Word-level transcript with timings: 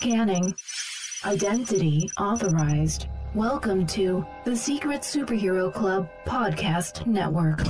Scanning. 0.00 0.54
Identity 1.26 2.10
authorized. 2.18 3.08
Welcome 3.34 3.86
to 3.88 4.24
the 4.46 4.56
Secret 4.56 5.02
Superhero 5.02 5.70
Club 5.70 6.08
Podcast 6.24 7.06
Network. 7.06 7.60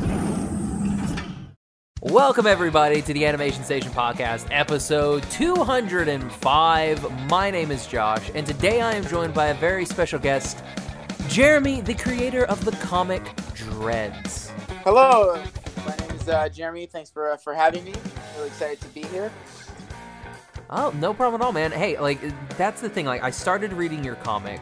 Welcome, 2.03 2.47
everybody, 2.47 3.03
to 3.03 3.13
the 3.13 3.27
Animation 3.27 3.65
Station 3.65 3.91
Podcast, 3.91 4.47
episode 4.53 5.25
205. 5.33 7.29
My 7.29 7.51
name 7.51 7.73
is 7.73 7.89
Josh, 7.89 8.31
and 8.37 8.47
today 8.47 8.81
I 8.81 8.93
am 8.93 9.05
joined 9.07 9.35
by 9.35 9.49
a 9.49 9.55
very 9.55 9.85
special 9.85 10.21
guest, 10.21 10.63
Jeremy, 11.27 11.81
the 11.81 11.95
creator 11.95 12.45
of 12.45 12.65
the 12.65 12.71
comic 12.87 13.25
Dreads. 13.55 14.53
Hello, 14.85 15.43
my 15.85 15.97
name 15.97 16.11
is 16.13 16.29
uh, 16.29 16.49
Jeremy. 16.49 16.87
Thanks 16.87 17.11
for 17.11 17.33
uh, 17.33 17.37
for 17.39 17.55
having 17.55 17.83
me. 17.83 17.95
Really 18.37 18.47
excited 18.47 18.81
to 18.83 18.89
be 18.91 19.03
here. 19.09 19.33
Oh, 20.71 20.93
no 20.97 21.13
problem 21.13 21.41
at 21.41 21.45
all, 21.45 21.53
man. 21.53 21.73
Hey, 21.73 21.99
like 21.99 22.21
that's 22.57 22.81
the 22.81 22.89
thing. 22.89 23.05
Like, 23.07 23.23
I 23.23 23.31
started 23.31 23.73
reading 23.73 24.05
your 24.05 24.15
comic, 24.17 24.61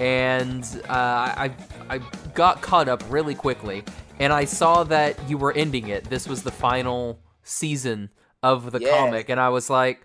and 0.00 0.64
uh, 0.88 0.92
I 0.92 1.52
I 1.88 1.98
got 2.34 2.60
caught 2.60 2.88
up 2.88 3.02
really 3.08 3.34
quickly, 3.36 3.84
and 4.18 4.32
I 4.32 4.44
saw 4.46 4.82
that 4.84 5.16
you 5.30 5.38
were 5.38 5.52
ending 5.52 5.88
it. 5.88 6.04
This 6.04 6.26
was 6.28 6.42
the 6.42 6.50
final 6.50 7.20
season 7.44 8.10
of 8.42 8.72
the 8.72 8.80
Yeah. 8.80 8.90
comic, 8.90 9.28
and 9.28 9.38
I 9.40 9.50
was 9.50 9.70
like, 9.70 10.04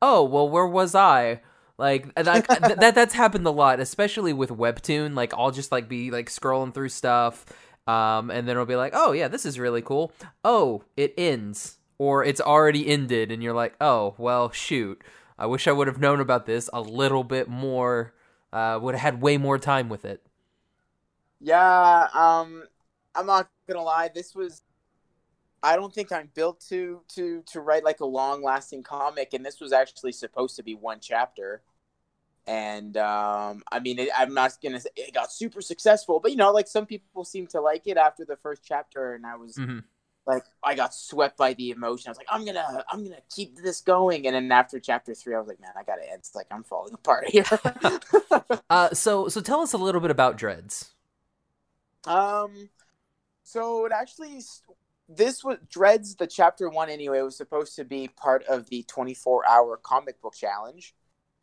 oh, 0.00 0.24
well, 0.24 0.48
where 0.48 0.66
was 0.66 0.94
I? 0.96 1.40
Like 1.78 2.12
that, 2.16 2.46
that 2.80 2.94
that's 2.94 3.14
happened 3.14 3.46
a 3.46 3.50
lot, 3.50 3.78
especially 3.80 4.32
with 4.32 4.50
webtoon. 4.50 5.14
Like 5.14 5.32
I'll 5.34 5.50
just 5.52 5.70
like 5.72 5.88
be 5.88 6.10
like 6.10 6.28
scrolling 6.28 6.74
through 6.74 6.88
stuff, 6.90 7.46
um, 7.86 8.30
and 8.30 8.48
then 8.48 8.56
it'll 8.56 8.66
be 8.66 8.76
like, 8.76 8.92
oh 8.96 9.12
yeah, 9.12 9.28
this 9.28 9.46
is 9.46 9.58
really 9.60 9.82
cool. 9.82 10.12
Oh, 10.44 10.82
it 10.96 11.14
ends, 11.16 11.78
or 12.02 12.24
it's 12.24 12.40
already 12.40 12.88
ended, 12.88 13.30
and 13.30 13.44
you're 13.44 13.54
like, 13.54 13.76
oh 13.80 14.14
well, 14.18 14.50
shoot. 14.50 15.00
I 15.38 15.46
wish 15.46 15.68
I 15.68 15.72
would 15.72 15.86
have 15.86 16.00
known 16.00 16.18
about 16.18 16.46
this 16.46 16.68
a 16.72 16.80
little 16.80 17.22
bit 17.22 17.48
more. 17.48 18.12
Uh, 18.52 18.76
would 18.82 18.96
have 18.96 19.14
had 19.14 19.22
way 19.22 19.38
more 19.38 19.56
time 19.56 19.88
with 19.88 20.04
it. 20.04 20.20
Yeah, 21.40 22.08
um, 22.12 22.64
I'm 23.14 23.26
not 23.26 23.48
gonna 23.68 23.82
lie. 23.82 24.10
This 24.12 24.34
was. 24.34 24.62
I 25.62 25.76
don't 25.76 25.94
think 25.94 26.10
I'm 26.10 26.28
built 26.34 26.60
to 26.70 27.02
to 27.14 27.42
to 27.52 27.60
write 27.60 27.84
like 27.84 28.00
a 28.00 28.04
long 28.06 28.42
lasting 28.42 28.82
comic, 28.82 29.32
and 29.32 29.46
this 29.46 29.60
was 29.60 29.72
actually 29.72 30.12
supposed 30.12 30.56
to 30.56 30.64
be 30.64 30.74
one 30.74 30.98
chapter. 31.00 31.62
And 32.48 32.96
um, 32.96 33.62
I 33.70 33.78
mean, 33.78 34.00
it, 34.00 34.08
I'm 34.16 34.34
not 34.34 34.58
gonna 34.60 34.80
say 34.80 34.90
it 34.96 35.14
got 35.14 35.32
super 35.32 35.60
successful, 35.60 36.18
but 36.18 36.32
you 36.32 36.36
know, 36.36 36.50
like 36.50 36.66
some 36.66 36.86
people 36.86 37.24
seem 37.24 37.46
to 37.48 37.60
like 37.60 37.86
it 37.86 37.96
after 37.96 38.24
the 38.24 38.36
first 38.36 38.62
chapter, 38.64 39.14
and 39.14 39.24
I 39.24 39.36
was 39.36 39.56
Mhm. 39.56 39.84
Like, 40.26 40.44
I 40.62 40.74
got 40.74 40.94
swept 40.94 41.36
by 41.36 41.54
the 41.54 41.70
emotion. 41.70 42.08
I 42.08 42.10
was 42.12 42.18
like, 42.18 42.28
I'm 42.30 42.44
gonna, 42.44 42.84
I'm 42.90 43.02
gonna 43.04 43.16
keep 43.34 43.56
this 43.56 43.80
going. 43.80 44.26
And 44.26 44.36
then 44.36 44.52
after 44.52 44.78
chapter 44.78 45.14
three, 45.14 45.34
I 45.34 45.38
was 45.38 45.48
like, 45.48 45.60
man, 45.60 45.72
I 45.76 45.82
gotta 45.82 46.02
end. 46.02 46.20
It's 46.20 46.34
like 46.34 46.46
I'm 46.50 46.62
falling 46.62 46.94
apart 46.94 47.28
here. 47.28 47.44
Uh, 48.70 48.88
so 48.94 49.28
so 49.28 49.42
tell 49.42 49.60
us 49.60 49.74
a 49.74 49.78
little 49.78 50.00
bit 50.00 50.10
about 50.10 50.38
Dreads. 50.38 50.94
Um, 52.06 52.70
so 53.42 53.84
it 53.84 53.92
actually 53.92 54.40
this 55.08 55.44
was 55.44 55.58
Dreads 55.68 56.16
the 56.16 56.26
chapter 56.26 56.70
one 56.70 56.88
anyway 56.88 57.20
was 57.20 57.36
supposed 57.36 57.76
to 57.76 57.84
be 57.84 58.08
part 58.08 58.44
of 58.44 58.68
the 58.70 58.82
24 58.84 59.46
hour 59.46 59.76
comic 59.76 60.22
book 60.22 60.34
challenge, 60.34 60.94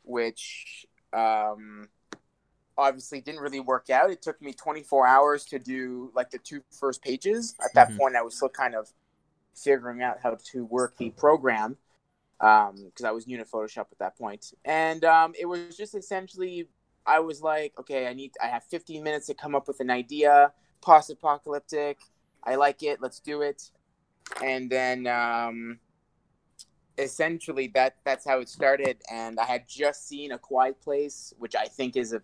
which 0.03 0.87
um 1.13 1.89
obviously 2.79 3.21
didn't 3.21 3.41
really 3.41 3.59
work 3.59 3.89
out. 3.89 4.09
It 4.09 4.21
took 4.21 4.41
me 4.41 4.53
24 4.53 5.05
hours 5.05 5.45
to 5.45 5.59
do 5.59 6.11
like 6.15 6.31
the 6.31 6.39
two 6.39 6.61
first 6.71 7.01
pages. 7.03 7.55
At 7.63 7.73
that 7.75 7.89
Mhm. 7.89 7.97
point, 7.97 8.15
I 8.15 8.21
was 8.21 8.35
still 8.35 8.49
kind 8.49 8.75
of 8.75 8.91
figuring 9.55 10.01
out 10.01 10.19
how 10.21 10.35
to 10.35 10.65
work 10.65 10.97
the 10.97 11.09
program 11.11 11.77
because 12.37 13.03
I 13.03 13.11
was 13.11 13.27
new 13.27 13.37
to 13.37 13.45
Photoshop 13.45 13.91
at 13.91 13.99
that 13.99 14.17
point. 14.17 14.41
point, 14.51 14.53
and 14.65 15.03
um, 15.05 15.33
it 15.37 15.45
was 15.45 15.75
just 15.75 15.93
essentially 15.93 16.69
I 17.05 17.19
was 17.19 17.41
like, 17.41 17.73
okay, 17.79 18.07
I 18.07 18.13
need, 18.13 18.33
I 18.41 18.47
have 18.47 18.63
15 18.65 19.03
minutes 19.03 19.27
to 19.27 19.33
come 19.33 19.55
up 19.55 19.67
with 19.67 19.79
an 19.79 19.89
idea, 19.89 20.53
post-apocalyptic. 20.81 21.97
I 22.43 22.55
like 22.55 22.83
it. 22.83 23.01
Let's 23.01 23.19
do 23.19 23.41
it. 23.41 23.71
And 24.43 24.69
then, 24.69 25.07
um, 25.07 25.79
essentially, 26.97 27.67
that 27.73 27.95
that's 28.03 28.25
how 28.25 28.39
it 28.39 28.49
started. 28.49 29.01
And 29.11 29.39
I 29.39 29.45
had 29.45 29.67
just 29.67 30.07
seen 30.07 30.31
A 30.33 30.37
Quiet 30.37 30.79
Place, 30.81 31.33
which 31.39 31.55
I 31.55 31.65
think 31.65 31.95
is 31.95 32.13
a, 32.13 32.21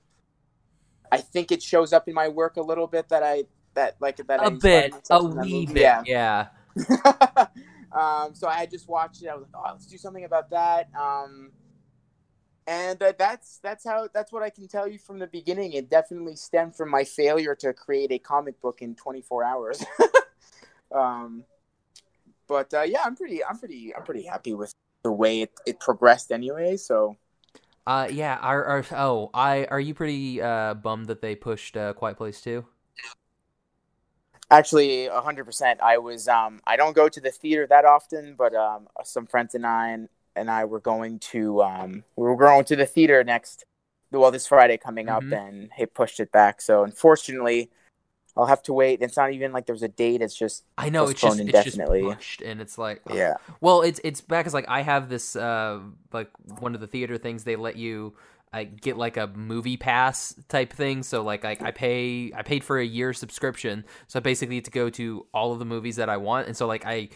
I 1.12 1.18
think 1.18 1.52
it 1.52 1.62
shows 1.62 1.94
up 1.94 2.08
in 2.08 2.14
my 2.14 2.28
work 2.28 2.58
a 2.58 2.62
little 2.62 2.88
bit 2.88 3.10
that 3.10 3.24
I 3.24 3.44
that 3.74 3.96
like 4.00 4.18
that 4.18 4.42
I 4.42 4.46
A 4.46 4.48
inspired 4.50 4.62
bit, 4.62 4.92
a 4.92 4.96
myself 4.96 5.24
in 5.24 5.38
that 5.38 5.46
wee 5.46 5.66
bit, 5.66 5.78
Yeah. 5.78 6.04
yeah. 6.06 6.48
um, 7.92 8.34
so 8.34 8.48
I 8.48 8.66
just 8.66 8.88
watched 8.88 9.24
it. 9.24 9.28
I 9.28 9.36
was 9.36 9.44
like, 9.44 9.52
oh, 9.56 9.72
let's 9.72 9.86
do 9.86 9.98
something 9.98 10.26
about 10.26 10.50
that. 10.50 10.90
Um, 11.00 11.52
and 12.68 13.02
uh, 13.02 13.14
that's 13.18 13.60
that's 13.60 13.86
how 13.86 14.10
that's 14.14 14.32
what 14.32 14.42
I 14.42 14.50
can 14.50 14.68
tell 14.68 14.88
you 14.88 14.98
from 14.98 15.20
the 15.20 15.28
beginning. 15.28 15.74
It 15.74 15.90
definitely 15.90 16.36
stemmed 16.36 16.76
from 16.76 16.90
my 16.90 17.04
failure 17.04 17.56
to 17.56 17.74
create 17.74 18.12
a 18.12 18.20
comic 18.20 18.60
book 18.62 18.82
in 18.82 18.96
24 18.96 19.44
hours. 19.44 19.86
um, 20.96 21.44
but 22.48 22.74
uh, 22.74 22.82
yeah, 22.82 23.04
I'm 23.06 23.16
pretty 23.16 23.44
I'm 23.44 23.58
pretty 23.60 23.94
I'm 23.96 24.04
pretty 24.04 24.24
happy 24.24 24.54
with 24.54 24.74
the 25.04 25.12
way 25.12 25.42
it, 25.42 25.52
it 25.68 25.80
progressed 25.80 26.32
anyway. 26.32 26.78
So 26.78 27.18
Uh, 27.88 28.07
yeah. 28.12 28.38
Are, 28.41 28.63
are 28.66 28.85
oh, 28.94 29.29
I 29.34 29.66
are 29.66 29.79
you 29.79 29.94
pretty 29.94 30.41
uh 30.41 30.73
bummed 30.75 31.07
that 31.07 31.22
they 31.22 31.35
pushed 31.35 31.78
uh, 31.78 31.94
Quiet 31.94 32.18
Place 32.18 32.41
too? 32.41 32.66
Actually, 34.51 35.07
hundred 35.07 35.46
percent. 35.46 35.81
I 35.81 35.97
was. 35.97 36.28
Um, 36.28 36.62
I 36.68 36.75
don't 36.75 36.95
go 36.95 37.09
to 37.09 37.19
the 37.19 37.31
theater 37.31 37.66
that 37.68 37.84
often, 37.85 38.35
but 38.38 38.53
um, 38.53 38.88
some 39.03 39.25
friends 39.25 39.56
and 39.56 39.66
I 39.66 39.90
and, 39.90 40.09
and 40.35 40.51
I 40.51 40.66
were 40.66 40.79
going 40.79 41.19
to. 41.31 41.63
Um, 41.63 42.03
we 42.16 42.24
were 42.28 42.35
going 42.35 42.63
to 42.66 42.75
the 42.75 42.85
theater 42.85 43.24
next. 43.24 43.66
Well, 44.12 44.31
this 44.31 44.47
Friday 44.47 44.78
coming 44.78 45.09
up, 45.09 45.24
Mhm. 45.24 45.47
and 45.47 45.69
he 45.75 45.85
pushed 45.88 46.19
it 46.19 46.31
back. 46.31 46.62
So 46.62 46.84
unfortunately, 46.84 47.72
I'll 48.38 48.46
have 48.47 48.62
to 48.63 48.73
wait. 48.73 49.01
It's 49.01 49.16
not 49.18 49.31
even 49.31 49.51
like 49.51 49.66
there's 49.66 49.84
a 49.84 49.88
date. 49.88 50.22
It's 50.22 50.35
just 50.35 50.63
I 50.78 50.90
know 50.90 51.03
it's 51.03 51.13
just 51.22 51.23
Postponed 51.38 51.50
it's 51.50 51.63
just 51.63 51.78
indefinitely. 51.78 52.13
pushed, 52.13 52.41
and 52.41 52.59
it's 52.62 52.78
like 52.78 53.01
ugh. 53.07 53.16
yeah, 53.16 53.35
Well, 53.62 53.81
it's 53.81 54.00
it's 54.03 54.22
back 54.22 54.44
because 54.44 54.53
like 54.53 54.68
I 54.68 54.81
have 54.81 55.09
this 55.09 55.35
uh 55.35 55.79
like 56.12 56.29
one 56.59 56.75
of 56.75 56.81
the 56.81 56.88
theater 56.88 57.18
things 57.18 57.44
they 57.44 57.56
let 57.56 57.78
you 57.78 58.16
uh, 58.53 58.63
get 58.81 58.97
like 58.97 59.18
a 59.18 59.28
movie 59.28 59.78
pass 59.78 60.34
type 60.50 60.72
thing. 60.74 61.03
So 61.03 61.24
like 61.24 61.45
I, 61.45 61.57
I 61.62 61.72
pay 61.72 62.31
I 62.35 62.41
paid 62.41 62.63
for 62.63 62.78
a 62.78 62.85
year 62.85 63.13
subscription, 63.13 63.85
so 64.07 64.19
I 64.19 64.22
basically 64.22 64.56
get 64.57 64.66
to 64.66 64.72
go 64.72 64.90
to 64.91 65.25
all 65.34 65.53
of 65.53 65.59
the 65.59 65.66
movies 65.66 65.95
that 65.97 66.09
I 66.09 66.18
want. 66.18 66.47
And 66.47 66.56
so 66.57 66.68
like 66.68 66.85
I 66.85 67.09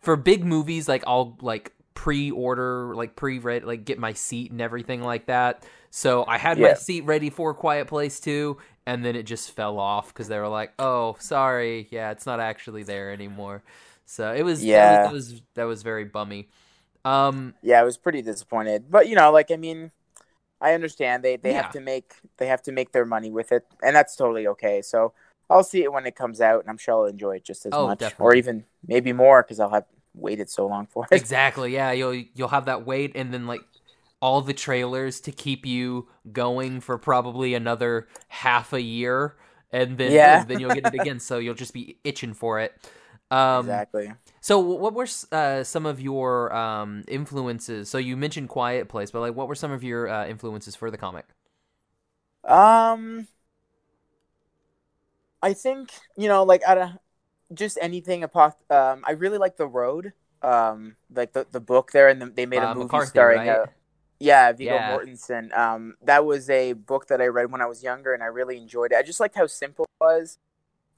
for 0.00 0.16
big 0.16 0.44
movies 0.44 0.88
like 0.88 1.04
I'll 1.06 1.36
like 1.40 1.72
pre-order 1.94 2.94
like 2.94 3.16
pre-read 3.16 3.64
like 3.64 3.84
get 3.84 3.98
my 3.98 4.12
seat 4.12 4.50
and 4.52 4.60
everything 4.60 5.02
like 5.02 5.26
that. 5.26 5.64
So 5.90 6.24
I 6.26 6.38
had 6.38 6.60
my 6.60 6.72
seat 6.74 7.02
ready 7.04 7.30
for 7.30 7.52
Quiet 7.54 7.88
Place 7.88 8.20
too, 8.20 8.58
and 8.86 9.04
then 9.04 9.16
it 9.16 9.24
just 9.24 9.50
fell 9.52 9.78
off 9.78 10.08
because 10.08 10.28
they 10.28 10.38
were 10.38 10.48
like, 10.48 10.72
"Oh, 10.78 11.16
sorry, 11.20 11.88
yeah, 11.90 12.10
it's 12.12 12.26
not 12.26 12.40
actually 12.40 12.84
there 12.84 13.12
anymore." 13.12 13.62
So 14.06 14.32
it 14.32 14.42
was 14.42 14.66
Yeah. 14.66 14.72
that 14.72 14.86
was, 14.88 15.00
that 15.00 15.12
was 15.12 15.42
that 15.54 15.64
was 15.64 15.82
very 15.82 16.04
bummy. 16.04 16.48
Um, 17.04 17.54
yeah. 17.62 17.80
I 17.80 17.84
was 17.84 17.96
pretty 17.98 18.22
disappointed, 18.22 18.90
but 18.90 19.08
you 19.08 19.14
know, 19.14 19.30
like 19.32 19.50
I 19.50 19.56
mean, 19.56 19.90
I 20.60 20.74
understand 20.74 21.24
they 21.24 21.36
they 21.36 21.52
Yeah. 21.52 21.54
have 21.54 21.70
to 21.70 21.80
make 21.80 22.14
they 22.38 22.46
have 22.48 22.62
to 22.64 22.72
make 22.72 22.92
their 22.92 23.06
money 23.06 23.30
with 23.30 23.52
it, 23.52 23.66
and 23.82 23.96
that's 23.96 24.16
totally 24.16 24.46
okay. 24.48 24.82
So 24.82 25.14
I'll 25.50 25.64
see 25.64 25.84
it 25.84 25.92
when 25.92 26.06
it 26.06 26.16
comes 26.16 26.40
out, 26.42 26.62
and 26.62 26.70
I'm 26.70 26.78
sure 26.78 26.94
I'll 26.94 27.06
enjoy 27.06 27.36
it 27.36 27.44
just 27.44 27.66
as 27.66 27.78
Oh, 27.78 27.80
much, 27.80 28.14
definitely. 28.14 28.20
or 28.20 28.34
even 28.34 28.66
maybe 28.86 29.12
more 29.14 29.42
because 29.44 29.60
I'll 29.60 29.70
have 29.70 29.86
waited 30.14 30.50
so 30.50 30.66
long 30.66 30.86
for 30.86 31.08
it. 31.12 31.24
exactly. 31.24 31.72
Yeah, 31.74 31.92
you'll 31.92 32.14
you'll 32.34 32.48
have 32.48 32.66
that 32.66 32.86
wait, 32.86 33.12
and 33.14 33.32
then 33.32 33.46
like 33.46 33.64
all 34.20 34.40
the 34.42 34.52
trailers 34.54 35.20
to 35.20 35.32
keep 35.32 35.64
you 35.66 36.08
going 36.32 36.80
for 36.80 36.98
probably 36.98 37.54
another 37.54 38.08
half 38.28 38.72
a 38.72 38.82
year, 38.82 39.36
and 39.72 39.98
then 39.98 40.22
Yeah. 40.22 40.46
then 40.46 40.58
you'll 40.60 40.72
get 40.72 40.84
it 40.84 40.94
again. 40.94 41.20
so 41.20 41.38
you'll 41.38 41.54
just 41.54 41.74
be 41.74 41.98
itching 42.04 42.34
for 42.34 42.60
it. 42.60 42.74
Um, 43.30 43.84
exactly. 43.84 44.12
So, 44.42 44.58
what 44.60 44.94
were 44.94 45.08
uh, 45.32 45.64
some 45.64 45.86
of 45.86 46.00
your 46.00 46.54
um, 46.54 47.04
influences? 47.08 47.90
So, 47.90 47.98
you 47.98 48.16
mentioned 48.16 48.48
Quiet 48.50 48.88
Place, 48.88 49.10
but 49.12 49.20
like, 49.20 49.34
what 49.36 49.48
were 49.48 49.56
some 49.56 49.72
of 49.72 49.84
your 49.84 50.08
uh, 50.08 50.26
influences 50.28 50.76
for 50.76 50.90
the 50.90 50.98
comic? 50.98 51.26
Um, 52.44 53.28
I 55.42 55.54
think 55.54 55.92
you 56.16 56.28
know, 56.28 56.42
like 56.44 56.62
of 56.68 56.98
just 57.54 57.78
anything. 57.80 58.22
Apoc- 58.22 58.70
um, 58.70 59.04
I 59.06 59.12
really 59.12 59.38
like 59.38 59.56
the 59.56 59.66
road. 59.66 60.12
Um, 60.42 60.96
like 61.14 61.32
the 61.32 61.46
the 61.50 61.60
book 61.60 61.92
there, 61.92 62.08
and 62.08 62.20
the, 62.22 62.26
they 62.26 62.46
made 62.46 62.62
a 62.62 62.70
Uh, 62.70 62.74
movie 62.74 62.84
McCarthy, 62.86 63.10
starring. 63.10 63.38
right? 63.40 63.48
Uh, 63.60 63.66
yeah, 64.18 64.52
Viggo 64.52 64.76
Yeah. 64.76 64.90
Mortensen. 64.90 65.56
Um, 65.56 65.94
that 66.02 66.24
was 66.24 66.48
a 66.50 66.72
book 66.74 67.06
that 67.08 67.20
I 67.20 67.26
read 67.26 67.50
when 67.50 67.60
I 67.60 67.66
was 67.66 67.82
younger, 67.82 68.14
and 68.14 68.22
I 68.22 68.26
really 68.26 68.56
enjoyed 68.56 68.92
it. 68.92 68.96
I 68.96 69.02
just 69.02 69.20
liked 69.20 69.34
how 69.36 69.46
simple 69.46 69.84
it 69.84 70.04
was. 70.04 70.38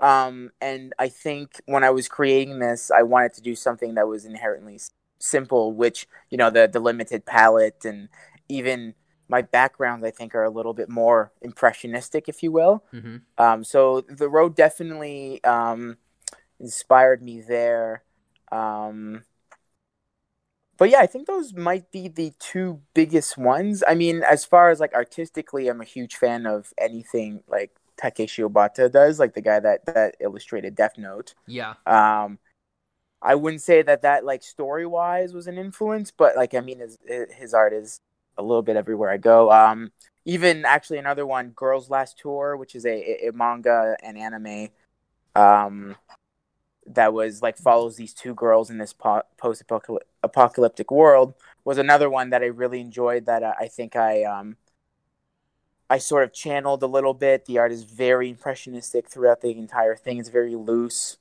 Um, 0.00 0.50
and 0.60 0.92
I 0.98 1.08
think 1.08 1.60
when 1.66 1.84
I 1.84 1.90
was 1.90 2.08
creating 2.08 2.58
this, 2.58 2.90
I 2.90 3.02
wanted 3.02 3.34
to 3.34 3.40
do 3.40 3.54
something 3.54 3.94
that 3.94 4.08
was 4.08 4.24
inherently 4.24 4.80
simple, 5.18 5.72
which 5.72 6.06
you 6.30 6.38
know 6.38 6.50
the 6.50 6.68
the 6.72 6.80
limited 6.80 7.24
palette 7.24 7.84
and 7.84 8.08
even 8.48 8.94
my 9.28 9.42
backgrounds 9.42 10.04
I 10.04 10.10
think 10.10 10.34
are 10.34 10.42
a 10.44 10.50
little 10.50 10.74
bit 10.74 10.88
more 10.88 11.32
impressionistic, 11.40 12.28
if 12.28 12.42
you 12.42 12.52
will. 12.52 12.84
hmm 12.90 13.18
Um, 13.38 13.64
so 13.64 14.02
the 14.02 14.28
road 14.28 14.56
definitely 14.56 15.42
um, 15.44 15.96
inspired 16.62 17.22
me 17.22 17.42
there. 17.42 18.02
Um, 18.50 19.24
but 20.78 20.90
yeah, 20.90 21.00
I 21.00 21.06
think 21.06 21.26
those 21.26 21.52
might 21.52 21.92
be 21.92 22.08
the 22.08 22.32
two 22.38 22.80
biggest 22.94 23.36
ones. 23.36 23.84
I 23.86 23.94
mean, 23.94 24.22
as 24.22 24.44
far 24.44 24.70
as 24.70 24.80
like 24.80 24.94
artistically, 24.94 25.68
I'm 25.68 25.80
a 25.80 25.84
huge 25.84 26.16
fan 26.16 26.46
of 26.46 26.72
anything 26.78 27.42
like 27.46 27.72
Takeshi 27.96 28.42
Obata 28.42 28.90
does, 28.90 29.18
like 29.18 29.34
the 29.34 29.42
guy 29.42 29.60
that 29.60 29.84
that 29.86 30.16
illustrated 30.20 30.74
Death 30.74 30.96
Note. 30.96 31.34
Yeah. 31.46 31.74
Um, 31.86 32.38
I 33.20 33.34
wouldn't 33.34 33.62
say 33.62 33.82
that 33.82 34.02
that 34.02 34.24
like 34.24 34.42
story 34.42 34.86
wise 34.86 35.32
was 35.32 35.46
an 35.46 35.58
influence, 35.58 36.10
but 36.10 36.36
like 36.36 36.54
I 36.54 36.60
mean, 36.60 36.80
his 36.80 36.98
his 37.36 37.54
art 37.54 37.72
is 37.72 38.00
a 38.36 38.42
little 38.42 38.62
bit 38.62 38.76
everywhere 38.76 39.10
I 39.10 39.18
go. 39.18 39.52
Um, 39.52 39.92
even 40.24 40.64
actually 40.64 40.98
another 40.98 41.26
one, 41.26 41.50
Girls 41.50 41.90
Last 41.90 42.18
Tour, 42.18 42.56
which 42.56 42.74
is 42.74 42.86
a, 42.86 43.28
a 43.28 43.32
manga 43.32 43.96
and 44.02 44.16
anime, 44.16 44.68
um, 45.34 45.96
that 46.86 47.12
was 47.12 47.42
like 47.42 47.56
follows 47.56 47.96
these 47.96 48.12
two 48.12 48.34
girls 48.34 48.70
in 48.70 48.78
this 48.78 48.92
po- 48.92 49.22
post 49.36 49.62
apocalyptic 50.22 50.90
world, 50.90 51.34
was 51.64 51.78
another 51.78 52.10
one 52.10 52.30
that 52.30 52.42
I 52.42 52.46
really 52.46 52.80
enjoyed. 52.80 53.26
That 53.26 53.42
uh, 53.42 53.54
I 53.58 53.68
think 53.68 53.96
I 53.96 54.24
um, 54.24 54.56
I 55.88 55.98
sort 55.98 56.24
of 56.24 56.32
channeled 56.32 56.82
a 56.82 56.86
little 56.86 57.14
bit. 57.14 57.46
The 57.46 57.58
art 57.58 57.72
is 57.72 57.84
very 57.84 58.30
impressionistic 58.30 59.08
throughout 59.08 59.40
the 59.40 59.50
entire 59.50 59.96
thing. 59.96 60.18
It's 60.18 60.28
very 60.28 60.54
loose. 60.56 61.18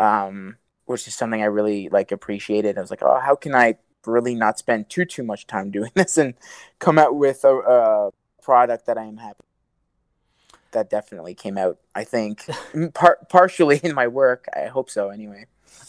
Um, 0.00 0.56
which 0.86 1.08
is 1.08 1.14
something 1.14 1.40
I 1.40 1.46
really 1.46 1.88
like 1.88 2.12
appreciated. 2.12 2.76
I 2.76 2.80
was 2.80 2.90
like, 2.90 3.02
oh, 3.02 3.20
how 3.20 3.36
can 3.36 3.54
I 3.54 3.76
really 4.06 4.34
not 4.34 4.58
spend 4.58 4.90
too 4.90 5.04
too 5.04 5.22
much 5.22 5.46
time 5.46 5.70
doing 5.70 5.90
this 5.94 6.18
and 6.18 6.34
come 6.78 6.98
out 6.98 7.16
with 7.16 7.44
a, 7.44 7.56
a 7.56 8.10
product 8.42 8.86
that 8.86 8.98
I 8.98 9.04
am 9.04 9.18
happy. 9.18 9.44
That 10.74 10.90
definitely 10.90 11.34
came 11.34 11.56
out. 11.56 11.78
I 11.94 12.04
think 12.04 12.44
par- 12.94 13.18
partially 13.30 13.80
in 13.82 13.94
my 13.94 14.06
work. 14.06 14.46
I 14.54 14.66
hope 14.66 14.90
so. 14.90 15.08
Anyway. 15.08 15.46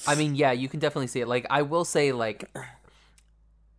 I 0.08 0.16
mean, 0.16 0.36
yeah, 0.36 0.52
you 0.52 0.70
can 0.70 0.80
definitely 0.80 1.08
see 1.08 1.22
it. 1.22 1.28
Like, 1.28 1.46
I 1.50 1.64
will 1.64 1.84
say, 1.86 2.12
like, 2.12 2.50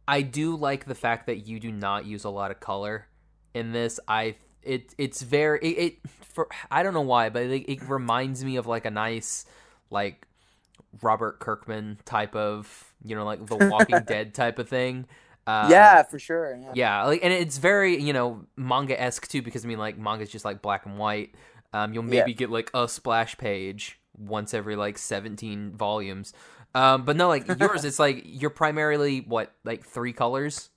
I 0.08 0.22
do 0.22 0.56
like 0.56 0.84
the 0.84 0.94
fact 0.94 1.26
that 1.26 1.46
you 1.46 1.58
do 1.58 1.72
not 1.72 2.04
use 2.04 2.24
a 2.24 2.30
lot 2.30 2.50
of 2.50 2.60
color 2.60 3.06
in 3.54 3.72
this. 3.72 3.98
I 4.06 4.36
it 4.62 4.94
it's 4.98 5.22
very 5.22 5.58
it, 5.60 5.78
it 5.78 6.10
for 6.10 6.48
I 6.70 6.82
don't 6.82 6.94
know 6.94 7.00
why, 7.00 7.30
but 7.30 7.42
it, 7.44 7.70
it 7.70 7.88
reminds 7.88 8.44
me 8.44 8.56
of 8.56 8.66
like 8.66 8.84
a 8.84 8.90
nice 8.90 9.46
like 9.90 10.26
Robert 11.02 11.40
Kirkman 11.40 11.98
type 12.04 12.34
of, 12.34 12.92
you 13.04 13.14
know, 13.16 13.24
like 13.24 13.46
the 13.46 13.56
Walking 13.56 14.00
Dead 14.06 14.34
type 14.34 14.58
of 14.58 14.68
thing. 14.68 15.06
Uh, 15.46 15.68
yeah, 15.70 16.02
for 16.02 16.18
sure. 16.18 16.56
Yeah. 16.56 16.72
yeah, 16.74 17.04
like, 17.04 17.22
and 17.22 17.32
it's 17.32 17.58
very, 17.58 18.00
you 18.00 18.12
know, 18.12 18.44
manga 18.56 19.00
esque 19.00 19.28
too, 19.28 19.42
because 19.42 19.64
I 19.64 19.68
mean, 19.68 19.78
like, 19.78 19.96
manga 19.96 20.24
is 20.24 20.30
just 20.30 20.44
like 20.44 20.60
black 20.60 20.86
and 20.86 20.98
white. 20.98 21.34
Um, 21.72 21.94
you'll 21.94 22.02
maybe 22.02 22.32
yeah. 22.32 22.36
get 22.36 22.50
like 22.50 22.70
a 22.74 22.88
splash 22.88 23.36
page 23.38 24.00
once 24.16 24.54
every 24.54 24.76
like 24.76 24.98
17 24.98 25.72
volumes. 25.76 26.32
Um, 26.74 27.04
but 27.04 27.16
no, 27.16 27.28
like 27.28 27.46
yours, 27.60 27.84
it's 27.84 27.98
like 27.98 28.22
you're 28.24 28.50
primarily 28.50 29.20
what, 29.20 29.52
like 29.64 29.84
three 29.84 30.12
colors? 30.12 30.70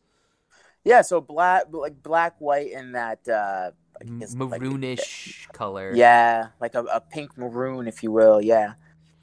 Yeah, 0.83 1.01
so 1.01 1.19
black, 1.19 1.63
like 1.71 2.01
black, 2.01 2.35
white, 2.39 2.71
and 2.73 2.95
that 2.95 3.27
uh, 3.27 3.71
maroonish 4.05 5.47
like, 5.47 5.53
color. 5.53 5.93
Yeah, 5.93 6.47
like 6.61 6.75
a, 6.75 6.83
a 6.83 7.01
pink 7.01 7.37
maroon, 7.37 7.87
if 7.87 8.03
you 8.03 8.11
will. 8.11 8.41
Yeah. 8.41 8.73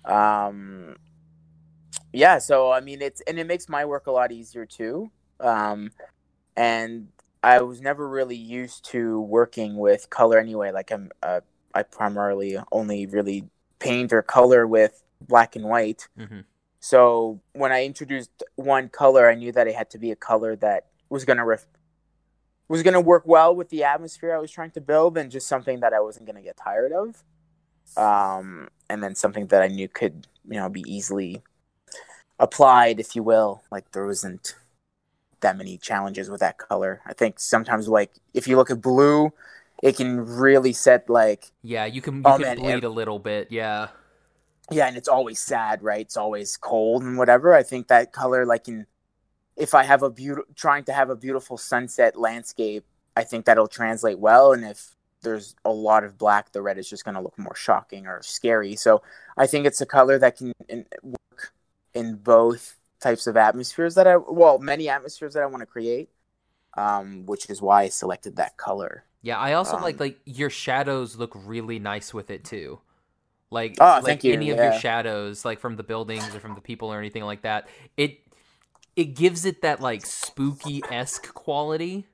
Um, 0.04 0.96
yeah, 2.12 2.38
so 2.38 2.70
I 2.70 2.80
mean, 2.80 3.02
it's 3.02 3.20
and 3.22 3.38
it 3.38 3.46
makes 3.46 3.68
my 3.68 3.84
work 3.84 4.06
a 4.06 4.10
lot 4.10 4.32
easier 4.32 4.66
too. 4.66 5.10
Um, 5.40 5.90
and 6.56 7.08
I 7.42 7.62
was 7.62 7.80
never 7.80 8.08
really 8.08 8.36
used 8.36 8.84
to 8.86 9.20
working 9.20 9.76
with 9.76 10.10
color 10.10 10.38
anyway. 10.38 10.70
Like 10.72 10.90
I'm, 10.90 11.10
uh, 11.22 11.40
I 11.74 11.82
primarily 11.82 12.56
only 12.72 13.06
really 13.06 13.48
paint 13.78 14.12
or 14.12 14.22
color 14.22 14.66
with 14.66 15.02
black 15.20 15.56
and 15.56 15.66
white. 15.66 16.08
Mm-hmm. 16.18 16.40
So 16.80 17.40
when 17.52 17.72
I 17.72 17.84
introduced 17.84 18.42
one 18.54 18.88
color, 18.88 19.28
I 19.28 19.34
knew 19.34 19.52
that 19.52 19.66
it 19.66 19.74
had 19.74 19.90
to 19.90 19.98
be 19.98 20.10
a 20.10 20.16
color 20.16 20.56
that 20.56 20.86
was 21.08 21.24
gonna 21.24 21.44
ref- 21.44 21.66
was 22.68 22.82
gonna 22.82 23.00
work 23.00 23.24
well 23.26 23.54
with 23.54 23.68
the 23.70 23.84
atmosphere 23.84 24.34
I 24.34 24.38
was 24.38 24.50
trying 24.50 24.70
to 24.72 24.80
build, 24.80 25.18
and 25.18 25.30
just 25.30 25.46
something 25.46 25.80
that 25.80 25.92
I 25.92 26.00
wasn't 26.00 26.26
gonna 26.26 26.42
get 26.42 26.56
tired 26.56 26.92
of 26.92 27.22
um, 27.96 28.68
and 28.88 29.02
then 29.02 29.14
something 29.14 29.46
that 29.48 29.62
I 29.62 29.68
knew 29.68 29.88
could 29.88 30.26
you 30.48 30.58
know 30.58 30.68
be 30.68 30.84
easily 30.86 31.42
applied, 32.38 33.00
if 33.00 33.14
you 33.14 33.22
will. 33.22 33.62
Like 33.70 33.92
there 33.92 34.06
wasn't 34.06 34.56
that 35.46 35.56
many 35.56 35.78
challenges 35.78 36.28
with 36.28 36.40
that 36.40 36.58
color. 36.58 37.00
I 37.06 37.12
think 37.12 37.38
sometimes 37.38 37.88
like 37.88 38.10
if 38.34 38.48
you 38.48 38.56
look 38.56 38.70
at 38.70 38.80
blue, 38.80 39.32
it 39.80 39.96
can 39.96 40.20
really 40.20 40.72
set 40.72 41.08
like 41.08 41.52
yeah, 41.62 41.84
you 41.84 42.02
can 42.02 42.16
you 42.16 42.22
oh, 42.24 42.32
can 42.32 42.42
man, 42.42 42.58
bleed 42.58 42.74
it, 42.78 42.84
a 42.84 42.88
little 42.88 43.20
bit, 43.20 43.48
yeah. 43.50 43.88
Yeah, 44.72 44.88
and 44.88 44.96
it's 44.96 45.06
always 45.06 45.38
sad, 45.38 45.84
right? 45.84 46.00
It's 46.00 46.16
always 46.16 46.56
cold 46.56 47.04
and 47.04 47.16
whatever. 47.16 47.54
I 47.54 47.62
think 47.62 47.86
that 47.86 48.12
color, 48.12 48.44
like 48.44 48.66
in, 48.66 48.86
if 49.56 49.74
I 49.74 49.84
have 49.84 50.02
a 50.02 50.10
beautiful, 50.10 50.52
trying 50.56 50.82
to 50.84 50.92
have 50.92 51.08
a 51.08 51.14
beautiful 51.14 51.56
sunset 51.56 52.18
landscape, 52.18 52.84
I 53.16 53.22
think 53.22 53.44
that'll 53.44 53.68
translate 53.68 54.18
well. 54.18 54.52
And 54.52 54.64
if 54.64 54.96
there's 55.22 55.54
a 55.64 55.70
lot 55.70 56.02
of 56.02 56.18
black, 56.18 56.50
the 56.50 56.62
red 56.62 56.78
is 56.78 56.90
just 56.90 57.04
going 57.04 57.14
to 57.14 57.20
look 57.20 57.38
more 57.38 57.54
shocking 57.54 58.08
or 58.08 58.20
scary. 58.22 58.74
So 58.74 59.02
I 59.36 59.46
think 59.46 59.66
it's 59.66 59.80
a 59.80 59.86
color 59.86 60.18
that 60.18 60.36
can 60.36 60.52
in, 60.68 60.84
work 61.04 61.52
in 61.94 62.16
both 62.16 62.74
types 63.00 63.26
of 63.26 63.36
atmospheres 63.36 63.94
that 63.94 64.06
I, 64.06 64.16
well, 64.16 64.58
many 64.58 64.88
atmospheres 64.88 65.34
that 65.34 65.42
I 65.42 65.46
want 65.46 65.60
to 65.62 65.66
create, 65.66 66.08
um, 66.74 67.26
which 67.26 67.48
is 67.50 67.60
why 67.60 67.82
I 67.84 67.88
selected 67.88 68.36
that 68.36 68.56
color. 68.56 69.04
Yeah, 69.22 69.38
I 69.38 69.54
also 69.54 69.76
um, 69.76 69.82
like 69.82 69.98
like 69.98 70.18
your 70.24 70.50
shadows 70.50 71.16
look 71.16 71.32
really 71.34 71.78
nice 71.78 72.14
with 72.14 72.30
it 72.30 72.44
too. 72.44 72.80
Like, 73.50 73.76
oh, 73.80 74.00
like 74.02 74.24
you. 74.24 74.32
any 74.32 74.48
yeah. 74.48 74.54
of 74.54 74.58
your 74.58 74.80
shadows, 74.80 75.44
like 75.44 75.60
from 75.60 75.76
the 75.76 75.82
buildings 75.82 76.34
or 76.34 76.40
from 76.40 76.54
the 76.54 76.60
people 76.60 76.92
or 76.92 76.98
anything 76.98 77.24
like 77.24 77.42
that, 77.42 77.68
it 77.96 78.20
it 78.94 79.14
gives 79.14 79.44
it 79.44 79.62
that 79.62 79.80
like 79.80 80.04
spooky 80.06 80.82
esque 80.90 81.32
quality 81.34 82.06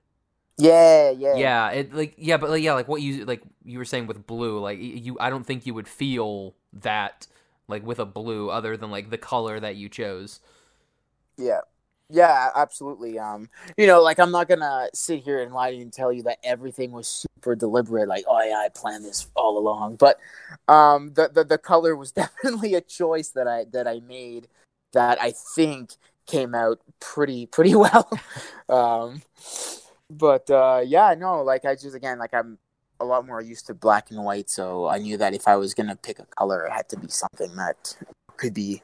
yeah, 0.58 1.11
yeah, 1.11 1.35
yeah. 1.35 1.70
It 1.70 1.94
like 1.94 2.14
yeah, 2.17 2.37
but 2.37 2.50
like, 2.50 2.62
yeah, 2.62 2.75
like 2.75 2.88
what 2.88 3.02
you 3.02 3.25
like 3.25 3.43
you 3.64 3.78
were 3.78 3.85
saying 3.85 4.06
with 4.06 4.26
blue, 4.26 4.58
like 4.61 4.78
you, 4.81 5.17
I 5.19 5.31
don't 5.31 5.44
think 5.44 5.67
you 5.67 5.75
would 5.75 5.88
feel 5.88 6.55
that 6.75 7.26
like 7.69 7.85
with 7.85 7.99
a 7.99 8.05
blue 8.05 8.50
other 8.50 8.76
than 8.76 8.90
like 8.90 9.11
the 9.11 9.19
color 9.19 9.58
that 9.58 9.76
you 9.76 9.88
chose. 9.88 10.40
Yeah, 11.37 11.61
yeah, 12.12 12.50
absolutely. 12.55 13.19
Um, 13.19 13.49
you 13.79 13.87
know, 13.87 14.02
like 14.02 14.20
I'm 14.20 14.31
not 14.31 14.49
gonna 14.49 14.88
sit 14.93 15.23
here 15.23 15.40
and 15.40 15.55
lie 15.55 15.70
to 15.70 15.76
you 15.76 15.82
and 15.82 15.93
tell 15.93 16.12
you 16.12 16.23
that 16.25 16.38
everything 16.44 16.93
was 16.93 17.08
super 17.08 17.56
deliberate. 17.56 18.06
Like, 18.06 18.25
oh 18.29 18.43
yeah, 18.43 18.56
I 18.56 18.69
planned 18.69 19.05
this 19.05 19.29
all 19.34 19.56
along. 19.56 19.96
But 19.96 20.19
um, 20.69 21.14
the 21.14 21.31
the, 21.32 21.44
the 21.44 21.58
color 21.58 21.96
was 21.96 22.12
definitely 22.23 22.75
a 22.75 22.81
choice 22.82 23.31
that 23.31 23.49
I 23.49 23.64
that 23.73 23.88
I 23.88 24.00
made 24.00 24.49
that 24.93 25.20
I 25.23 25.32
think 25.55 25.93
came 26.26 26.55
out 26.55 26.81
pretty 27.00 27.46
pretty 27.46 27.75
well. 27.75 28.08
um, 28.69 29.23
but 30.11 30.50
uh, 30.50 30.82
yeah, 30.85 31.14
no, 31.19 31.43
like 31.43 31.64
I 31.64 31.75
just 31.75 31.96
again 31.96 32.18
like 32.18 32.35
I'm 32.35 32.59
a 33.00 33.04
lot 33.07 33.26
more 33.26 33.40
used 33.40 33.66
to 33.68 33.75
black 33.75 34.11
and 34.11 34.23
white, 34.23 34.50
so 34.50 34.87
I 34.87 34.99
knew 34.99 35.16
that 35.16 35.35
if 35.35 35.49
I 35.49 35.57
was 35.57 35.73
gonna 35.73 35.97
pick 35.97 36.18
a 36.18 36.26
color, 36.26 36.66
it 36.66 36.73
had 36.73 36.90
to 36.90 36.99
be 36.99 37.09
something 37.09 37.57
that 37.57 37.97
could 38.37 38.52
be 38.52 38.83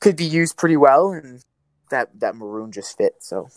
could 0.00 0.16
be 0.16 0.24
used 0.24 0.56
pretty 0.56 0.76
well, 0.76 1.12
and 1.12 1.44
that 1.90 2.20
that 2.20 2.36
maroon 2.36 2.72
just 2.72 2.96
fit. 2.96 3.16
So, 3.20 3.48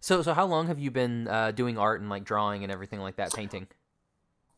so 0.00 0.22
so 0.22 0.34
how 0.34 0.46
long 0.46 0.66
have 0.66 0.78
you 0.78 0.90
been 0.90 1.28
uh, 1.28 1.52
doing 1.52 1.78
art 1.78 2.00
and 2.00 2.10
like 2.10 2.24
drawing 2.24 2.62
and 2.62 2.72
everything 2.72 3.00
like 3.00 3.16
that, 3.16 3.32
painting? 3.32 3.66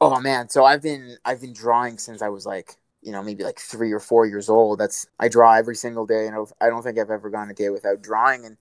Oh 0.01 0.21
man, 0.21 0.49
so 0.49 0.65
I've 0.65 0.83
been 0.83 1.17
I've 1.25 1.41
been 1.41 1.53
drawing 1.53 1.99
since 1.99 2.23
I 2.23 2.29
was 2.29 2.47
like 2.47 2.77
you 3.03 3.13
know 3.13 3.23
maybe 3.23 3.45
like 3.45 3.59
three 3.59 3.93
or 3.93 4.01
four 4.01 4.27
years 4.27 4.49
old. 4.49 4.79
That's 4.79 5.07
I 5.19 5.29
draw 5.29 5.55
every 5.55 5.77
single 5.77 6.07
day, 6.07 6.27
and 6.27 6.37
I 6.61 6.69
don't 6.69 6.83
think 6.83 6.99
I've 6.99 7.11
ever 7.11 7.31
gone 7.31 7.51
a 7.51 7.55
day 7.55 7.71
without 7.71 8.03
drawing 8.03 8.45
in 8.45 8.57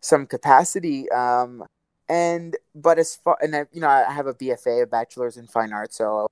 some 0.00 0.26
capacity. 0.26 1.10
Um, 1.10 1.64
and 2.08 2.56
but 2.74 2.98
as 2.98 3.16
far 3.16 3.38
and 3.40 3.54
I, 3.54 3.66
you 3.72 3.80
know 3.80 3.88
I 3.88 4.12
have 4.12 4.26
a 4.26 4.34
BFA, 4.34 4.82
a 4.82 4.86
bachelor's 4.86 5.36
in 5.36 5.46
fine 5.46 5.72
arts, 5.72 5.96
so 5.96 6.28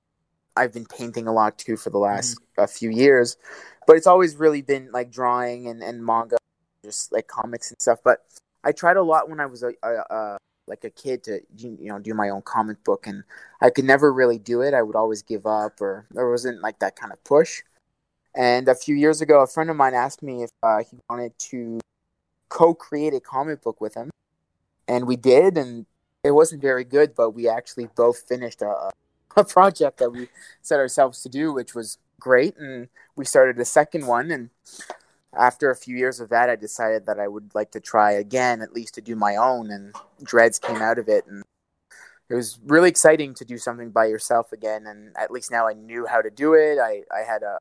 I've 0.55 0.73
been 0.73 0.85
painting 0.85 1.27
a 1.27 1.33
lot 1.33 1.57
too 1.57 1.77
for 1.77 1.89
the 1.89 1.97
last 1.97 2.35
mm-hmm. 2.35 2.63
a 2.63 2.67
few 2.67 2.89
years. 2.89 3.37
But 3.91 3.97
it's 3.97 4.07
always 4.07 4.37
really 4.37 4.61
been 4.61 4.89
like 4.93 5.11
drawing 5.11 5.67
and, 5.67 5.83
and 5.83 6.05
manga, 6.05 6.37
just 6.81 7.11
like 7.11 7.27
comics 7.27 7.71
and 7.71 7.81
stuff. 7.81 7.99
But 8.01 8.19
I 8.63 8.71
tried 8.71 8.95
a 8.95 9.03
lot 9.03 9.29
when 9.29 9.41
I 9.41 9.47
was 9.47 9.63
a, 9.63 9.73
a, 9.83 9.89
a 10.09 10.37
like 10.65 10.85
a 10.85 10.89
kid 10.89 11.25
to 11.25 11.41
you 11.57 11.89
know 11.89 11.99
do 11.99 12.13
my 12.13 12.29
own 12.29 12.41
comic 12.41 12.81
book, 12.85 13.05
and 13.05 13.25
I 13.59 13.69
could 13.69 13.83
never 13.83 14.13
really 14.13 14.39
do 14.39 14.61
it. 14.61 14.73
I 14.73 14.81
would 14.81 14.95
always 14.95 15.23
give 15.23 15.45
up, 15.45 15.81
or 15.81 16.05
there 16.11 16.29
wasn't 16.29 16.61
like 16.61 16.79
that 16.79 16.95
kind 16.95 17.11
of 17.11 17.21
push. 17.25 17.63
And 18.33 18.69
a 18.69 18.75
few 18.75 18.95
years 18.95 19.19
ago, 19.19 19.41
a 19.41 19.47
friend 19.47 19.69
of 19.69 19.75
mine 19.75 19.93
asked 19.93 20.23
me 20.23 20.43
if 20.43 20.51
uh, 20.63 20.85
he 20.89 20.97
wanted 21.09 21.37
to 21.49 21.81
co-create 22.47 23.13
a 23.13 23.19
comic 23.19 23.61
book 23.61 23.81
with 23.81 23.95
him 23.95 24.09
and 24.87 25.05
we 25.05 25.17
did, 25.17 25.57
and 25.57 25.85
it 26.23 26.31
wasn't 26.31 26.61
very 26.61 26.85
good, 26.85 27.13
but 27.13 27.31
we 27.31 27.49
actually 27.49 27.89
both 27.93 28.21
finished 28.25 28.61
a, 28.61 28.89
a 29.35 29.43
project 29.49 29.97
that 29.97 30.11
we 30.11 30.29
set 30.61 30.79
ourselves 30.79 31.21
to 31.23 31.27
do, 31.27 31.51
which 31.51 31.75
was 31.75 31.97
great, 32.21 32.55
and 32.57 32.87
we 33.17 33.25
started 33.25 33.59
a 33.59 33.65
second 33.65 34.07
one, 34.07 34.31
and 34.31 34.49
after 35.33 35.69
a 35.69 35.75
few 35.75 35.97
years 35.97 36.19
of 36.19 36.29
that, 36.29 36.49
I 36.49 36.55
decided 36.55 37.05
that 37.05 37.19
I 37.19 37.27
would 37.27 37.51
like 37.53 37.71
to 37.71 37.79
try 37.81 38.11
again, 38.11 38.61
at 38.61 38.73
least 38.73 38.93
to 38.95 39.01
do 39.01 39.15
my 39.15 39.35
own, 39.35 39.69
and 39.71 39.93
Dreads 40.23 40.59
came 40.59 40.81
out 40.81 40.99
of 40.99 41.09
it, 41.09 41.25
and 41.25 41.43
it 42.29 42.35
was 42.35 42.59
really 42.65 42.87
exciting 42.87 43.33
to 43.35 43.45
do 43.45 43.57
something 43.57 43.89
by 43.89 44.05
yourself 44.05 44.53
again, 44.53 44.87
and 44.87 45.15
at 45.17 45.31
least 45.31 45.51
now 45.51 45.67
I 45.67 45.73
knew 45.73 46.05
how 46.05 46.21
to 46.21 46.29
do 46.29 46.53
it. 46.53 46.79
I 46.79 47.03
I 47.13 47.23
had 47.27 47.43
a 47.43 47.57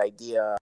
idea, 0.00 0.56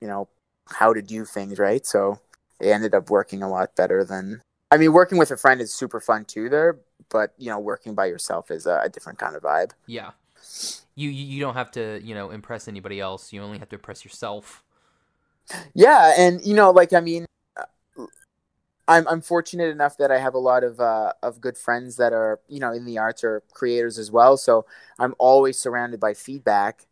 you 0.00 0.08
know, 0.08 0.28
how 0.68 0.94
to 0.94 1.02
do 1.02 1.24
things 1.24 1.58
right, 1.58 1.84
so 1.84 2.20
it 2.60 2.68
ended 2.68 2.94
up 2.94 3.10
working 3.10 3.42
a 3.42 3.50
lot 3.50 3.76
better 3.76 4.04
than. 4.04 4.40
I 4.70 4.76
mean, 4.76 4.92
working 4.92 5.18
with 5.18 5.32
a 5.32 5.36
friend 5.36 5.60
is 5.60 5.74
super 5.74 6.00
fun 6.00 6.24
too, 6.24 6.48
there, 6.48 6.78
but 7.10 7.34
you 7.38 7.50
know, 7.50 7.58
working 7.58 7.94
by 7.94 8.06
yourself 8.06 8.50
is 8.50 8.66
a, 8.66 8.80
a 8.84 8.88
different 8.88 9.18
kind 9.18 9.34
of 9.36 9.42
vibe. 9.42 9.72
Yeah. 9.86 10.10
You, 10.94 11.08
you 11.08 11.24
you 11.24 11.40
don't 11.40 11.54
have 11.54 11.70
to 11.72 12.00
you 12.02 12.14
know 12.14 12.30
impress 12.30 12.68
anybody 12.68 13.00
else. 13.00 13.32
You 13.32 13.42
only 13.42 13.58
have 13.58 13.68
to 13.70 13.76
impress 13.76 14.04
yourself. 14.04 14.62
Yeah, 15.74 16.14
and 16.16 16.40
you 16.44 16.54
know, 16.54 16.70
like 16.70 16.92
I 16.92 17.00
mean, 17.00 17.26
uh, 17.56 17.64
I'm 18.88 19.06
I'm 19.08 19.20
fortunate 19.20 19.70
enough 19.70 19.96
that 19.98 20.10
I 20.10 20.18
have 20.18 20.34
a 20.34 20.38
lot 20.38 20.64
of 20.64 20.80
uh, 20.80 21.12
of 21.22 21.40
good 21.40 21.56
friends 21.56 21.96
that 21.96 22.12
are 22.12 22.40
you 22.48 22.58
know 22.60 22.72
in 22.72 22.84
the 22.84 22.98
arts 22.98 23.22
or 23.22 23.42
creators 23.52 23.98
as 23.98 24.10
well. 24.10 24.36
So 24.36 24.66
I'm 24.98 25.14
always 25.18 25.58
surrounded 25.58 26.00
by 26.00 26.14
feedback 26.14 26.86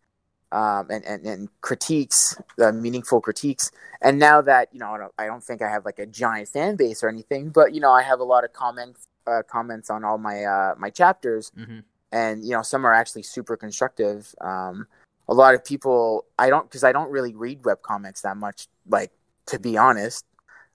um, 0.53 0.88
and, 0.91 1.05
and 1.05 1.27
and 1.27 1.49
critiques, 1.62 2.41
uh, 2.62 2.73
meaningful 2.73 3.21
critiques. 3.21 3.71
And 4.03 4.19
now 4.19 4.43
that 4.43 4.69
you 4.73 4.81
know, 4.81 4.93
I 4.93 4.99
don't, 4.99 5.12
I 5.19 5.27
don't 5.27 5.45
think 5.45 5.62
I 5.62 5.71
have 5.71 5.85
like 5.85 5.99
a 5.99 6.07
giant 6.07 6.49
fan 6.49 6.77
base 6.77 7.03
or 7.05 7.09
anything, 7.09 7.50
but 7.50 7.75
you 7.75 7.81
know, 7.81 7.93
I 7.93 8.03
have 8.03 8.21
a 8.21 8.25
lot 8.25 8.45
of 8.45 8.53
comments 8.53 9.09
uh, 9.27 9.43
comments 9.49 9.91
on 9.91 10.05
all 10.05 10.19
my 10.19 10.45
uh, 10.45 10.75
my 10.79 10.91
chapters, 10.91 11.53
Mhm. 11.57 11.85
And 12.12 12.45
you 12.45 12.50
know, 12.50 12.62
some 12.62 12.87
are 12.87 12.93
actually 12.93 13.23
super 13.23 13.57
constructive. 13.57 14.35
Um, 14.41 14.87
a 15.29 15.35
lot 15.35 15.55
of 15.55 15.65
people 15.65 16.25
I 16.38 16.49
don't 16.49 16.69
because 16.69 16.85
I 16.85 16.93
don't 16.93 17.11
really 17.11 17.35
read 17.35 17.65
web 17.65 17.83
comics 17.83 18.23
that 18.23 18.37
much, 18.37 18.67
like 18.88 19.12
to 19.47 19.59
be 19.59 19.77
honest. 19.77 20.25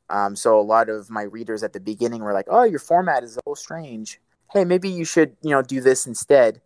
Um, 0.10 0.36
so 0.36 0.60
a 0.60 0.62
lot 0.62 0.90
of 0.90 1.10
my 1.10 1.24
readers 1.24 1.64
at 1.64 1.74
the 1.74 1.80
beginning 1.80 2.22
were 2.22 2.34
like, 2.34 2.48
"Oh, 2.50 2.64
your 2.64 2.80
format 2.80 3.24
is 3.24 3.36
a 3.36 3.40
little 3.46 3.56
strange. 3.56 4.20
Hey, 4.52 4.66
maybe 4.66 4.90
you 4.90 5.06
should 5.06 5.36
you 5.42 5.52
know 5.52 5.62
do 5.62 5.82
this 5.82 6.06
instead." 6.08 6.62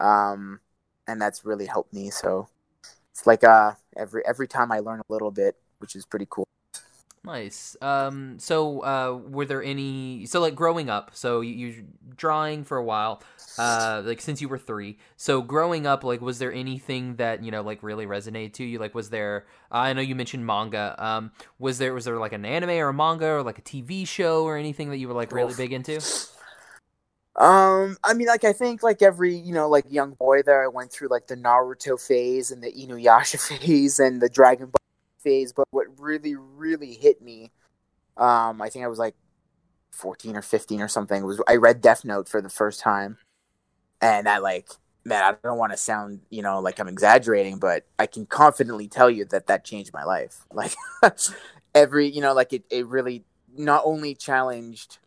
Um, 0.00 0.60
and 1.06 1.20
that's 1.20 1.44
really 1.44 1.66
helped 1.66 1.92
me. 1.92 2.10
So 2.10 2.48
it's 3.12 3.26
like 3.26 3.44
uh 3.44 3.72
every 3.96 4.22
every 4.26 4.48
time 4.48 4.72
I 4.72 4.80
learn 4.80 5.00
a 5.00 5.12
little 5.12 5.30
bit, 5.30 5.56
which 5.78 5.96
is 5.96 6.06
pretty 6.06 6.26
cool. 6.30 6.46
Nice. 7.22 7.76
Um. 7.82 8.38
So, 8.38 8.80
uh, 8.80 9.18
were 9.28 9.44
there 9.44 9.62
any? 9.62 10.24
So, 10.24 10.40
like 10.40 10.54
growing 10.54 10.88
up, 10.88 11.10
so 11.12 11.42
you, 11.42 11.52
you 11.52 11.84
drawing 12.16 12.64
for 12.64 12.78
a 12.78 12.82
while, 12.82 13.22
uh, 13.58 14.02
like 14.06 14.22
since 14.22 14.40
you 14.40 14.48
were 14.48 14.56
three. 14.56 14.96
So, 15.18 15.42
growing 15.42 15.86
up, 15.86 16.02
like, 16.02 16.22
was 16.22 16.38
there 16.38 16.50
anything 16.50 17.16
that 17.16 17.44
you 17.44 17.50
know, 17.50 17.60
like, 17.60 17.82
really 17.82 18.06
resonated 18.06 18.54
to 18.54 18.64
you? 18.64 18.78
Like, 18.78 18.94
was 18.94 19.10
there? 19.10 19.44
I 19.70 19.92
know 19.92 20.00
you 20.00 20.14
mentioned 20.14 20.46
manga. 20.46 20.94
Um, 20.98 21.32
was 21.58 21.76
there 21.76 21.92
was 21.92 22.06
there 22.06 22.16
like 22.16 22.32
an 22.32 22.46
anime 22.46 22.70
or 22.70 22.88
a 22.88 22.94
manga 22.94 23.26
or 23.26 23.42
like 23.42 23.58
a 23.58 23.62
TV 23.62 24.08
show 24.08 24.44
or 24.44 24.56
anything 24.56 24.88
that 24.88 24.96
you 24.96 25.06
were 25.06 25.14
like 25.14 25.30
really 25.30 25.50
Oof. 25.50 25.58
big 25.58 25.74
into? 25.74 26.00
Um, 27.36 27.98
I 28.02 28.14
mean, 28.14 28.28
like 28.28 28.44
I 28.44 28.54
think 28.54 28.82
like 28.82 29.02
every 29.02 29.36
you 29.36 29.52
know 29.52 29.68
like 29.68 29.84
young 29.90 30.12
boy 30.14 30.40
there, 30.40 30.64
I 30.64 30.68
went 30.68 30.90
through 30.90 31.08
like 31.08 31.26
the 31.26 31.36
Naruto 31.36 32.00
phase 32.00 32.50
and 32.50 32.62
the 32.62 32.72
Inuyasha 32.72 33.58
phase 33.60 34.00
and 34.00 34.22
the 34.22 34.30
Dragon 34.30 34.66
Ball 34.66 34.80
phase. 35.22 35.52
But 35.52 35.66
what 35.70 35.86
really 35.98 36.34
really 36.36 36.94
hit 36.94 37.22
me, 37.22 37.52
um, 38.16 38.60
I 38.62 38.68
think 38.68 38.84
I 38.84 38.88
was 38.88 38.98
like 38.98 39.14
fourteen 39.92 40.36
or 40.36 40.42
fifteen 40.42 40.80
or 40.80 40.88
something. 40.88 41.24
Was 41.24 41.40
I 41.48 41.56
read 41.56 41.80
Death 41.80 42.04
Note 42.04 42.28
for 42.28 42.40
the 42.40 42.48
first 42.48 42.80
time, 42.80 43.18
and 44.00 44.28
I 44.28 44.38
like 44.38 44.68
man, 45.04 45.22
I 45.22 45.34
don't 45.42 45.58
want 45.58 45.72
to 45.72 45.78
sound 45.78 46.20
you 46.30 46.42
know 46.42 46.60
like 46.60 46.78
I'm 46.78 46.88
exaggerating, 46.88 47.58
but 47.58 47.84
I 47.98 48.06
can 48.06 48.26
confidently 48.26 48.88
tell 48.88 49.10
you 49.10 49.24
that 49.26 49.46
that 49.46 49.64
changed 49.64 49.92
my 49.92 50.04
life. 50.04 50.44
Like 50.52 50.74
every 51.74 52.08
you 52.08 52.20
know 52.20 52.34
like 52.34 52.52
it 52.52 52.64
it 52.70 52.86
really 52.86 53.24
not 53.56 53.82
only 53.84 54.14
challenged 54.14 54.98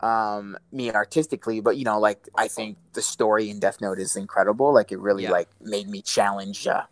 um 0.00 0.56
me 0.72 0.90
artistically 0.90 1.60
but 1.60 1.76
you 1.76 1.84
know 1.84 2.00
like 2.00 2.28
i 2.34 2.48
think 2.48 2.76
the 2.94 3.00
story 3.02 3.48
in 3.48 3.60
death 3.60 3.80
note 3.80 4.00
is 4.00 4.16
incredible 4.16 4.74
like 4.74 4.90
it 4.90 4.98
really 4.98 5.22
Yeah. 5.24 5.30
like 5.30 5.48
made 5.60 5.88
me 5.88 6.02
challenge 6.02 6.66
uh 6.66 6.82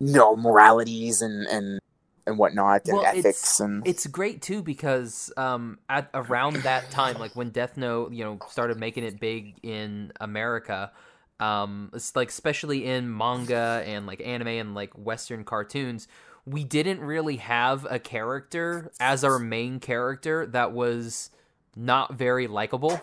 you 0.00 0.14
know 0.14 0.34
moralities 0.34 1.20
and 1.20 1.46
and 1.46 1.78
and 2.28 2.38
whatnot 2.38 2.84
and 2.86 2.94
Well, 2.98 3.02
it's- 3.06 3.18
ethics 3.24 3.60
and 3.60 3.86
It's 3.86 4.06
great 4.06 4.42
too 4.42 4.62
because 4.62 5.32
um, 5.36 5.78
at 5.88 6.08
around 6.14 6.56
that 6.56 6.90
time, 6.90 7.18
like 7.18 7.34
when 7.34 7.50
Death 7.50 7.76
Note, 7.76 8.12
you 8.12 8.24
know, 8.24 8.38
started 8.48 8.78
making 8.78 9.04
it 9.04 9.18
big 9.18 9.54
in 9.62 10.12
America, 10.20 10.92
um, 11.40 11.90
it's 11.94 12.14
like 12.14 12.28
especially 12.28 12.84
in 12.86 13.16
manga 13.16 13.82
and 13.86 14.06
like 14.06 14.20
anime 14.24 14.48
and 14.48 14.74
like 14.74 14.92
Western 14.94 15.44
cartoons, 15.44 16.06
we 16.46 16.64
didn't 16.64 17.00
really 17.00 17.36
have 17.36 17.86
a 17.90 17.98
character 17.98 18.90
as 19.00 19.22
our 19.24 19.38
main 19.38 19.80
character 19.80 20.46
that 20.46 20.72
was 20.72 21.30
not 21.76 22.14
very 22.14 22.46
likable. 22.46 23.00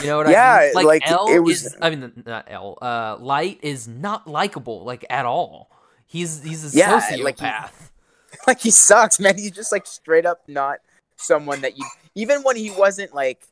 You 0.00 0.06
know 0.06 0.18
what 0.18 0.26
I 0.28 0.64
mean? 0.66 0.74
Like, 0.74 0.86
like, 0.86 1.10
L 1.10 1.26
it 1.28 1.40
was- 1.40 1.66
is, 1.66 1.76
I 1.82 1.90
mean, 1.90 2.22
not 2.24 2.46
L. 2.48 2.78
Uh, 2.80 3.16
Light 3.18 3.58
is 3.62 3.88
not 3.88 4.26
likable 4.26 4.84
like 4.84 5.04
at 5.10 5.26
all. 5.26 5.68
He's 6.06 6.42
he's 6.42 6.74
a 6.74 6.78
Yeah, 6.78 7.00
sociopath. 7.00 7.22
like, 7.24 7.38
he- 7.40 7.86
like 8.46 8.60
he 8.60 8.70
sucks 8.70 9.18
man. 9.20 9.36
He's 9.36 9.50
just 9.50 9.72
like 9.72 9.86
straight 9.86 10.26
up 10.26 10.42
not 10.48 10.78
someone 11.16 11.60
that 11.60 11.76
you 11.78 11.84
even 12.14 12.42
when 12.42 12.56
he 12.56 12.70
wasn't 12.70 13.14
like 13.14 13.46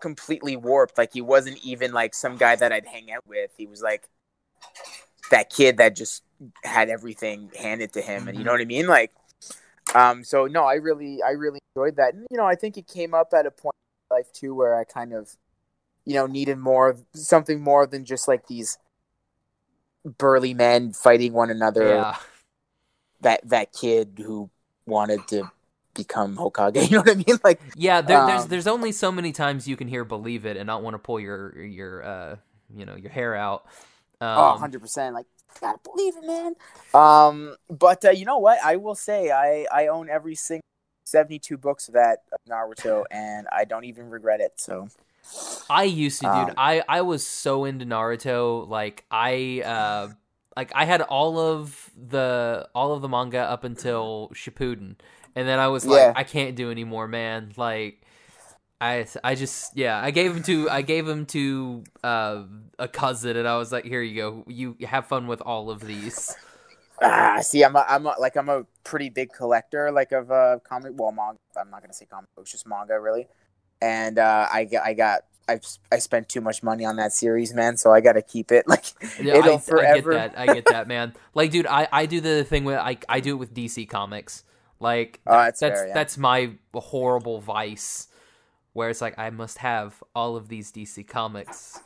completely 0.00 0.56
warped 0.56 0.98
like 0.98 1.12
he 1.14 1.22
wasn't 1.22 1.56
even 1.64 1.90
like 1.90 2.12
some 2.14 2.36
guy 2.36 2.54
that 2.54 2.72
i'd 2.72 2.86
hang 2.86 3.10
out 3.10 3.26
with. 3.26 3.50
He 3.56 3.66
was 3.66 3.82
like 3.82 4.08
that 5.30 5.50
kid 5.50 5.78
that 5.78 5.96
just 5.96 6.22
had 6.62 6.90
everything 6.90 7.50
handed 7.58 7.92
to 7.94 8.02
him 8.02 8.28
and 8.28 8.36
you 8.36 8.44
know 8.44 8.52
what 8.52 8.60
i 8.60 8.64
mean? 8.64 8.86
Like 8.86 9.12
um 9.94 10.24
so 10.24 10.46
no 10.46 10.64
i 10.64 10.74
really 10.74 11.22
i 11.22 11.30
really 11.30 11.60
enjoyed 11.74 11.96
that. 11.96 12.14
And 12.14 12.26
you 12.30 12.36
know 12.36 12.46
i 12.46 12.54
think 12.54 12.76
it 12.76 12.86
came 12.86 13.14
up 13.14 13.32
at 13.32 13.46
a 13.46 13.50
point 13.50 13.74
in 13.74 14.14
my 14.14 14.16
life 14.18 14.32
too 14.32 14.54
where 14.54 14.78
i 14.78 14.84
kind 14.84 15.12
of 15.12 15.36
you 16.04 16.14
know 16.14 16.26
needed 16.26 16.58
more 16.58 16.90
of- 16.90 17.04
something 17.14 17.60
more 17.60 17.86
than 17.86 18.04
just 18.04 18.28
like 18.28 18.46
these 18.46 18.78
burly 20.06 20.54
men 20.54 20.92
fighting 20.92 21.32
one 21.32 21.50
another. 21.50 21.88
Yeah. 21.88 22.16
That 23.26 23.40
that 23.48 23.72
kid 23.72 24.22
who 24.24 24.48
wanted 24.86 25.26
to 25.28 25.50
become 25.94 26.36
Hokage. 26.36 26.76
You 26.90 26.96
know 26.96 27.02
what 27.02 27.10
I 27.10 27.14
mean? 27.14 27.38
Like, 27.42 27.60
Yeah, 27.74 28.00
there, 28.00 28.24
there's 28.24 28.42
Um, 28.42 28.48
there's 28.48 28.66
only 28.68 28.92
so 28.92 29.10
many 29.10 29.32
times 29.32 29.66
you 29.66 29.76
can 29.76 29.88
hear 29.88 30.04
"believe 30.04 30.46
it" 30.46 30.56
and 30.56 30.66
not 30.68 30.82
want 30.82 30.94
to 30.94 30.98
pull 30.98 31.18
your 31.18 31.60
your 31.60 32.04
uh 32.04 32.36
you 32.74 32.86
know 32.86 32.94
your 32.94 33.10
hair 33.10 33.34
out. 33.34 33.66
Um, 34.20 34.38
oh, 34.38 34.50
100 34.52 34.80
percent. 34.80 35.14
Like, 35.14 35.26
gotta 35.60 35.78
believe 35.82 36.14
it, 36.16 36.24
man. 36.24 36.54
Um, 36.94 37.56
but 37.68 38.04
uh, 38.04 38.10
you 38.10 38.24
know 38.24 38.38
what? 38.38 38.58
I 38.64 38.76
will 38.76 38.94
say, 38.94 39.32
I 39.32 39.66
I 39.72 39.88
own 39.88 40.08
every 40.08 40.36
single 40.36 40.62
72 41.04 41.56
books 41.56 41.88
of 41.88 41.94
that 41.94 42.20
of 42.32 42.38
Naruto, 42.48 43.04
and 43.10 43.48
I 43.50 43.64
don't 43.64 43.84
even 43.84 44.08
regret 44.08 44.40
it. 44.40 44.52
So, 44.56 44.88
I 45.68 45.84
used 45.84 46.20
to, 46.20 46.26
dude. 46.26 46.50
Um, 46.50 46.54
I 46.56 46.84
I 46.88 47.00
was 47.02 47.26
so 47.26 47.64
into 47.64 47.84
Naruto. 47.84 48.68
Like 48.68 49.04
I 49.10 49.62
uh 49.64 50.08
like 50.56 50.72
I 50.74 50.84
had 50.84 51.02
all 51.02 51.38
of 51.38 51.90
the 51.96 52.68
all 52.74 52.92
of 52.92 53.02
the 53.02 53.08
manga 53.08 53.40
up 53.40 53.64
until 53.64 54.30
Shippuden, 54.34 54.96
and 55.34 55.48
then 55.48 55.58
I 55.58 55.68
was 55.68 55.86
like, 55.86 55.98
Yeah. 56.00 56.12
I 56.16 56.24
can't 56.24 56.56
do 56.56 56.70
anymore, 56.70 57.08
man. 57.08 57.52
Like. 57.56 58.02
I, 58.78 59.06
I 59.24 59.36
just 59.36 59.74
yeah 59.74 59.98
I 59.98 60.10
gave 60.10 60.36
him 60.36 60.42
to 60.42 60.68
I 60.68 60.82
gave 60.82 61.08
him 61.08 61.24
to 61.28 61.82
uh, 62.04 62.42
a 62.78 62.86
cousin 62.86 63.34
and 63.38 63.48
I 63.48 63.56
was 63.56 63.72
like 63.72 63.86
here 63.86 64.02
you 64.02 64.14
go 64.14 64.44
you 64.46 64.76
have 64.86 65.06
fun 65.06 65.26
with 65.28 65.40
all 65.40 65.70
of 65.70 65.80
these 65.80 66.36
ah, 67.02 67.38
see, 67.40 67.64
I'm 67.64 67.76
a, 67.76 67.84
I'm 67.88 68.06
a, 68.06 68.14
like 68.18 68.36
I'm 68.36 68.48
a 68.48 68.64
pretty 68.84 69.10
big 69.10 69.32
collector, 69.32 69.90
like 69.92 70.12
of 70.12 70.30
uh 70.30 70.58
comic. 70.66 70.92
Well, 70.94 71.12
manga. 71.12 71.38
I'm 71.58 71.70
not 71.70 71.82
gonna 71.82 71.92
say 71.92 72.06
comic 72.06 72.30
books, 72.34 72.52
just 72.52 72.66
manga, 72.66 72.98
really. 73.00 73.28
And 73.80 74.18
uh, 74.18 74.48
I 74.50 74.68
I 74.82 74.94
got. 74.94 75.22
I've, 75.48 75.64
I 75.92 75.98
spent 75.98 76.28
too 76.28 76.40
much 76.40 76.62
money 76.62 76.84
on 76.84 76.96
that 76.96 77.12
series, 77.12 77.54
man. 77.54 77.76
So 77.76 77.92
I 77.92 78.00
got 78.00 78.14
to 78.14 78.22
keep 78.22 78.50
it. 78.52 78.66
Like 78.68 78.84
Yeah, 79.20 79.36
it'll 79.36 79.56
I, 79.56 79.58
forever. 79.58 80.12
I 80.12 80.16
get 80.26 80.32
that. 80.34 80.38
I 80.50 80.54
get 80.54 80.64
that, 80.66 80.88
man. 80.88 81.14
Like, 81.34 81.50
dude, 81.50 81.66
I, 81.66 81.86
I 81.92 82.06
do 82.06 82.20
the 82.20 82.44
thing 82.44 82.64
with 82.64 82.76
I 82.78 82.98
I 83.08 83.20
do 83.20 83.32
it 83.32 83.38
with 83.38 83.54
DC 83.54 83.88
Comics. 83.88 84.42
Like, 84.80 85.20
Oh, 85.26 85.32
that's 85.32 85.60
that's 85.60 85.80
fair, 85.80 85.88
yeah. 85.88 85.94
that's 85.94 86.18
my 86.18 86.52
horrible 86.74 87.40
vice, 87.40 88.08
where 88.72 88.90
it's 88.90 89.00
like 89.00 89.18
I 89.18 89.30
must 89.30 89.58
have 89.58 90.02
all 90.14 90.36
of 90.36 90.48
these 90.48 90.72
DC 90.72 91.06
Comics. 91.06 91.80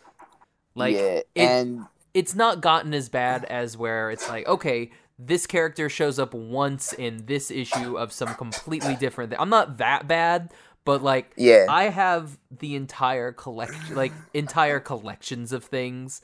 Like, 0.74 0.94
yeah, 0.96 1.00
it- 1.00 1.28
and 1.36 1.86
it's 2.14 2.34
not 2.34 2.60
gotten 2.60 2.94
as 2.94 3.08
bad 3.08 3.44
as 3.44 3.76
where 3.76 4.10
it's 4.10 4.28
like, 4.28 4.46
okay, 4.48 4.90
this 5.18 5.46
character 5.46 5.88
shows 5.88 6.18
up 6.18 6.32
once 6.34 6.92
in 6.92 7.26
this 7.26 7.50
issue 7.50 7.96
of 7.98 8.12
some 8.12 8.34
completely 8.34 8.96
different. 8.96 9.34
I'm 9.38 9.50
not 9.50 9.76
that 9.78 10.08
bad, 10.08 10.52
but 10.84 11.02
like, 11.02 11.32
yeah, 11.36 11.66
I 11.68 11.84
have 11.84 12.38
the 12.50 12.74
entire 12.74 13.32
collection, 13.32 13.96
like 13.96 14.14
entire 14.34 14.80
collections 14.80 15.52
of 15.52 15.64
things, 15.64 16.22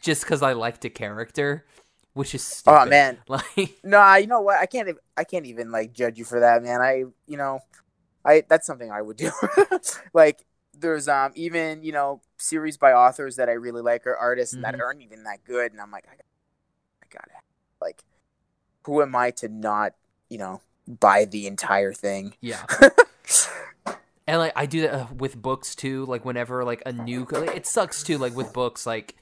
just 0.00 0.22
because 0.24 0.42
I 0.42 0.52
liked 0.52 0.84
a 0.84 0.90
character, 0.90 1.64
which 2.14 2.34
is 2.34 2.42
stupid. 2.42 2.82
Oh, 2.82 2.86
man. 2.86 3.18
like 3.28 3.76
No, 3.82 4.14
you 4.16 4.26
know 4.26 4.40
what? 4.40 4.58
I 4.58 4.66
can't. 4.66 4.96
I 5.16 5.24
can't 5.24 5.46
even 5.46 5.70
like 5.70 5.92
judge 5.92 6.18
you 6.18 6.24
for 6.24 6.40
that, 6.40 6.62
man. 6.62 6.80
I, 6.80 7.04
you 7.26 7.36
know, 7.36 7.60
I 8.24 8.44
that's 8.48 8.66
something 8.66 8.90
I 8.90 9.02
would 9.02 9.16
do. 9.16 9.30
like, 10.14 10.44
there's 10.78 11.08
um 11.08 11.32
even 11.34 11.82
you 11.82 11.92
know 11.92 12.20
series 12.38 12.76
by 12.76 12.92
authors 12.92 13.36
that 13.36 13.48
I 13.48 13.52
really 13.52 13.82
like 13.82 14.06
or 14.06 14.16
artists 14.16 14.56
that 14.62 14.74
Mhm. 14.74 14.80
aren't 14.80 15.02
even 15.02 15.24
that 15.24 15.44
good, 15.44 15.72
and 15.72 15.80
I'm 15.80 15.90
like, 15.90 16.06
I, 16.08 16.14
I 16.14 17.06
gotta 17.10 17.40
like, 17.80 18.02
who 18.84 19.02
am 19.02 19.14
I 19.16 19.30
to 19.32 19.48
not 19.48 19.94
you 20.28 20.38
know 20.38 20.60
buy 20.88 21.24
the 21.26 21.46
entire 21.46 21.92
thing? 21.92 22.34
yeah, 22.40 22.64
and 24.26 24.38
like 24.38 24.52
I 24.56 24.66
do 24.66 24.82
that 24.82 24.94
uh, 24.94 25.06
with 25.16 25.40
books 25.40 25.74
too. 25.74 26.04
Like 26.06 26.24
whenever 26.24 26.64
like 26.64 26.82
a 26.86 26.92
new, 26.92 27.26
like, 27.30 27.56
it 27.56 27.66
sucks 27.66 28.02
too. 28.02 28.18
Like 28.18 28.34
with 28.34 28.52
books, 28.52 28.86
like 28.86 29.16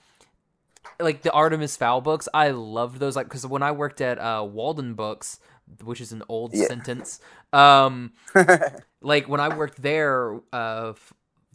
like 1.01 1.23
the 1.23 1.33
Artemis 1.33 1.77
Fowl 1.77 2.01
books, 2.01 2.29
I 2.33 2.51
loved 2.51 2.99
those. 2.99 3.17
Like 3.17 3.27
because 3.27 3.47
when 3.47 3.63
I 3.63 3.73
worked 3.73 4.01
at 4.01 4.19
uh, 4.19 4.47
Walden 4.49 4.95
Books, 4.95 5.41
which 5.83 6.01
is 6.01 6.13
an 6.13 6.23
old 6.29 6.55
Yeah. 6.55 6.67
sentence, 6.67 7.21
Um, 7.53 8.13
like 9.01 9.29
when 9.29 9.41
I 9.41 9.57
worked 9.57 9.83
there, 9.83 10.41
uh, 10.53 10.93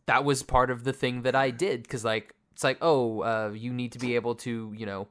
that 0.06 0.24
was 0.24 0.44
part 0.44 0.70
of 0.70 0.84
the 0.84 0.94
thing 0.94 1.24
that 1.24 1.36
I 1.36 1.50
did 1.50 1.84
because 1.84 2.04
like 2.06 2.34
it's 2.54 2.64
like 2.64 2.78
oh, 2.82 3.22
uh, 3.22 3.52
you 3.54 3.72
need 3.74 3.92
to 3.94 4.00
be 4.00 4.16
able 4.16 4.36
to 4.36 4.74
you 4.76 4.86
know 4.86 5.08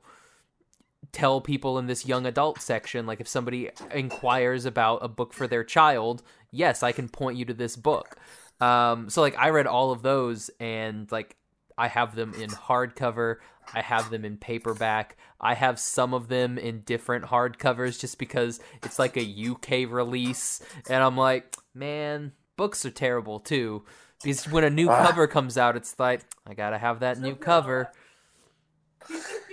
tell 1.12 1.40
people 1.40 1.78
in 1.78 1.86
this 1.86 2.04
young 2.04 2.26
adult 2.26 2.60
section 2.60 3.06
like 3.06 3.20
if 3.20 3.28
somebody 3.28 3.70
inquires 3.94 4.64
about 4.66 4.98
a 5.04 5.08
book 5.08 5.32
for 5.32 5.46
their 5.46 5.64
child, 5.64 6.22
yes, 6.50 6.82
I 6.82 6.92
can 6.92 7.08
point 7.08 7.38
you 7.38 7.44
to 7.46 7.54
this 7.54 7.76
book. 7.76 8.16
Um, 8.60 9.10
so 9.10 9.20
like 9.20 9.36
I 9.38 9.50
read 9.50 9.66
all 9.66 9.90
of 9.92 10.02
those 10.02 10.50
and 10.60 11.10
like 11.12 11.36
I 11.76 11.88
have 11.88 12.14
them 12.14 12.32
in 12.34 12.48
hardcover. 12.50 13.36
I 13.74 13.82
have 13.82 14.10
them 14.10 14.24
in 14.24 14.36
paperback. 14.38 15.16
I 15.40 15.54
have 15.54 15.78
some 15.78 16.14
of 16.14 16.28
them 16.28 16.56
in 16.56 16.80
different 16.82 17.26
hardcovers 17.26 18.00
just 18.00 18.18
because 18.18 18.60
it's 18.82 18.98
like 18.98 19.16
a 19.16 19.50
UK 19.50 19.90
release. 19.90 20.62
And 20.88 21.02
I'm 21.02 21.16
like, 21.16 21.56
man, 21.74 22.32
books 22.56 22.86
are 22.86 22.90
terrible 22.90 23.40
too. 23.40 23.84
Because 24.22 24.48
when 24.48 24.64
a 24.64 24.70
new 24.70 24.88
Ah. 24.88 25.04
cover 25.06 25.26
comes 25.26 25.58
out, 25.58 25.76
it's 25.76 25.94
like, 25.98 26.22
I 26.46 26.54
gotta 26.54 26.78
have 26.78 27.00
that 27.00 27.18
new 27.18 27.34
cover. 27.34 27.90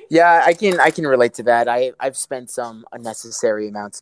Yeah, 0.09 0.43
I 0.45 0.53
can 0.53 0.79
I 0.79 0.91
can 0.91 1.05
relate 1.07 1.33
to 1.35 1.43
that. 1.43 1.67
I 1.67 1.91
I've 2.00 2.15
spent 2.17 2.50
some 2.50 2.85
unnecessary 2.91 3.67
amounts 3.67 4.01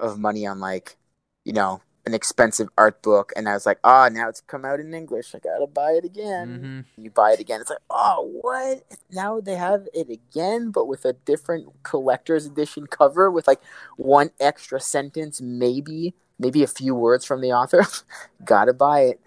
of 0.00 0.18
money 0.18 0.46
on 0.46 0.60
like, 0.60 0.96
you 1.44 1.52
know, 1.52 1.80
an 2.08 2.14
expensive 2.14 2.68
art 2.78 3.02
book, 3.02 3.32
and 3.36 3.48
I 3.48 3.54
was 3.54 3.66
like, 3.66 3.78
oh, 3.84 4.08
now 4.12 4.28
it's 4.28 4.40
come 4.40 4.64
out 4.64 4.80
in 4.80 4.94
English. 4.94 5.34
I 5.34 5.38
gotta 5.38 5.66
buy 5.66 5.92
it 5.92 6.04
again. 6.04 6.68
hmm 6.68 6.80
You 6.96 7.10
buy 7.10 7.32
it 7.32 7.40
again. 7.40 7.60
It's 7.60 7.70
like, 7.70 7.78
oh, 7.90 8.30
what? 8.42 8.82
Now 9.12 9.40
they 9.40 9.54
have 9.56 9.86
it 9.94 10.10
again, 10.10 10.70
but 10.70 10.86
with 10.86 11.04
a 11.04 11.12
different 11.12 11.84
collector's 11.84 12.46
edition 12.46 12.86
cover 12.86 13.30
with 13.30 13.46
like 13.46 13.60
one 13.96 14.30
extra 14.40 14.80
sentence, 14.80 15.40
maybe 15.40 16.14
maybe 16.38 16.62
a 16.62 16.68
few 16.68 16.94
words 16.94 17.24
from 17.24 17.40
the 17.40 17.52
author. 17.52 17.84
gotta 18.44 18.72
buy 18.72 19.02
it. 19.02 19.20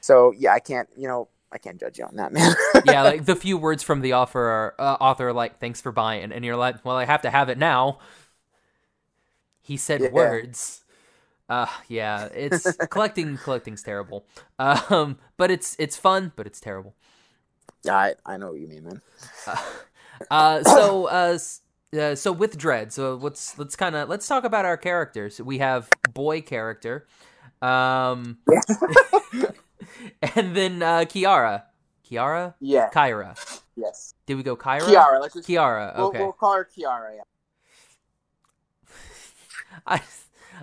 So 0.00 0.32
yeah, 0.36 0.52
I 0.52 0.60
can't. 0.60 0.88
You 0.96 1.08
know, 1.08 1.28
I 1.52 1.58
can't 1.58 1.80
judge 1.80 1.98
you 1.98 2.04
on 2.04 2.16
that, 2.16 2.32
man. 2.32 2.54
yeah, 2.82 3.02
like 3.02 3.24
the 3.24 3.36
few 3.36 3.58
words 3.58 3.82
from 3.82 4.00
the 4.00 4.14
author 4.14 4.40
are 4.40 4.74
uh, 4.78 4.96
author 5.00 5.32
like 5.32 5.58
thanks 5.58 5.80
for 5.80 5.92
buying, 5.92 6.32
and 6.32 6.44
you're 6.44 6.56
like, 6.56 6.84
well, 6.84 6.96
I 6.96 7.04
have 7.04 7.22
to 7.22 7.30
have 7.30 7.48
it 7.48 7.58
now. 7.58 7.98
He 9.60 9.76
said 9.76 10.00
Yeah. 10.00 10.08
words. 10.12 10.84
Uh 11.48 11.66
yeah, 11.88 12.28
it's 12.34 12.70
collecting 12.90 13.36
collecting's 13.38 13.82
terrible. 13.82 14.26
Um 14.58 15.18
but 15.36 15.50
it's 15.50 15.76
it's 15.78 15.96
fun, 15.96 16.32
but 16.36 16.46
it's 16.46 16.60
terrible. 16.60 16.94
yeah, 17.84 17.96
I, 17.96 18.14
I 18.24 18.36
know 18.36 18.50
what 18.52 18.60
you 18.60 18.68
mean, 18.68 18.84
man. 18.84 19.02
Uh 20.30 20.62
so 20.64 21.06
uh, 21.08 21.38
uh 21.94 22.14
so 22.14 22.32
with 22.32 22.56
Dread, 22.56 22.90
so 22.90 23.16
let's 23.16 23.58
let's 23.58 23.76
kind 23.76 23.94
of 23.94 24.08
let's 24.08 24.26
talk 24.26 24.44
about 24.44 24.64
our 24.64 24.78
characters. 24.78 25.40
We 25.42 25.58
have 25.58 25.90
boy 26.14 26.40
character. 26.40 27.06
Um 27.60 28.38
and 30.34 30.56
then 30.56 30.82
uh 30.82 31.00
Kiara. 31.00 31.64
Kiara? 32.10 32.54
Yeah. 32.60 32.88
Kyra. 32.90 33.36
Yes. 33.76 34.14
Did 34.26 34.36
we 34.36 34.42
go 34.42 34.56
Kyra? 34.56 34.80
Kiara. 34.80 35.20
Let's 35.20 35.34
just 35.34 35.46
Kiara. 35.48 35.94
We'll, 35.96 36.06
Okay. 36.06 36.20
we'll 36.20 36.32
call 36.32 36.54
her 36.54 36.64
Kiara. 36.76 37.16
Yeah. 37.16 37.22
I 39.86 40.00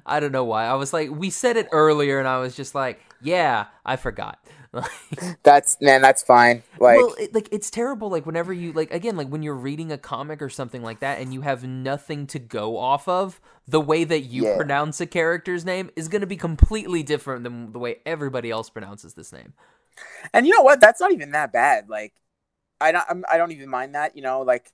I 0.05 0.19
don't 0.19 0.31
know 0.31 0.43
why. 0.45 0.65
I 0.65 0.73
was 0.75 0.93
like, 0.93 1.09
we 1.11 1.29
said 1.29 1.57
it 1.57 1.67
earlier, 1.71 2.19
and 2.19 2.27
I 2.27 2.39
was 2.39 2.55
just 2.55 2.75
like, 2.75 3.01
yeah, 3.21 3.67
I 3.85 3.95
forgot. 3.95 4.39
That's 5.43 5.77
man. 5.81 6.01
That's 6.01 6.23
fine. 6.23 6.63
Like 6.79 7.07
well, 7.07 7.13
it, 7.17 7.33
like 7.33 7.47
it's 7.51 7.69
terrible. 7.69 8.09
Like 8.09 8.25
whenever 8.25 8.51
you 8.51 8.73
like 8.73 8.91
again, 8.93 9.15
like 9.15 9.29
when 9.29 9.41
you're 9.41 9.55
reading 9.55 9.91
a 9.91 9.97
comic 9.97 10.41
or 10.41 10.49
something 10.49 10.83
like 10.83 10.99
that, 10.99 11.19
and 11.19 11.33
you 11.33 11.41
have 11.41 11.63
nothing 11.63 12.27
to 12.27 12.39
go 12.39 12.77
off 12.77 13.07
of, 13.07 13.39
the 13.67 13.79
way 13.79 14.03
that 14.03 14.21
you 14.21 14.43
Yeah. 14.43 14.57
pronounce 14.57 14.99
a 14.99 15.05
character's 15.05 15.63
name 15.63 15.89
is 15.95 16.09
going 16.09 16.21
to 16.21 16.27
be 16.27 16.35
completely 16.37 17.01
different 17.01 17.43
than 17.43 17.71
the 17.71 17.79
way 17.79 17.97
everybody 18.05 18.51
else 18.51 18.69
pronounces 18.69 19.13
this 19.13 19.31
name. 19.31 19.53
And 20.33 20.45
you 20.47 20.53
know 20.53 20.61
what? 20.61 20.79
That's 20.79 20.99
not 20.99 21.11
even 21.11 21.31
that 21.31 21.51
bad. 21.53 21.89
Like, 21.89 22.13
I 22.81 22.91
don't. 22.91 23.05
I'm, 23.09 23.25
I 23.31 23.37
don't 23.37 23.51
even 23.51 23.69
mind 23.69 23.95
that. 23.95 24.15
You 24.15 24.23
know, 24.23 24.41
like 24.41 24.71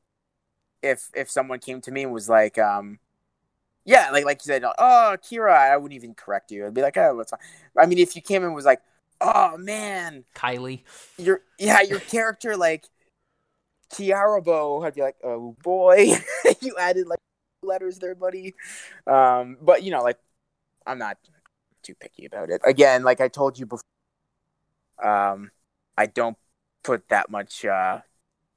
if 0.84 1.10
if 1.16 1.30
someone 1.32 1.60
came 1.60 1.82
to 1.84 1.92
me 1.92 2.04
and 2.04 2.14
was 2.14 2.30
like, 2.30 2.58
um, 2.58 3.00
yeah, 3.90 4.12
like 4.12 4.24
like 4.24 4.40
you 4.46 4.54
said, 4.54 4.64
oh, 4.64 5.18
Kira, 5.18 5.52
I 5.52 5.76
wouldn't 5.76 5.96
even 5.96 6.14
correct 6.14 6.52
you. 6.52 6.68
I'd 6.68 6.76
be 6.76 6.84
like, 6.84 6.96
oh, 6.98 7.18
that's 7.18 7.32
fine. 7.32 7.40
I 7.76 7.88
mean, 7.88 7.98
if 7.98 8.16
you 8.16 8.22
came 8.22 8.44
and 8.44 8.54
was 8.54 8.64
like, 8.64 8.82
oh 9.20 9.58
man, 9.58 10.26
Kylie. 10.36 10.84
your 11.18 11.42
yeah, 11.58 11.82
your 11.82 12.00
character 12.00 12.56
like 12.56 12.86
Kiarabo, 13.92 14.86
I'd 14.86 14.94
be 14.94 15.02
like, 15.02 15.16
oh 15.24 15.56
boy, 15.64 16.12
you 16.62 16.76
added 16.80 17.08
like 17.08 17.18
letters 17.64 17.98
there, 17.98 18.14
buddy. 18.14 18.54
Um, 19.08 19.58
but 19.60 19.82
you 19.82 19.90
know, 19.90 20.04
like, 20.04 20.20
I'm 20.86 21.00
not 21.00 21.18
too 21.82 21.96
picky 21.96 22.26
about 22.26 22.52
it. 22.52 22.62
Again, 22.64 23.02
like 23.02 23.20
I 23.22 23.28
told 23.28 23.58
you 23.58 23.66
before, 23.66 23.82
um, 25.04 25.50
I 25.98 26.06
don't 26.06 26.38
put 26.84 27.10
that 27.10 27.32
much 27.32 27.66
uh 27.66 28.02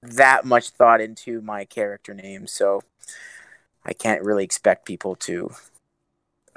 that 0.03 0.45
much 0.45 0.71
thought 0.71 1.01
into 1.01 1.41
my 1.41 1.65
character 1.65 2.13
name, 2.13 2.47
so 2.47 2.83
I 3.85 3.93
can't 3.93 4.23
really 4.23 4.45
expect 4.45 4.87
people 4.87 5.17
to 5.17 5.51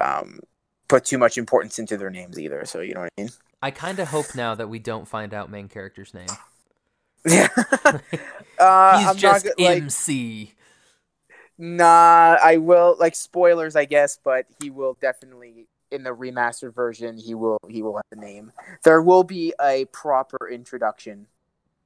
um 0.00 0.40
put 0.88 1.04
too 1.04 1.18
much 1.18 1.38
importance 1.38 1.78
into 1.78 1.96
their 1.96 2.10
names 2.10 2.38
either. 2.38 2.64
So 2.64 2.80
you 2.80 2.94
know 2.94 3.00
what 3.00 3.12
I 3.18 3.20
mean? 3.22 3.30
I 3.62 3.70
kind 3.70 3.98
of 3.98 4.08
hope 4.08 4.34
now 4.34 4.54
that 4.54 4.68
we 4.68 4.78
don't 4.78 5.08
find 5.08 5.32
out 5.34 5.50
main 5.50 5.68
character's 5.68 6.14
name. 6.14 6.28
Yeah. 7.24 7.48
uh, 8.58 8.98
He's 8.98 9.08
I'm 9.08 9.16
just 9.16 9.44
not, 9.46 9.58
like, 9.58 9.82
MC. 9.82 10.52
Nah, 11.58 12.36
I 12.42 12.58
will 12.58 12.96
like 12.98 13.14
spoilers, 13.14 13.76
I 13.76 13.86
guess, 13.86 14.18
but 14.22 14.46
he 14.60 14.70
will 14.70 14.96
definitely 15.00 15.66
in 15.90 16.02
the 16.02 16.10
remastered 16.10 16.74
version. 16.74 17.16
He 17.16 17.34
will 17.34 17.58
he 17.68 17.82
will 17.82 17.96
have 17.96 18.04
the 18.10 18.16
name. 18.16 18.52
There 18.84 19.00
will 19.00 19.24
be 19.24 19.54
a 19.60 19.86
proper 19.86 20.48
introduction. 20.48 21.26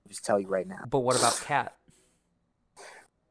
I'll 0.04 0.10
just 0.10 0.24
tell 0.24 0.40
you 0.40 0.48
right 0.48 0.66
now. 0.66 0.84
But 0.88 1.00
what 1.00 1.16
about 1.16 1.40
Cat? 1.40 1.74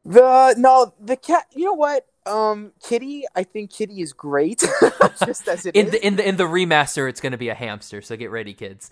The 0.09 0.55
no 0.57 0.91
the 0.99 1.15
cat. 1.15 1.45
You 1.53 1.65
know 1.65 1.73
what? 1.73 2.07
Um, 2.25 2.71
Kitty. 2.83 3.25
I 3.35 3.43
think 3.43 3.71
Kitty 3.71 4.01
is 4.01 4.11
great, 4.11 4.59
just 5.25 5.47
as 5.47 5.67
it 5.67 5.75
In 5.75 5.85
is. 5.85 5.91
the 5.91 6.05
in 6.07 6.15
the 6.15 6.27
in 6.27 6.37
the 6.37 6.45
remaster, 6.45 7.07
it's 7.07 7.21
going 7.21 7.31
to 7.33 7.37
be 7.37 7.49
a 7.49 7.53
hamster. 7.53 8.01
So 8.01 8.17
get 8.17 8.31
ready, 8.31 8.55
kids. 8.55 8.89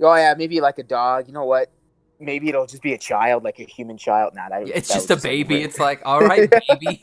oh 0.00 0.16
yeah, 0.16 0.34
maybe 0.36 0.60
like 0.60 0.78
a 0.78 0.82
dog. 0.82 1.28
You 1.28 1.32
know 1.32 1.44
what? 1.44 1.70
Maybe 2.18 2.48
it'll 2.48 2.66
just 2.66 2.82
be 2.82 2.92
a 2.92 2.98
child, 2.98 3.44
like 3.44 3.60
a 3.60 3.64
human 3.64 3.96
child. 3.98 4.34
Not. 4.34 4.50
Nah, 4.50 4.58
It's 4.66 4.92
just 4.92 5.12
a 5.12 5.16
baby. 5.16 5.62
It's 5.62 5.78
like, 5.78 6.02
all 6.04 6.22
right, 6.22 6.50
baby. 6.68 7.00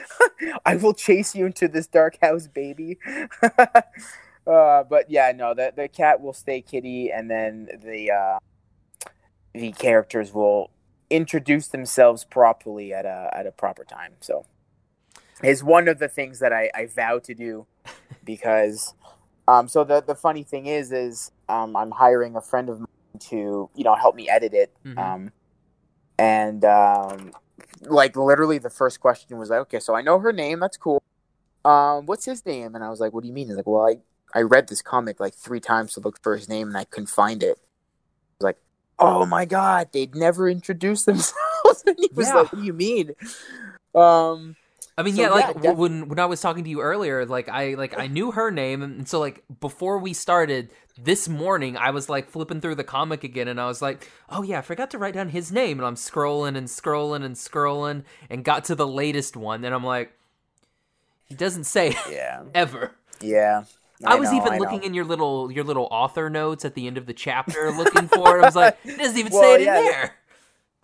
I 0.64 0.76
will 0.76 0.94
chase 0.94 1.34
you 1.34 1.44
into 1.44 1.68
this 1.68 1.86
dark 1.86 2.16
house, 2.22 2.46
baby. 2.46 2.98
uh, 3.42 4.82
but 4.84 5.10
yeah, 5.10 5.30
no, 5.36 5.52
the 5.52 5.74
the 5.76 5.88
cat 5.88 6.22
will 6.22 6.32
stay 6.32 6.62
kitty, 6.62 7.12
and 7.12 7.30
then 7.30 7.68
the 7.84 8.10
uh, 8.12 8.38
the 9.52 9.72
characters 9.72 10.32
will 10.32 10.70
introduce 11.12 11.68
themselves 11.68 12.24
properly 12.24 12.92
at 12.92 13.04
a 13.04 13.30
at 13.32 13.46
a 13.46 13.52
proper 13.52 13.84
time. 13.84 14.14
So, 14.20 14.46
is 15.42 15.62
one 15.62 15.88
of 15.88 15.98
the 15.98 16.08
things 16.08 16.38
that 16.40 16.52
I, 16.52 16.70
I 16.74 16.86
vow 16.86 17.18
to 17.20 17.34
do 17.34 17.66
because, 18.24 18.94
um, 19.46 19.68
so 19.68 19.84
the 19.84 20.00
the 20.00 20.14
funny 20.14 20.42
thing 20.42 20.66
is, 20.66 20.90
is 20.92 21.30
um, 21.48 21.76
I'm 21.76 21.90
hiring 21.92 22.36
a 22.36 22.40
friend 22.40 22.68
of 22.68 22.80
mine 22.80 22.88
to 23.30 23.70
you 23.74 23.84
know 23.84 23.94
help 23.94 24.14
me 24.16 24.28
edit 24.28 24.54
it, 24.54 24.72
Mhm. 24.84 24.98
um, 24.98 25.32
and 26.18 26.64
um, 26.64 27.32
like 27.82 28.16
literally 28.16 28.58
the 28.58 28.70
first 28.70 29.00
question 29.00 29.38
was 29.38 29.50
like, 29.50 29.60
okay, 29.60 29.80
so 29.80 29.94
I 29.94 30.02
know 30.02 30.18
her 30.18 30.32
name, 30.32 30.60
that's 30.60 30.76
cool. 30.76 31.02
Um, 31.64 32.06
what's 32.06 32.24
his 32.24 32.44
name? 32.44 32.74
And 32.74 32.82
I 32.82 32.90
was 32.90 32.98
like, 33.00 33.12
what 33.12 33.22
do 33.22 33.28
you 33.28 33.34
mean? 33.34 33.46
He's 33.48 33.56
like, 33.56 33.66
well, 33.66 33.86
I 33.88 33.98
I 34.34 34.42
read 34.42 34.68
this 34.68 34.80
comic 34.82 35.20
like 35.20 35.34
three 35.34 35.60
times 35.60 35.92
to 35.94 36.00
look 36.00 36.18
for 36.22 36.34
his 36.36 36.48
name 36.48 36.68
and 36.68 36.76
I 36.76 36.84
couldn't 36.84 37.08
find 37.10 37.42
it. 37.42 37.58
I 39.02 39.06
was 39.10 39.18
like, 39.18 39.22
oh 39.22 39.26
my 39.26 39.44
god, 39.44 39.90
they'd 39.92 40.14
never 40.14 40.48
introduce 40.48 41.04
themselves. 41.04 41.36
and 41.86 41.96
he 41.98 42.10
was 42.16 42.28
Yeah. 42.28 42.34
like, 42.34 42.52
what 42.52 42.58
do 42.60 42.64
you 42.64 42.72
mean? 42.72 43.12
Um, 43.94 44.56
I 44.98 45.02
mean, 45.02 45.16
So, 45.16 45.28
yeah, 45.30 45.30
like 45.30 45.50
yeah, 45.62 45.74
when 45.74 46.08
when 46.08 46.18
I 46.18 46.26
was 46.26 46.40
talking 46.40 46.64
to 46.64 46.70
you 46.70 46.80
earlier, 46.82 47.24
like 47.24 47.48
I 47.48 47.74
like 47.74 47.94
I 47.98 48.08
knew 48.08 48.30
her 48.32 48.50
name, 48.50 48.82
and 48.82 49.08
so 49.08 49.18
like 49.20 49.42
before 49.60 49.98
we 49.98 50.12
started 50.12 50.70
this 50.98 51.28
morning, 51.28 51.76
I 51.78 51.90
was 51.90 52.10
like 52.10 52.28
flipping 52.28 52.60
through 52.60 52.74
the 52.74 52.84
comic 52.84 53.24
again, 53.24 53.48
and 53.48 53.58
I 53.60 53.66
was 53.66 53.80
like, 53.80 54.06
oh 54.28 54.42
yeah, 54.42 54.58
I 54.58 54.62
forgot 54.62 54.90
to 54.90 54.98
write 54.98 55.14
down 55.14 55.30
his 55.30 55.50
name, 55.50 55.78
and 55.78 55.86
I'm 55.86 55.94
scrolling 55.94 56.56
and 56.58 56.66
scrolling 56.68 57.24
and 57.24 57.36
scrolling, 57.36 58.04
and 58.28 58.44
got 58.44 58.64
to 58.66 58.74
the 58.74 58.86
latest 58.86 59.34
one, 59.34 59.64
and 59.64 59.74
I'm 59.74 59.84
like, 59.84 60.12
he 61.24 61.34
doesn't 61.34 61.64
say 61.64 61.96
yeah, 62.04 62.44
ever. 62.54 62.92
yeah. 63.20 63.64
I, 64.04 64.16
was 64.16 64.30
know, 64.30 64.38
even 64.38 64.52
I 64.54 64.58
looking 64.58 64.80
know. 64.80 64.86
in 64.86 64.94
your 64.94 65.04
little 65.04 65.50
your 65.50 65.64
little 65.64 65.88
author 65.90 66.30
notes 66.30 66.64
at 66.64 66.74
the 66.74 66.86
end 66.86 66.98
of 66.98 67.06
the 67.06 67.12
chapter, 67.12 67.70
looking 67.70 68.08
for 68.08 68.38
it. 68.38 68.42
I 68.42 68.46
was 68.46 68.56
like, 68.56 68.78
it 68.84 68.98
doesn't 68.98 69.18
even 69.18 69.32
Well, 69.32 69.42
say 69.42 69.54
it 69.54 69.60
yeah, 69.62 69.78
in 69.78 69.84
there. 69.84 70.14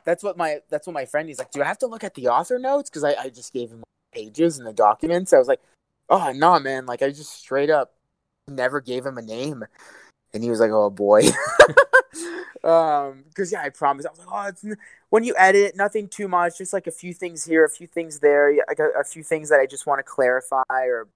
That's 0.05 0.23
what 0.23 0.37
my 0.37 0.61
that's 0.71 0.87
what 0.87 0.95
my 0.95 1.05
friend. 1.05 1.29
He's 1.29 1.39
like, 1.39 1.51
do 1.51 1.63
I 1.63 1.67
have 1.67 1.79
to 1.79 1.87
look 1.87 2.05
at 2.05 2.15
the 2.15 2.29
author 2.29 2.59
notes? 2.59 2.91
Because 2.91 3.05
I, 3.05 3.15
I 3.15 3.29
just 3.29 3.53
gave 3.53 3.71
him 3.71 3.83
pages 4.13 4.59
and 4.59 4.67
the 4.67 4.73
documents. 4.73 5.33
I 5.33 5.39
was 5.39 5.49
like, 5.49 5.61
oh 6.09 6.33
no, 6.33 6.59
man! 6.59 6.87
Like 6.87 7.03
I 7.03 7.11
just 7.11 7.33
straight 7.41 7.71
up 7.71 7.93
never 8.47 8.81
gave 8.81 9.05
him 9.05 9.19
a 9.19 9.23
name, 9.23 9.65
and 10.33 10.43
he 10.43 10.51
was 10.51 10.61
like, 10.61 10.71
oh 10.71 10.91
boy. 10.91 11.23
um, 12.65 13.25
because 13.29 13.53
yeah, 13.53 13.63
I 13.63 13.69
promise. 13.71 14.07
I 14.07 14.11
was 14.11 14.19
like, 14.19 14.29
oh, 14.31 14.49
it's 14.49 14.65
n- 14.65 14.79
when 15.11 15.25
you 15.25 15.35
edit 15.37 15.77
nothing 15.77 16.09
too 16.09 16.29
much, 16.29 16.59
just 16.59 16.73
like 16.73 16.87
a 16.87 16.93
few 16.93 17.13
things 17.13 17.45
here, 17.45 17.65
a 17.65 17.71
few 17.71 17.87
things 17.87 18.21
there, 18.21 18.51
yeah, 18.51 18.63
like 18.69 18.79
a, 18.79 18.89
a 19.01 19.05
few 19.05 19.23
things 19.23 19.49
that 19.51 19.61
I 19.61 19.67
just 19.67 19.87
want 19.87 19.99
to 19.99 20.03
clarify 20.03 20.63
or. 20.71 21.09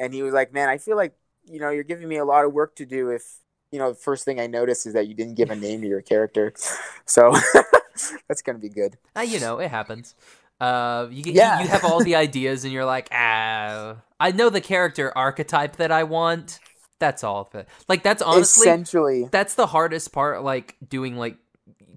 And 0.00 0.12
he 0.12 0.22
was 0.22 0.34
like, 0.34 0.52
"Man, 0.52 0.68
I 0.68 0.78
feel 0.78 0.96
like 0.96 1.14
you 1.44 1.60
know 1.60 1.70
you're 1.70 1.84
giving 1.84 2.08
me 2.08 2.16
a 2.16 2.24
lot 2.24 2.44
of 2.44 2.52
work 2.52 2.74
to 2.76 2.86
do. 2.86 3.10
If 3.10 3.22
you 3.70 3.78
know, 3.78 3.90
the 3.90 3.94
first 3.98 4.24
thing 4.24 4.40
I 4.40 4.48
noticed 4.48 4.86
is 4.86 4.94
that 4.94 5.06
you 5.06 5.14
didn't 5.14 5.36
give 5.36 5.50
a 5.50 5.56
name 5.56 5.82
to 5.82 5.86
your 5.86 6.02
character, 6.02 6.52
so 7.06 7.32
that's 8.28 8.42
gonna 8.42 8.58
be 8.58 8.68
good." 8.70 8.98
Uh, 9.16 9.20
you 9.20 9.38
know, 9.38 9.60
it 9.60 9.70
happens. 9.70 10.16
Uh, 10.60 11.06
you, 11.10 11.22
Yeah. 11.32 11.58
you 11.58 11.64
you 11.64 11.68
have 11.70 11.84
all 11.84 12.02
the 12.02 12.16
ideas, 12.26 12.64
and 12.64 12.72
you're 12.72 12.84
like, 12.84 13.08
ah, 13.12 13.96
I 14.18 14.32
know 14.32 14.50
the 14.50 14.60
character 14.60 15.12
archetype 15.16 15.76
that 15.76 15.92
I 15.92 16.02
want. 16.04 16.58
That's 16.98 17.24
all. 17.24 17.48
of 17.48 17.54
it. 17.54 17.68
Like 17.88 18.02
that's 18.02 18.20
honestly 18.22 18.66
Essentially, 18.68 19.28
that's 19.30 19.54
the 19.54 19.66
hardest 19.66 20.12
part 20.12 20.42
like 20.42 20.76
doing 20.86 21.16
like 21.16 21.36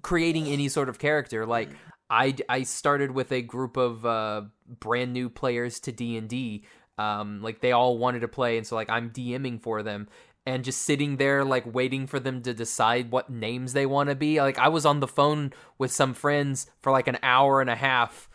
creating 0.02 0.46
any 0.46 0.68
sort 0.68 0.88
of 0.90 0.98
character 0.98 1.46
like 1.46 1.70
i 2.10 2.34
i 2.50 2.62
started 2.62 3.10
with 3.10 3.32
a 3.32 3.40
group 3.40 3.78
of 3.78 4.04
uh 4.04 4.42
brand 4.80 5.12
new 5.14 5.30
players 5.30 5.80
to 5.80 5.92
d&d 5.92 6.62
um 6.98 7.42
like 7.42 7.60
they 7.60 7.72
all 7.72 7.98
wanted 7.98 8.20
to 8.20 8.28
play 8.28 8.56
and 8.56 8.66
so 8.66 8.74
like 8.74 8.90
i'm 8.90 9.10
dming 9.10 9.60
for 9.60 9.82
them 9.82 10.08
and 10.46 10.64
just 10.64 10.82
sitting 10.82 11.16
there 11.16 11.44
like 11.44 11.72
waiting 11.74 12.06
for 12.06 12.20
them 12.20 12.42
to 12.42 12.52
decide 12.54 13.10
what 13.10 13.30
names 13.30 13.72
they 13.72 13.86
want 13.86 14.08
to 14.08 14.14
be 14.14 14.40
like 14.40 14.58
i 14.58 14.68
was 14.68 14.86
on 14.86 15.00
the 15.00 15.08
phone 15.08 15.52
with 15.78 15.90
some 15.90 16.14
friends 16.14 16.66
for 16.80 16.92
like 16.92 17.08
an 17.08 17.18
hour 17.22 17.60
and 17.60 17.70
a 17.70 17.76
half 17.76 18.28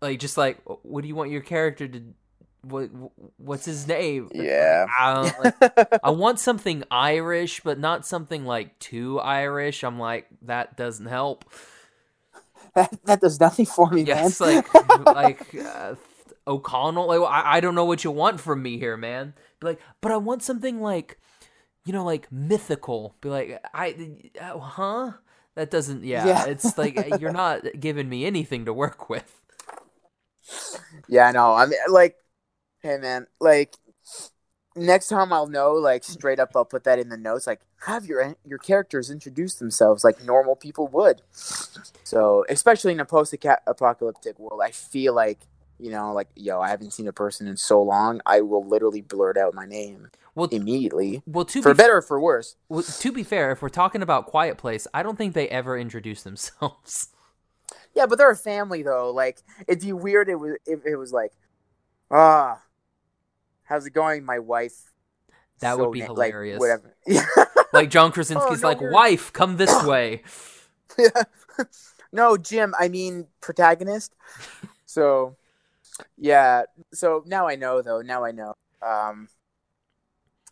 like 0.00 0.18
just 0.18 0.36
like 0.36 0.58
what 0.82 1.02
do 1.02 1.08
you 1.08 1.14
want 1.14 1.30
your 1.30 1.40
character 1.40 1.86
to 1.86 2.02
what 2.62 2.90
what's 3.36 3.64
his 3.64 3.86
name 3.86 4.28
yeah. 4.34 4.86
I 4.98 5.32
like, 5.42 6.00
I 6.04 6.10
want 6.10 6.40
something 6.40 6.82
Irish, 6.90 7.60
but 7.60 7.78
not 7.78 8.04
something 8.04 8.44
like 8.44 8.78
too 8.78 9.20
Irish. 9.20 9.84
I'm 9.84 9.98
like, 9.98 10.26
that 10.42 10.76
doesn't 10.76 11.06
help. 11.06 11.44
that, 12.74 12.92
that 13.04 13.20
does 13.20 13.38
nothing 13.38 13.66
for 13.66 13.88
me, 13.90 14.02
Yes, 14.02 14.40
man. 14.40 14.64
like 14.74 15.06
like 15.06 15.54
uh, 15.54 15.94
O'Connell. 16.46 17.06
Like, 17.06 17.20
I, 17.20 17.56
I 17.56 17.60
don't 17.60 17.74
know 17.74 17.84
what 17.84 18.04
you 18.04 18.10
want 18.10 18.40
from 18.40 18.62
me 18.62 18.78
here, 18.78 18.96
man. 18.96 19.34
Be 19.60 19.68
like, 19.68 19.80
but 20.00 20.12
I 20.12 20.16
want 20.16 20.42
something 20.42 20.80
like, 20.80 21.18
you 21.84 21.92
know, 21.92 22.04
like 22.04 22.30
mythical. 22.32 23.14
Be 23.20 23.28
like, 23.28 23.64
I, 23.74 24.30
uh, 24.40 24.58
huh? 24.58 25.12
That 25.54 25.70
doesn't. 25.70 26.04
Yeah, 26.04 26.26
Yeah. 26.26 26.44
it's 26.44 26.76
like 26.76 27.20
you're 27.20 27.30
not 27.30 27.64
giving 27.80 28.08
me 28.08 28.26
anything 28.26 28.64
to 28.66 28.72
work 28.72 29.08
with. 29.08 29.40
Yeah, 31.08 31.30
no, 31.32 31.54
I 31.54 31.66
mean, 31.66 31.78
like, 31.88 32.16
hey, 32.80 32.98
man, 32.98 33.26
like, 33.40 33.74
next 34.74 35.08
time 35.08 35.32
I'll 35.32 35.46
know, 35.46 35.72
like, 35.72 36.04
straight 36.04 36.38
up, 36.38 36.52
I'll 36.54 36.64
put 36.64 36.84
that 36.84 36.98
in 36.98 37.08
the 37.08 37.16
notes, 37.16 37.46
like, 37.46 37.60
have 37.86 38.06
your 38.06 38.34
your 38.44 38.58
characters 38.58 39.10
introduce 39.10 39.56
themselves 39.56 40.02
like 40.02 40.24
normal 40.24 40.56
people 40.56 40.88
would. 40.88 41.22
So, 42.04 42.44
especially 42.48 42.92
in 42.92 43.00
a 43.00 43.04
post-apocalyptic 43.04 44.38
world, 44.38 44.60
I 44.64 44.70
feel 44.70 45.14
like, 45.14 45.40
you 45.78 45.90
know, 45.90 46.12
like, 46.12 46.28
yo, 46.34 46.60
I 46.60 46.68
haven't 46.68 46.92
seen 46.92 47.08
a 47.08 47.12
person 47.12 47.46
in 47.46 47.56
so 47.56 47.82
long, 47.82 48.20
I 48.26 48.40
will 48.40 48.66
literally 48.66 49.00
blurt 49.02 49.36
out 49.36 49.54
my 49.54 49.66
name 49.66 50.08
Well, 50.34 50.48
immediately, 50.48 51.22
well, 51.26 51.44
to 51.46 51.62
for 51.62 51.74
be 51.74 51.78
better 51.78 51.96
or 51.98 52.02
for 52.02 52.18
worse. 52.20 52.56
well, 52.68 52.82
to 52.82 53.12
be 53.12 53.22
fair, 53.22 53.50
if 53.52 53.62
we're 53.62 53.68
talking 53.68 54.02
about 54.02 54.26
Quiet 54.26 54.56
Place, 54.58 54.86
I 54.94 55.02
don't 55.02 55.16
think 55.16 55.34
they 55.34 55.48
ever 55.48 55.78
introduce 55.78 56.22
themselves. 56.22 57.08
Yeah, 57.94 58.04
but 58.04 58.18
they're 58.18 58.30
a 58.30 58.36
family 58.36 58.82
though. 58.82 59.10
Like 59.10 59.38
it'd 59.66 59.82
be 59.82 59.92
weird. 59.94 60.28
It 60.28 60.34
was 60.34 60.58
if 60.66 60.84
it 60.84 60.96
was 60.96 61.14
like, 61.14 61.32
ah, 62.10 62.60
how's 63.64 63.86
it 63.86 63.94
going, 63.94 64.22
my 64.22 64.38
wife? 64.38 64.92
That 65.60 65.78
would 65.78 65.92
be 65.92 66.00
na- 66.00 66.06
hilarious. 66.08 66.60
Like, 66.60 66.82
whatever. 67.06 67.48
Like 67.72 67.88
John 67.88 68.12
Krasinski's 68.12 68.62
Oh, 68.62 68.68
no, 68.68 68.68
like, 68.68 68.80
you're- 68.82 68.92
wife, 68.92 69.32
come 69.32 69.56
this 69.56 69.82
way. 69.86 70.22
no, 72.12 72.36
Jim. 72.36 72.74
I 72.78 72.88
mean 72.88 73.26
protagonist. 73.40 74.14
So, 74.84 75.36
yeah. 76.16 76.62
So 76.92 77.22
now 77.26 77.48
I 77.48 77.56
know 77.56 77.82
though. 77.82 78.02
Now 78.02 78.24
I 78.24 78.32
know. 78.32 78.54
Um, 78.82 79.28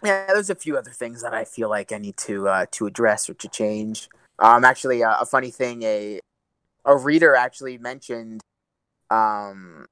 yeah, 0.02 0.26
there's 0.28 0.50
a 0.50 0.54
few 0.54 0.76
other 0.76 0.90
things 0.90 1.22
that 1.22 1.35
I 1.35 1.44
feel 1.44 1.68
like 1.70 1.92
I 1.92 1.98
need 1.98 2.16
to 2.18 2.48
uh, 2.48 2.66
to 2.72 2.87
address 2.87 3.28
or 3.28 3.35
to 3.35 3.48
change. 3.48 4.09
Um, 4.38 4.64
actually, 4.64 5.02
uh, 5.02 5.16
a 5.20 5.26
funny 5.26 5.50
thing 5.50 5.83
a 5.83 6.20
a 6.85 6.96
reader 6.96 7.35
actually 7.37 7.78
mentioned 7.78 8.40
um 9.11 9.87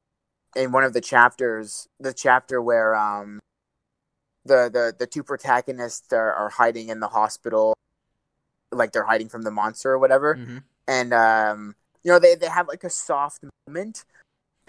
in 0.56 0.72
one 0.72 0.84
of 0.84 0.92
the 0.92 1.00
chapters 1.00 1.88
the 2.00 2.12
chapter 2.12 2.62
where 2.62 2.94
um 2.96 3.40
the 4.44 4.70
the 4.72 4.94
the 4.98 5.06
two 5.06 5.22
protagonists 5.22 6.12
are, 6.12 6.32
are 6.32 6.48
hiding 6.50 6.88
in 6.88 7.00
the 7.00 7.08
hospital 7.08 7.74
like 8.70 8.92
they're 8.92 9.04
hiding 9.04 9.28
from 9.28 9.42
the 9.42 9.50
monster 9.50 9.92
or 9.92 9.98
whatever 9.98 10.34
hmm 10.36 10.58
and 10.88 11.14
um 11.14 11.74
you 12.02 12.10
know 12.10 12.18
they 12.18 12.34
they 12.34 12.48
have 12.48 12.66
like 12.68 12.84
a 12.84 12.90
soft 12.90 13.44
moment 13.68 14.04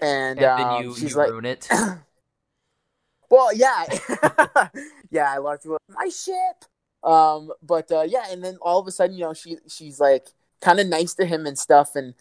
and, 0.00 0.38
And 0.38 0.44
um, 0.44 0.58
then 0.60 0.84
you, 0.84 0.94
she's 0.94 1.10
you 1.12 1.16
like 1.16 1.30
ruin 1.30 1.44
it. 1.44 1.68
well, 3.30 3.54
yeah, 3.54 3.84
yeah. 5.10 5.32
I 5.32 5.38
of 5.38 5.62
people, 5.62 5.78
my 5.88 6.08
ship. 6.08 6.64
Um, 7.02 7.52
but 7.62 7.90
uh, 7.92 8.02
yeah, 8.02 8.24
and 8.30 8.42
then 8.42 8.56
all 8.62 8.80
of 8.80 8.86
a 8.86 8.90
sudden, 8.90 9.16
you 9.16 9.24
know, 9.24 9.34
she 9.34 9.58
she's 9.68 10.00
like 10.00 10.28
kind 10.60 10.80
of 10.80 10.86
nice 10.86 11.14
to 11.14 11.26
him 11.26 11.46
and 11.46 11.58
stuff, 11.58 11.94
and 11.94 12.14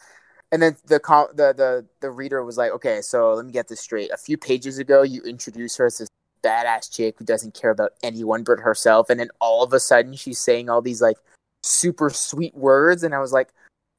and 0.51 0.61
then 0.61 0.75
the 0.85 0.99
the 1.33 1.53
the 1.53 1.85
the 2.01 2.11
reader 2.11 2.43
was 2.43 2.57
like, 2.57 2.71
okay, 2.73 3.01
so 3.01 3.33
let 3.33 3.45
me 3.45 3.51
get 3.51 3.69
this 3.69 3.79
straight. 3.79 4.11
A 4.11 4.17
few 4.17 4.37
pages 4.37 4.77
ago, 4.77 5.01
you 5.01 5.21
introduce 5.23 5.77
her 5.77 5.85
as 5.85 5.97
this 5.99 6.09
badass 6.43 6.91
chick 6.91 7.15
who 7.17 7.25
doesn't 7.25 7.53
care 7.53 7.71
about 7.71 7.93
anyone 8.03 8.43
but 8.43 8.59
herself, 8.59 9.09
and 9.09 9.19
then 9.19 9.29
all 9.39 9.63
of 9.63 9.73
a 9.73 9.79
sudden, 9.79 10.15
she's 10.15 10.39
saying 10.39 10.69
all 10.69 10.81
these 10.81 11.01
like 11.01 11.17
super 11.63 12.09
sweet 12.09 12.55
words, 12.55 13.03
and 13.03 13.15
I 13.15 13.19
was 13.19 13.31
like, 13.31 13.53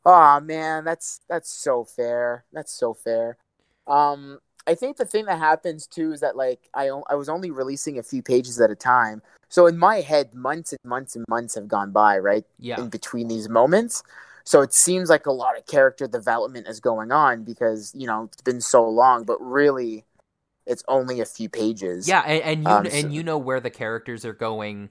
oh 0.05 0.41
man, 0.41 0.85
that's 0.85 1.21
that's 1.29 1.51
so 1.51 1.85
fair. 1.85 2.45
That's 2.53 2.73
so 2.73 2.95
fair. 2.95 3.39
Um, 3.87 4.39
I 4.67 4.75
think 4.75 4.97
the 4.97 5.05
thing 5.05 5.27
that 5.27 5.39
happens 5.39 5.87
too 5.87 6.13
is 6.13 6.21
that 6.21 6.37
like 6.37 6.71
I 6.73 6.89
o- 6.89 7.05
I 7.11 7.15
was 7.17 7.29
only 7.29 7.51
releasing 7.51 7.99
a 7.99 8.03
few 8.03 8.23
pages 8.23 8.61
at 8.61 8.71
a 8.71 8.75
time. 8.75 9.23
So 9.49 9.67
in 9.67 9.77
my 9.79 10.01
head, 10.01 10.35
months 10.35 10.73
and 10.73 10.81
months 10.85 11.15
and 11.17 11.25
months 11.29 11.55
have 11.55 11.69
gone 11.69 11.91
by, 11.93 12.19
right? 12.19 12.45
Yeah. 12.59 12.81
In 12.81 12.89
between 12.89 13.29
these 13.29 13.49
moments. 13.49 14.03
So 14.45 14.61
it 14.63 14.75
seems 14.75 15.09
like 15.09 15.27
a 15.27 15.33
lot 15.33 15.57
of 15.57 15.67
character 15.67 16.07
development 16.07 16.67
is 16.67 16.79
going 16.81 17.13
on 17.13 17.45
because, 17.45 17.93
you 17.95 18.07
know, 18.07 18.25
it's 18.25 18.43
been 18.43 18.61
so 18.61 18.87
long, 18.87 19.25
but 19.25 19.41
really 19.41 20.05
it's 20.67 20.83
only 20.89 21.21
a 21.21 21.25
few 21.27 21.49
pages. 21.49 22.09
Yeah, 22.09 22.21
and, 22.21 22.43
and 22.43 22.65
you 22.65 22.71
Um, 22.71 22.87
and 22.87 22.93
so- 22.93 23.09
you 23.09 23.23
know 23.23 23.39
where 23.39 23.61
the 23.61 23.71
characters 23.71 24.25
are 24.25 24.33
going. 24.35 24.91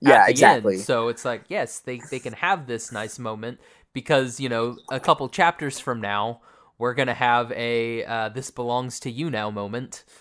Yeah, 0.00 0.26
exactly. 0.26 0.76
End. 0.76 0.84
So 0.84 1.08
it's 1.08 1.24
like, 1.24 1.44
yes, 1.48 1.80
they 1.80 2.00
they 2.10 2.18
can 2.18 2.34
have 2.34 2.66
this 2.66 2.92
nice 2.92 3.18
moment 3.18 3.60
because 3.92 4.40
you 4.40 4.48
know 4.48 4.76
a 4.90 5.00
couple 5.00 5.28
chapters 5.28 5.78
from 5.78 6.00
now 6.00 6.40
we're 6.78 6.94
gonna 6.94 7.14
have 7.14 7.52
a 7.52 8.04
uh, 8.04 8.28
"This 8.30 8.50
belongs 8.50 9.00
to 9.00 9.10
you 9.10 9.30
now" 9.30 9.50
moment. 9.50 10.04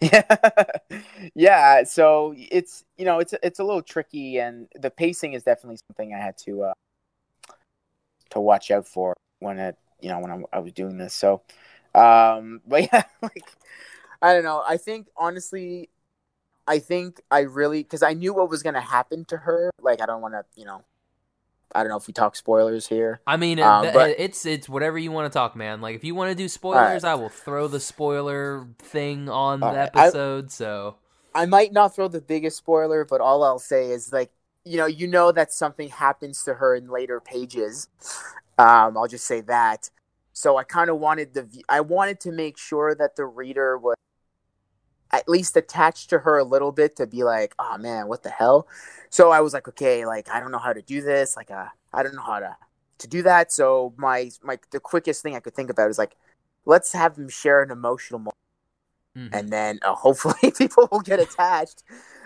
Yeah. 0.00 0.24
yeah, 1.34 1.84
so 1.84 2.34
it's 2.36 2.84
you 2.96 3.04
know, 3.04 3.18
it's 3.18 3.34
it's 3.42 3.58
a 3.58 3.64
little 3.64 3.82
tricky 3.82 4.38
and 4.38 4.68
the 4.74 4.90
pacing 4.90 5.34
is 5.34 5.42
definitely 5.42 5.78
something 5.88 6.14
I 6.14 6.18
had 6.18 6.38
to 6.38 6.62
uh 6.64 6.72
to 8.30 8.40
watch 8.40 8.70
out 8.70 8.86
for 8.86 9.14
when 9.40 9.58
it 9.58 9.76
you 10.00 10.08
know 10.08 10.18
when 10.20 10.30
I, 10.30 10.56
I 10.56 10.58
was 10.60 10.72
doing 10.72 10.98
this. 10.98 11.14
So 11.14 11.42
um 11.94 12.60
but 12.66 12.88
yeah, 12.92 13.02
like 13.22 13.44
I 14.22 14.32
don't 14.34 14.44
know. 14.44 14.62
I 14.66 14.76
think 14.76 15.08
honestly 15.16 15.90
I 16.66 16.78
think 16.78 17.20
I 17.30 17.40
really 17.40 17.84
cuz 17.84 18.02
I 18.02 18.14
knew 18.14 18.34
what 18.34 18.50
was 18.50 18.62
going 18.62 18.74
to 18.74 18.80
happen 18.80 19.24
to 19.26 19.36
her. 19.38 19.70
Like 19.80 20.00
I 20.00 20.06
don't 20.06 20.22
want 20.22 20.34
to, 20.34 20.44
you 20.56 20.64
know, 20.66 20.84
I 21.74 21.80
don't 21.82 21.90
know 21.90 21.96
if 21.96 22.06
we 22.06 22.12
talk 22.12 22.34
spoilers 22.36 22.88
here. 22.88 23.20
I 23.26 23.36
mean, 23.36 23.60
Um, 23.60 23.82
th- 23.82 23.94
but- 23.94 24.10
it's 24.18 24.44
it's 24.46 24.68
whatever 24.68 24.98
you 24.98 25.12
want 25.12 25.32
to 25.32 25.36
talk, 25.36 25.54
man. 25.56 25.80
Like 25.80 25.94
if 25.96 26.04
you 26.04 26.14
want 26.14 26.30
to 26.30 26.34
do 26.34 26.48
spoilers, 26.48 27.04
I 27.04 27.14
will 27.14 27.28
throw 27.28 27.68
the 27.68 27.80
spoiler 27.80 28.66
thing 28.78 29.28
on 29.28 29.60
the 29.60 29.66
Alright, 29.66 29.90
I- 29.94 30.06
episode. 30.06 30.50
so 30.50 30.96
I 31.34 31.46
might 31.46 31.72
not 31.72 31.94
throw 31.94 32.08
the 32.08 32.20
biggest 32.20 32.56
spoiler, 32.58 33.04
but 33.04 33.20
all 33.20 33.42
I'll 33.42 33.58
say 33.58 33.90
is 33.90 34.12
like, 34.12 34.30
you 34.64 34.76
know, 34.78 34.86
you 34.86 35.06
know 35.08 35.32
that 35.32 35.52
something 35.52 35.88
happens 35.88 36.42
to 36.44 36.54
her 36.54 36.74
in 36.74 36.88
later 36.88 37.20
pages. 37.20 37.88
Um, 38.58 38.96
I'll 38.96 39.08
just 39.08 39.26
say 39.26 39.40
that. 39.42 39.90
So 40.32 40.56
I 40.56 40.64
kind 40.64 40.90
of 40.90 40.98
wanted 40.98 41.34
the 41.34 41.48
I 41.68 41.80
wanted 41.80 42.20
to 42.20 42.32
make 42.32 42.56
sure 42.56 42.94
that 42.94 43.16
the 43.16 43.24
reader 43.24 43.76
was 43.78 43.96
at 45.18 45.28
least 45.28 45.56
attached 45.56 46.10
to 46.10 46.20
her 46.20 46.38
a 46.38 46.44
little 46.44 46.72
bit 46.72 46.96
to 46.96 47.06
be 47.06 47.24
like, 47.24 47.54
oh 47.58 47.78
man, 47.78 48.08
what 48.08 48.22
the 48.22 48.30
hell? 48.30 48.66
So 49.10 49.30
I 49.30 49.40
was 49.40 49.52
like, 49.54 49.68
okay, 49.68 50.06
like 50.06 50.28
I 50.30 50.40
don't 50.40 50.52
know 50.52 50.58
how 50.58 50.72
to 50.72 50.82
do 50.82 51.02
this, 51.02 51.36
like 51.36 51.50
uh, 51.50 51.68
I 51.92 52.02
don't 52.02 52.14
know 52.14 52.22
how 52.22 52.40
to 52.40 52.56
to 52.98 53.08
do 53.08 53.22
that. 53.22 53.52
So 53.52 53.94
my 53.96 54.30
my 54.42 54.58
the 54.70 54.80
quickest 54.80 55.22
thing 55.22 55.36
I 55.36 55.40
could 55.40 55.54
think 55.54 55.70
about 55.70 55.90
is 55.90 55.98
like, 55.98 56.16
let's 56.64 56.92
have 56.92 57.16
them 57.16 57.28
share 57.28 57.62
an 57.62 57.70
emotional 57.70 58.18
moment 58.18 58.34
mhm. 59.16 59.30
and 59.32 59.50
then 59.50 59.78
uh, 59.82 59.94
hopefully 59.94 60.52
people 60.56 60.88
will 60.90 61.00
get 61.00 61.20
attached. 61.20 61.82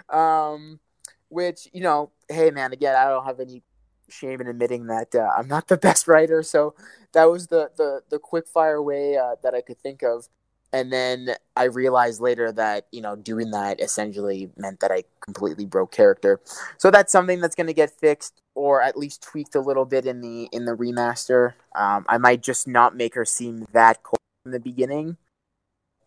Um, 0.09 0.81
which 1.29 1.69
you 1.73 1.83
know, 1.83 2.11
hey 2.29 2.51
man, 2.51 2.73
again, 2.73 2.95
I 2.97 3.09
don't 3.09 3.25
have 3.25 3.41
any 3.41 3.63
shame 4.09 4.41
in 4.41 4.47
admitting 4.47 4.87
that 4.87 5.15
uh, 5.15 5.29
I'm 5.37 5.49
not 5.49 5.69
the 5.69 5.77
best 5.89 6.09
writer, 6.09 6.43
so 6.43 6.75
that 7.13 7.25
was 7.25 7.49
the 7.49 7.71
the 7.77 8.03
the 8.11 8.19
quick 8.19 8.49
fire 8.49 8.83
way 8.83 9.17
uh, 9.17 9.37
that 9.43 9.55
I 9.55 9.61
could 9.61 9.79
think 9.79 10.03
of. 10.03 10.29
And 10.73 10.93
then 10.93 11.31
I 11.57 11.65
realized 11.65 12.21
later 12.21 12.53
that 12.53 12.87
you 12.93 13.01
know 13.01 13.17
doing 13.17 13.51
that 13.53 13.81
essentially 13.81 14.51
meant 14.57 14.81
that 14.81 14.91
I 14.91 15.05
completely 15.21 15.67
broke 15.67 15.93
character. 15.93 16.41
So 16.77 16.91
that's 16.91 17.13
something 17.13 17.41
that's 17.41 17.55
going 17.55 17.69
to 17.69 17.75
get 17.75 17.91
fixed 17.91 18.43
or 18.55 18.83
at 18.83 18.97
least 18.97 19.23
tweaked 19.23 19.55
a 19.55 19.61
little 19.61 19.85
bit 19.85 20.07
in 20.07 20.21
the 20.21 20.49
in 20.53 20.65
the 20.65 20.73
remaster. 20.77 21.55
Um, 21.75 22.05
I 22.09 22.19
might 22.19 22.43
just 22.43 22.69
not 22.69 22.97
make 22.97 23.15
her 23.15 23.25
seem 23.25 23.67
that 23.73 24.03
cold 24.03 24.19
in 24.45 24.53
the 24.53 24.61
beginning 24.61 25.17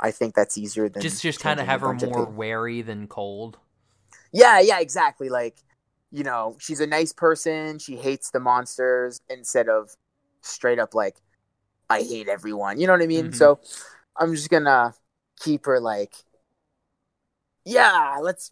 I 0.02 0.12
think 0.12 0.34
that's 0.34 0.58
easier 0.58 0.90
than 0.90 1.02
just 1.02 1.22
just 1.22 1.40
kind 1.40 1.60
of 1.60 1.68
have 1.68 1.82
her 1.82 1.94
more 1.94 2.26
wary 2.26 2.82
than 2.82 3.08
cold. 3.08 3.60
Yeah, 4.34 4.60
yeah, 4.60 4.80
exactly. 4.80 5.30
Like, 5.30 5.58
you 6.12 6.24
know, 6.24 6.58
she's 6.60 6.80
a 6.80 6.88
nice 6.88 7.14
person. 7.14 7.78
She 7.78 7.98
hates 7.98 8.32
the 8.32 8.40
monsters 8.40 9.22
instead 9.30 9.70
of 9.70 9.96
straight 10.42 10.80
up 10.80 10.96
like, 10.96 11.18
I 11.90 12.02
hate 12.02 12.28
everyone. 12.28 12.80
You 12.80 12.88
know 12.88 12.94
what 12.94 13.02
I 13.04 13.08
mean? 13.08 13.28
Mhm. 13.28 13.36
So 13.36 13.60
I'm 14.18 14.36
just 14.36 14.50
gonna 14.50 14.94
keep 15.40 15.66
her 15.66 15.80
like, 15.80 16.14
yeah, 17.66 18.18
let's 18.22 18.52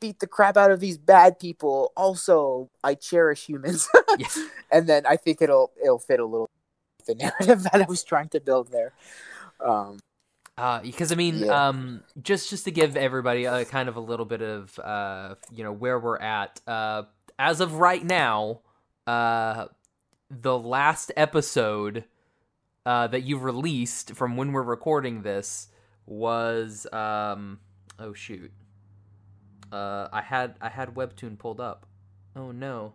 beat 0.00 0.20
the 0.20 0.26
crap 0.26 0.56
out 0.56 0.70
of 0.70 0.80
these 0.80 0.96
bad 0.98 1.38
people. 1.38 1.92
Also, 1.96 2.70
I 2.84 2.94
cherish 2.94 3.46
humans. 3.46 3.88
Yeah. 4.18 4.26
and 4.72 4.88
then 4.88 5.04
I 5.06 5.16
think 5.16 5.40
it'll 5.42 5.70
it'll 5.80 5.98
fit 6.00 6.18
a 6.18 6.24
little 6.24 6.50
the 7.06 7.14
narrative 7.14 7.62
that 7.64 7.74
I 7.82 7.84
was 7.88 8.02
trying 8.02 8.28
to 8.30 8.40
build 8.40 8.72
there. 8.72 8.92
Um, 9.64 10.00
Uh, 10.56 10.80
because 10.80 11.12
I 11.12 11.14
mean, 11.14 11.40
Yeah. 11.40 11.68
um, 11.68 12.02
just 12.20 12.50
just 12.50 12.64
to 12.64 12.70
give 12.72 12.96
everybody 12.96 13.44
a 13.44 13.64
kind 13.64 13.88
of 13.88 13.94
a 13.96 14.00
little 14.00 14.24
bit 14.26 14.42
of 14.42 14.76
uh, 14.80 15.34
you 15.52 15.62
know, 15.62 15.72
where 15.72 15.98
we're 16.00 16.18
at. 16.18 16.60
Uh, 16.66 17.02
as 17.38 17.60
of 17.60 17.74
right 17.74 18.02
now, 18.02 18.60
uh, 19.06 19.66
the 20.30 20.58
last 20.58 21.12
episode 21.16 22.04
uh, 22.86 23.06
that 23.08 23.22
you 23.22 23.38
released 23.38 24.14
from 24.14 24.36
when 24.36 24.52
we're 24.52 24.62
recording 24.62 25.22
this 25.22 25.68
was 26.06 26.86
um, 26.92 27.58
oh 27.98 28.12
shoot, 28.14 28.50
uh, 29.72 30.08
I 30.12 30.22
had 30.22 30.54
I 30.60 30.68
had 30.68 30.94
Webtoon 30.94 31.38
pulled 31.38 31.60
up. 31.60 31.86
Oh 32.36 32.50
no, 32.52 32.94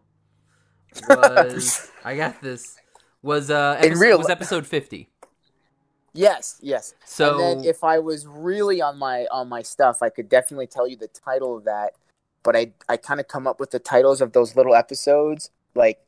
was 1.09 1.91
I 2.03 2.15
got 2.15 2.41
this 2.41 2.77
was 3.21 3.49
uh 3.49 3.77
In 3.79 3.85
episode, 3.91 4.01
real- 4.01 4.17
was 4.17 4.29
episode 4.29 4.65
fifty. 4.67 5.09
yes, 6.13 6.57
yes. 6.61 6.93
So 7.05 7.31
and 7.31 7.39
then 7.63 7.65
if 7.69 7.83
I 7.83 7.99
was 7.99 8.25
really 8.27 8.81
on 8.81 8.97
my 8.97 9.27
on 9.31 9.49
my 9.49 9.61
stuff, 9.61 10.01
I 10.01 10.09
could 10.09 10.29
definitely 10.29 10.67
tell 10.67 10.87
you 10.87 10.95
the 10.97 11.07
title 11.07 11.55
of 11.57 11.65
that. 11.65 11.93
But 12.43 12.55
I 12.55 12.73
I 12.89 12.97
kind 12.97 13.19
of 13.19 13.27
come 13.27 13.47
up 13.47 13.59
with 13.59 13.71
the 13.71 13.79
titles 13.79 14.21
of 14.21 14.33
those 14.33 14.55
little 14.55 14.75
episodes 14.75 15.49
like 15.75 15.99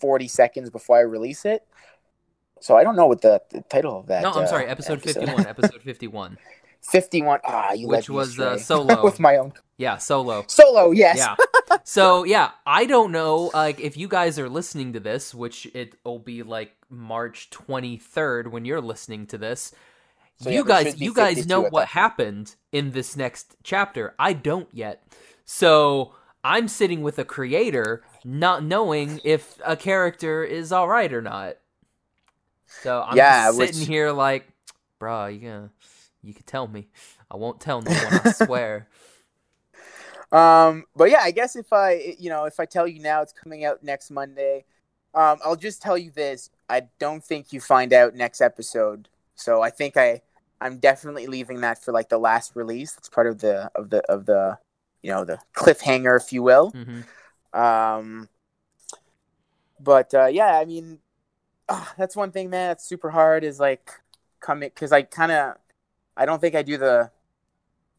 forty 0.00 0.28
seconds 0.28 0.70
before 0.70 0.98
I 0.98 1.00
release 1.00 1.44
it. 1.44 1.66
So 2.66 2.76
I 2.76 2.82
don't 2.82 2.96
know 2.96 3.06
what 3.06 3.20
the, 3.20 3.40
the 3.50 3.60
title 3.60 4.00
of 4.00 4.08
that. 4.08 4.22
No, 4.22 4.32
I'm 4.32 4.42
uh, 4.42 4.46
sorry. 4.46 4.66
Episode, 4.66 5.00
fifty-one. 5.00 5.46
Episode 5.46 5.80
fifty-one. 5.82 6.36
Fifty-one. 6.80 7.38
Ah, 7.44 7.72
you 7.74 7.86
Which 7.86 8.10
was, 8.10 8.40
uh, 8.40 8.58
solo. 8.58 9.04
with 9.04 9.20
my 9.20 9.36
own 9.36 9.52
Yeah, 9.76 9.98
solo. 9.98 10.44
solo. 10.48 10.90
Yes. 10.90 11.18
Yeah. 11.18 11.36
So 11.84 12.24
yeah, 12.24 12.50
I 12.66 12.86
don't 12.86 13.12
know. 13.12 13.52
Like, 13.54 13.78
if 13.78 13.96
you 13.96 14.08
guys 14.08 14.36
are 14.40 14.48
listening 14.48 14.94
to 14.94 15.00
this, 15.00 15.32
which 15.32 15.68
it'll 15.74 16.18
be 16.18 16.42
like 16.42 16.72
March 16.90 17.50
twenty-third 17.50 18.50
when 18.50 18.64
you're 18.64 18.80
listening 18.80 19.28
to 19.28 19.38
this. 19.38 19.72
So, 20.38 20.50
you 20.50 20.64
there 20.64 20.82
guys, 20.82 21.00
you 21.00 21.14
guys 21.14 21.46
know 21.46 21.62
what 21.62 21.86
happened 21.86 22.56
in 22.72 22.90
this 22.90 23.16
next 23.16 23.54
chapter. 23.62 24.16
I 24.18 24.32
don't 24.32 24.68
yet. 24.72 25.04
So 25.44 26.14
I'm 26.42 26.66
sitting 26.66 27.02
with 27.02 27.20
a 27.20 27.24
creator, 27.24 28.02
not 28.24 28.64
knowing 28.64 29.20
if 29.22 29.60
a 29.64 29.76
character 29.76 30.42
is 30.42 30.72
all 30.72 30.88
right 30.88 31.12
or 31.12 31.22
not. 31.22 31.58
So 32.66 33.02
I'm 33.06 33.16
Yeah, 33.16 33.46
just 33.46 33.58
sitting 33.58 33.80
which- 33.80 33.88
here 33.88 34.12
like, 34.12 34.46
bruh, 35.00 35.32
you 35.32 35.40
gonna, 35.40 35.70
you 36.22 36.34
could 36.34 36.46
tell 36.46 36.66
me. 36.66 36.88
I 37.30 37.36
won't 37.36 37.60
tell 37.60 37.80
no 37.82 37.90
one. 37.90 38.20
I 38.24 38.32
swear. 38.32 38.88
Um, 40.32 40.84
but 40.96 41.08
yeah, 41.08 41.20
I 41.22 41.30
guess 41.30 41.54
if 41.54 41.72
I, 41.72 42.16
you 42.18 42.30
know, 42.30 42.46
if 42.46 42.58
I 42.58 42.64
tell 42.66 42.86
you 42.86 43.00
now 43.00 43.22
it's 43.22 43.32
coming 43.32 43.64
out 43.64 43.84
next 43.84 44.10
Monday, 44.10 44.64
um, 45.14 45.38
I'll 45.44 45.54
just 45.56 45.80
tell 45.80 45.96
you 45.96 46.10
this: 46.10 46.50
I 46.68 46.82
don't 46.98 47.22
think 47.24 47.52
you 47.52 47.60
find 47.60 47.92
out 47.92 48.14
next 48.16 48.40
episode. 48.40 49.08
So 49.36 49.62
I 49.62 49.70
think 49.70 49.96
I, 49.96 50.22
I'm 50.60 50.78
definitely 50.78 51.28
leaving 51.28 51.60
that 51.60 51.82
for 51.82 51.92
like 51.92 52.08
the 52.08 52.18
last 52.18 52.56
release. 52.56 52.96
It's 52.98 53.08
part 53.08 53.28
of 53.28 53.38
the 53.38 53.70
of 53.76 53.88
the 53.90 54.02
of 54.10 54.26
the, 54.26 54.58
you 55.00 55.12
know, 55.12 55.24
the 55.24 55.38
cliffhanger, 55.54 56.20
if 56.20 56.32
you 56.32 56.42
will. 56.42 56.70
hmm 56.70 57.02
Um, 57.58 58.28
but 59.78 60.12
uh, 60.12 60.26
yeah, 60.26 60.58
I 60.58 60.64
mean, 60.64 60.98
ah, 61.68 61.94
that's 61.98 62.16
one 62.16 62.32
thing, 62.32 62.50
man. 62.50 62.68
That's 62.70 62.84
super 62.86 63.10
hard. 63.10 63.44
Is 63.44 63.60
like 63.60 63.90
coming 64.40 64.68
because 64.68 64.92
I 64.92 65.02
kind 65.02 65.32
of, 65.32 65.56
I 66.16 66.26
don't 66.26 66.40
think 66.40 66.54
I 66.54 66.62
do 66.62 66.76
the, 66.78 67.10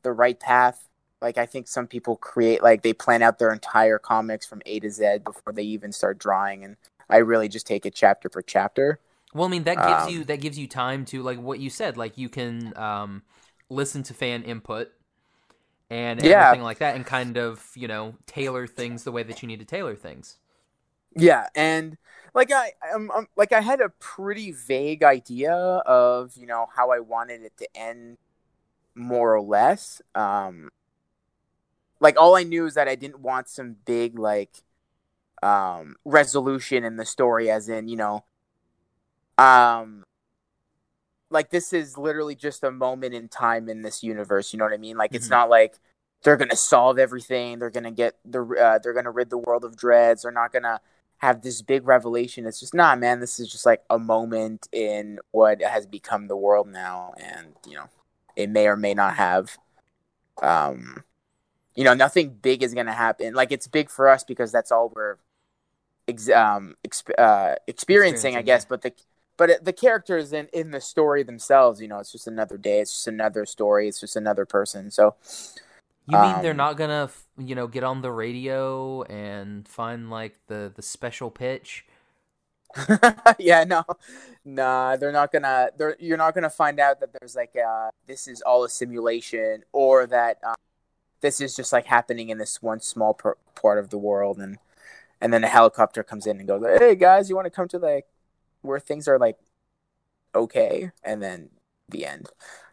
the 0.03 0.11
right 0.13 0.39
path. 0.39 0.87
Like 1.21 1.37
I 1.37 1.45
think 1.47 1.67
some 1.67 1.87
people 1.87 2.17
create 2.17 2.63
like 2.63 2.83
they 2.83 2.93
plan 2.93 3.23
out 3.23 3.39
their 3.39 3.53
entire 3.53 3.99
comics 3.99 4.45
from 4.45 4.61
A 4.67 4.79
to 4.81 4.89
Z 4.91 5.19
before 5.25 5.53
they 5.53 5.63
even 5.63 5.91
start 5.93 6.19
drawing, 6.19 6.63
and 6.65 6.77
I 7.09 7.17
really 7.17 7.49
just 7.49 7.67
take 7.67 7.85
it 7.85 7.95
chapter 7.95 8.29
for 8.29 8.41
chapter. 8.41 8.99
Well, 9.33 9.45
I 9.47 9.49
mean 9.51 9.63
that 9.65 9.81
gives 9.83 10.07
Um, 10.07 10.07
you 10.07 10.23
that 10.25 10.41
gives 10.41 10.57
you 10.57 10.67
time 10.67 11.05
to 11.05 11.21
like 11.21 11.39
what 11.39 11.59
you 11.59 11.69
said, 11.69 11.97
like 11.97 12.17
you 12.17 12.29
can 12.29 12.75
um, 12.77 13.23
listen 13.69 14.03
to 14.03 14.13
fan 14.13 14.43
input 14.43 14.89
and 15.89 16.19
Yeah. 16.19 16.21
everything 16.21 16.61
like 16.61 16.79
that, 16.79 16.95
and 16.95 17.05
kind 17.05 17.37
of 17.37 17.71
you 17.75 17.87
know 17.87 18.15
tailor 18.25 18.67
things 18.67 19.03
the 19.03 19.11
way 19.11 19.23
that 19.23 19.41
you 19.41 19.47
need 19.47 19.59
to 19.59 19.65
tailor 19.65 19.95
things. 19.95 20.37
Yeah, 21.15 21.47
and 21.55 21.97
like 22.37 22.51
I, 22.51 22.73
um, 22.93 23.09
um, 23.09 23.27
like 23.35 23.51
I 23.51 23.61
had 23.61 23.81
a 23.81 23.89
pretty 23.89 24.51
vague 24.51 25.01
idea 25.01 25.53
of 25.55 26.37
you 26.37 26.45
know 26.45 26.67
how 26.75 26.91
I 26.91 26.99
wanted 26.99 27.41
it 27.41 27.57
to 27.57 27.67
end, 27.75 28.19
more 28.93 29.33
or 29.33 29.41
less. 29.41 30.03
Um, 30.13 30.69
like 31.99 32.15
all 32.15 32.35
I 32.35 32.43
knew 32.43 32.67
is 32.67 32.75
that 32.75 32.87
I 32.87 32.93
didn't 32.93 33.21
want 33.21 33.49
some 33.49 33.77
big 33.85 34.19
like, 34.19 34.61
um, 35.41 35.95
resolution 36.05 36.83
in 36.83 36.97
the 36.97 37.05
story, 37.05 37.49
as 37.49 37.69
in 37.69 37.87
you 37.87 37.97
know, 37.97 38.23
um, 39.39 40.03
like 41.31 41.49
this 41.49 41.73
is 41.73 41.97
literally 41.97 42.35
just 42.35 42.63
a 42.63 42.69
moment 42.69 43.15
in 43.15 43.29
time 43.29 43.67
in 43.67 43.81
this 43.81 44.03
universe. 44.03 44.53
You 44.53 44.59
know 44.59 44.65
what 44.65 44.75
I 44.75 44.77
mean? 44.77 44.95
Like 44.95 45.15
it's 45.15 45.25
Mhm. 45.27 45.31
not 45.31 45.49
like 45.49 45.79
they're 46.21 46.37
gonna 46.37 46.55
solve 46.55 46.99
everything. 46.99 47.57
They're 47.57 47.71
gonna 47.71 47.89
get 47.91 48.15
the 48.23 48.43
uh, 48.43 48.77
they're 48.77 48.93
gonna 48.93 49.09
rid 49.09 49.31
the 49.31 49.39
world 49.39 49.63
of 49.63 49.75
dreads. 49.75 50.21
They're 50.21 50.31
not 50.31 50.53
gonna 50.53 50.81
have 51.17 51.41
this 51.41 51.61
big 51.61 51.87
revelation. 51.87 52.45
It's 52.45 52.59
just 52.59 52.73
nah, 52.73 52.95
man. 52.95 53.19
This 53.19 53.39
is 53.39 53.51
just 53.51 53.65
like 53.65 53.81
a 53.89 53.97
moment 53.97 54.67
in 54.71 55.19
what 55.31 55.61
has 55.61 55.85
become 55.85 56.27
the 56.27 56.35
world 56.35 56.67
now, 56.67 57.13
and 57.17 57.53
you 57.65 57.75
know, 57.75 57.89
it 58.35 58.49
may 58.49 58.67
or 58.67 58.75
may 58.75 58.93
not 58.93 59.15
have. 59.15 59.57
Um, 60.41 61.03
you 61.75 61.83
know, 61.83 61.93
nothing 61.93 62.29
big 62.29 62.63
is 62.63 62.73
gonna 62.73 62.93
happen. 62.93 63.33
Like 63.33 63.51
it's 63.51 63.67
big 63.67 63.89
for 63.89 64.07
us 64.07 64.23
because 64.23 64.51
that's 64.51 64.71
all 64.71 64.91
we're 64.95 65.17
ex- 66.07 66.29
um 66.29 66.75
exp- 66.87 67.17
uh, 67.17 67.55
experiencing, 67.67 68.35
I 68.35 68.41
guess. 68.41 68.63
yeah. 68.63 68.67
But 68.69 68.81
the 68.83 68.93
but 69.37 69.49
it, 69.49 69.65
the 69.65 69.73
characters 69.73 70.33
in 70.33 70.47
in 70.53 70.71
the 70.71 70.81
story 70.81 71.23
themselves, 71.23 71.81
you 71.81 71.87
know, 71.87 71.99
it's 71.99 72.11
just 72.11 72.27
another 72.27 72.57
day. 72.57 72.79
It's 72.79 72.93
just 72.93 73.07
another 73.07 73.45
story. 73.45 73.87
It's 73.87 73.99
just 73.99 74.15
another 74.15 74.45
person. 74.45 74.91
So. 74.91 75.15
You 76.07 76.17
mean 76.17 76.39
they're 76.41 76.53
Um, 76.53 76.57
not 76.57 76.77
gonna 76.77 77.05
f- 77.05 77.27
you 77.37 77.53
know 77.55 77.67
get 77.67 77.83
on 77.83 78.01
the 78.01 78.11
radio 78.11 79.03
and 79.03 79.67
find 79.67 80.09
like 80.09 80.39
the 80.47 80.71
the 80.73 80.81
special 80.81 81.29
pitch? 81.29 81.85
yeah, 83.39 83.63
no, 83.63 83.83
nah, 84.45 84.95
they're 84.97 85.11
not 85.11 85.31
gonna. 85.31 85.69
They're 85.77 85.95
you're 85.99 86.17
not 86.17 86.33
gonna 86.35 86.49
find 86.49 86.79
out 86.79 86.99
that 86.99 87.09
there's 87.19 87.35
like 87.35 87.55
uh 87.55 87.89
this 88.05 88.27
is 88.27 88.41
all 88.41 88.63
a 88.63 88.69
simulation, 88.69 89.63
or 89.71 90.05
that 90.07 90.37
um, 90.43 90.55
this 91.21 91.41
is 91.41 91.55
just 91.55 91.73
like 91.73 91.85
happening 91.87 92.29
in 92.29 92.37
this 92.39 92.61
one 92.61 92.81
small 92.81 93.13
per- 93.13 93.37
part 93.55 93.79
of 93.79 93.89
the 93.89 93.97
world, 93.97 94.37
and 94.39 94.59
and 95.21 95.33
then 95.33 95.43
a 95.43 95.47
helicopter 95.49 96.03
comes 96.03 96.27
in 96.27 96.39
and 96.39 96.47
goes, 96.47 96.63
"Hey 96.79 96.95
guys, 96.95 97.29
you 97.29 97.35
want 97.35 97.47
to 97.47 97.51
come 97.51 97.67
to 97.69 97.79
like 97.79 98.07
where 98.61 98.79
things 98.79 99.07
are 99.07 99.19
like 99.19 99.37
okay?" 100.35 100.91
And 101.03 101.21
then 101.23 101.49
the 101.89 102.05
end. 102.05 102.29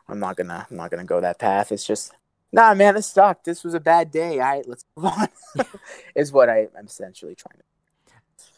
I'm 0.08 0.20
not 0.20 0.36
gonna. 0.36 0.66
I'm 0.70 0.76
not 0.76 0.90
gonna 0.90 1.04
go 1.04 1.20
that 1.20 1.38
path. 1.38 1.72
It's 1.72 1.86
just. 1.86 2.12
Nah, 2.54 2.72
man, 2.74 2.94
this 2.94 3.08
sucked. 3.08 3.44
This 3.44 3.64
was 3.64 3.74
a 3.74 3.80
bad 3.80 4.12
day. 4.12 4.34
All 4.40 4.46
right, 4.46 4.68
let's 4.68 4.84
move 4.96 5.06
on. 5.06 5.28
is 6.14 6.32
what 6.32 6.48
I, 6.48 6.68
I'm 6.78 6.86
essentially 6.86 7.34
trying 7.34 7.58
to. 7.58 7.64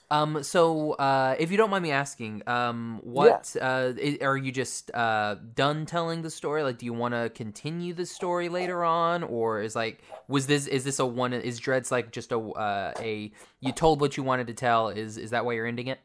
Um, 0.09 0.45
so 0.45 0.93
uh, 0.93 1.35
if 1.39 1.51
you 1.51 1.57
don't 1.57 1.71
mind 1.71 1.83
me 1.83 1.91
asking, 1.91 2.43
um, 2.47 3.01
what 3.03 3.57
uh, 3.61 3.93
i- 4.01 4.19
are 4.23 4.37
you 4.37 4.53
just 4.53 4.95
uh 4.95 5.35
done 5.57 5.85
telling 5.85 6.23
the 6.23 6.31
story? 6.31 6.63
Like, 6.63 6.79
do 6.79 6.87
you 6.87 6.93
want 6.93 7.15
to 7.15 7.29
continue 7.31 7.93
the 7.93 8.07
story 8.07 8.49
later 8.49 8.85
on, 8.85 9.25
or 9.25 9.63
is 9.63 9.75
like 9.75 10.03
was 10.29 10.47
this 10.47 10.69
is 10.69 10.85
this 10.85 11.01
a 11.01 11.07
one? 11.07 11.33
Is 11.33 11.59
Dreads 11.59 11.91
like 11.91 12.13
just 12.13 12.31
a 12.31 12.39
uh, 12.39 12.93
a 13.01 13.33
you 13.61 13.73
told 13.73 14.01
what 14.01 14.17
you 14.17 14.23
wanted 14.23 14.47
to 14.47 14.55
tell? 14.55 14.91
Is 14.91 15.19
is 15.19 15.31
that 15.31 15.45
why 15.45 15.55
you're 15.55 15.67
ending 15.67 15.89
it? 15.89 15.99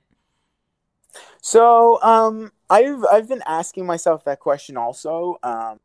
So, 1.42 2.02
um, 2.02 2.52
I've 2.70 3.04
I've 3.12 3.28
been 3.28 3.44
asking 3.46 3.86
myself 3.86 4.24
that 4.26 4.40
question 4.40 4.78
also. 4.78 5.38
Um, 5.44 5.80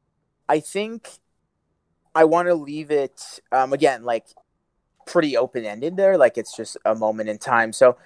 I 0.49 0.61
think 0.61 1.09
I 2.17 2.25
want 2.25 2.49
to 2.49 2.55
leave 2.55 2.91
it 2.91 3.41
um 3.53 3.73
again 3.73 4.03
like 4.03 4.27
pretty 5.07 5.37
open 5.37 5.65
ended 5.65 5.97
there, 5.97 6.19
like 6.19 6.37
it's 6.37 6.57
just 6.57 6.77
a 6.85 6.95
moment 6.95 7.29
in 7.29 7.39
time. 7.39 7.73
So, 7.73 7.97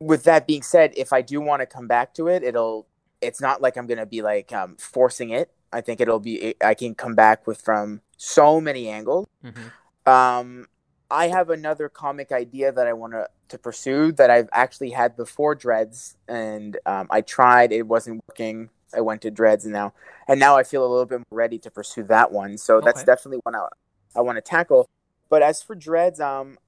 with 0.00 0.22
that 0.24 0.46
being 0.46 0.62
said, 0.62 0.92
if 0.96 1.12
I 1.12 1.22
do 1.22 1.40
want 1.40 1.60
to 1.60 1.66
come 1.66 1.88
back 1.88 2.14
to 2.14 2.28
it, 2.28 2.44
it'll 2.44 2.86
it's 3.20 3.40
not 3.40 3.60
like 3.60 3.76
I'm 3.76 3.86
gonna 3.86 4.06
be 4.06 4.22
like 4.22 4.52
um 4.52 4.76
forcing 4.76 5.30
it. 5.30 5.50
I 5.72 5.80
think 5.80 6.00
it'll 6.00 6.20
be 6.20 6.54
I 6.62 6.74
can 6.74 6.94
come 6.94 7.14
back 7.14 7.46
with 7.46 7.60
from 7.60 8.00
so 8.16 8.60
many 8.60 8.88
angles. 8.88 9.26
hmm 9.42 9.68
Um, 10.10 10.66
I 11.10 11.28
have 11.28 11.50
another 11.50 11.88
comic 11.88 12.32
idea 12.32 12.70
that 12.72 12.86
I 12.86 12.92
want 12.92 13.14
to 13.14 13.28
to 13.48 13.58
pursue 13.58 14.12
that 14.12 14.30
I've 14.30 14.48
actually 14.52 14.90
had 14.90 15.16
before 15.16 15.54
Dreads, 15.54 16.16
and 16.28 16.76
um, 16.86 17.06
I 17.10 17.22
tried. 17.22 17.72
It 17.72 17.86
wasn't 17.86 18.20
working 18.28 18.70
I 18.94 19.00
went 19.00 19.22
to 19.22 19.30
Dreads 19.30 19.64
and 19.64 19.72
now 19.72 19.92
and 20.28 20.38
now 20.40 20.56
I 20.56 20.62
feel 20.62 20.84
a 20.84 20.88
little 20.88 21.06
bit 21.06 21.22
ready 21.30 21.58
to 21.58 21.70
pursue 21.70 22.04
that 22.04 22.32
one. 22.32 22.58
So 22.58 22.80
that's 22.80 23.00
Okay. 23.00 23.06
definitely 23.06 23.40
one 23.42 23.54
I, 23.54 23.66
I 24.16 24.20
want 24.20 24.36
to 24.36 24.42
tackle. 24.42 24.88
But 25.28 25.42
as 25.42 25.62
for 25.62 25.74
Dreads, 25.74 26.20
um, 26.20 26.58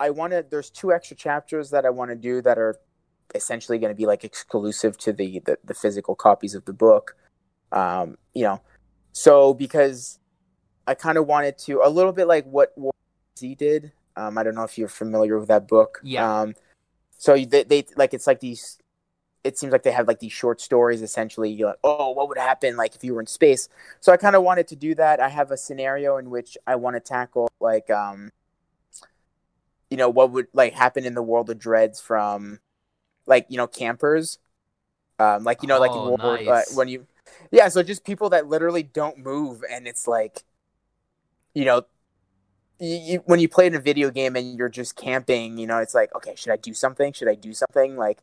I 0.00 0.10
want 0.10 0.32
to. 0.32 0.44
There's 0.48 0.70
two 0.70 0.92
extra 0.92 1.16
chapters 1.16 1.70
that 1.70 1.84
I 1.84 1.90
want 1.90 2.10
to 2.10 2.16
do 2.16 2.42
that 2.42 2.58
are 2.58 2.76
essentially 3.34 3.78
going 3.78 3.92
to 3.92 3.96
be 3.96 4.06
like 4.06 4.24
exclusive 4.24 4.96
to 4.98 5.12
the, 5.12 5.40
the 5.40 5.58
the 5.64 5.74
physical 5.74 6.14
copies 6.14 6.54
of 6.54 6.64
the 6.64 6.72
book. 6.72 7.16
Um, 7.70 8.16
you 8.34 8.42
know, 8.42 8.60
so 9.12 9.54
because 9.54 10.18
I 10.86 10.94
kind 10.94 11.18
of 11.18 11.26
wanted 11.26 11.58
to 11.58 11.82
a 11.84 11.88
little 11.88 12.12
bit 12.12 12.26
like 12.26 12.46
what 12.46 12.72
War 12.76 12.92
Z 13.38 13.54
did. 13.54 13.92
Um, 14.16 14.36
I 14.36 14.42
don't 14.42 14.56
know 14.56 14.64
if 14.64 14.76
you're 14.76 14.88
familiar 14.88 15.38
with 15.38 15.48
that 15.48 15.68
book. 15.68 16.00
Yeah. 16.02 16.40
Um, 16.40 16.54
so 17.16 17.36
they, 17.36 17.62
they 17.62 17.86
like 17.96 18.12
it's 18.12 18.26
like 18.26 18.40
these. 18.40 18.78
It 19.42 19.58
seems 19.58 19.72
like 19.72 19.82
they 19.82 19.92
have 19.92 20.06
like 20.06 20.18
these 20.20 20.32
short 20.32 20.60
stories. 20.60 21.02
Essentially, 21.02 21.50
you're 21.50 21.68
like, 21.70 21.78
oh, 21.82 22.10
what 22.10 22.28
would 22.28 22.38
happen 22.38 22.76
like 22.76 22.94
if 22.94 23.02
you 23.02 23.14
were 23.14 23.20
in 23.20 23.26
space? 23.26 23.68
So 24.00 24.12
I 24.12 24.16
kind 24.16 24.36
of 24.36 24.42
wanted 24.42 24.68
to 24.68 24.76
do 24.76 24.94
that. 24.96 25.20
I 25.20 25.28
have 25.28 25.50
a 25.50 25.56
scenario 25.56 26.16
in 26.18 26.30
which 26.30 26.58
I 26.66 26.76
want 26.76 26.96
to 26.96 27.00
tackle 27.00 27.50
like, 27.60 27.90
um, 27.90 28.32
you 29.90 29.96
know, 29.96 30.08
what 30.08 30.30
would 30.30 30.48
like 30.52 30.74
happen 30.74 31.04
in 31.04 31.14
the 31.14 31.22
world 31.22 31.48
of 31.50 31.58
dreads 31.58 32.00
from, 32.00 32.60
like 33.26 33.46
you 33.48 33.56
know, 33.56 33.66
campers, 33.66 34.38
um, 35.18 35.44
like 35.44 35.62
you 35.62 35.68
know, 35.68 35.78
like 35.80 35.90
in 35.92 35.98
Oh, 35.98 36.16
War- 36.16 36.54
uh, 36.54 36.62
when 36.74 36.88
you, 36.88 37.06
yeah. 37.50 37.68
So 37.68 37.82
just 37.82 38.04
people 38.04 38.30
that 38.30 38.46
literally 38.46 38.82
don't 38.82 39.18
move, 39.18 39.62
and 39.70 39.86
it's 39.86 40.06
like, 40.06 40.44
you 41.54 41.64
know, 41.64 41.86
you, 42.78 42.96
you, 42.96 43.22
when 43.26 43.40
you 43.40 43.48
play 43.48 43.66
in 43.66 43.74
a 43.74 43.80
video 43.80 44.10
game 44.10 44.36
and 44.36 44.56
you're 44.56 44.68
just 44.68 44.96
camping, 44.96 45.58
you 45.58 45.66
know, 45.66 45.78
it's 45.78 45.94
like, 45.94 46.14
okay, 46.14 46.34
should 46.36 46.52
I 46.52 46.56
do 46.56 46.72
something? 46.74 47.12
Should 47.12 47.28
I 47.28 47.34
do 47.34 47.52
something? 47.52 47.96
Like, 47.96 48.18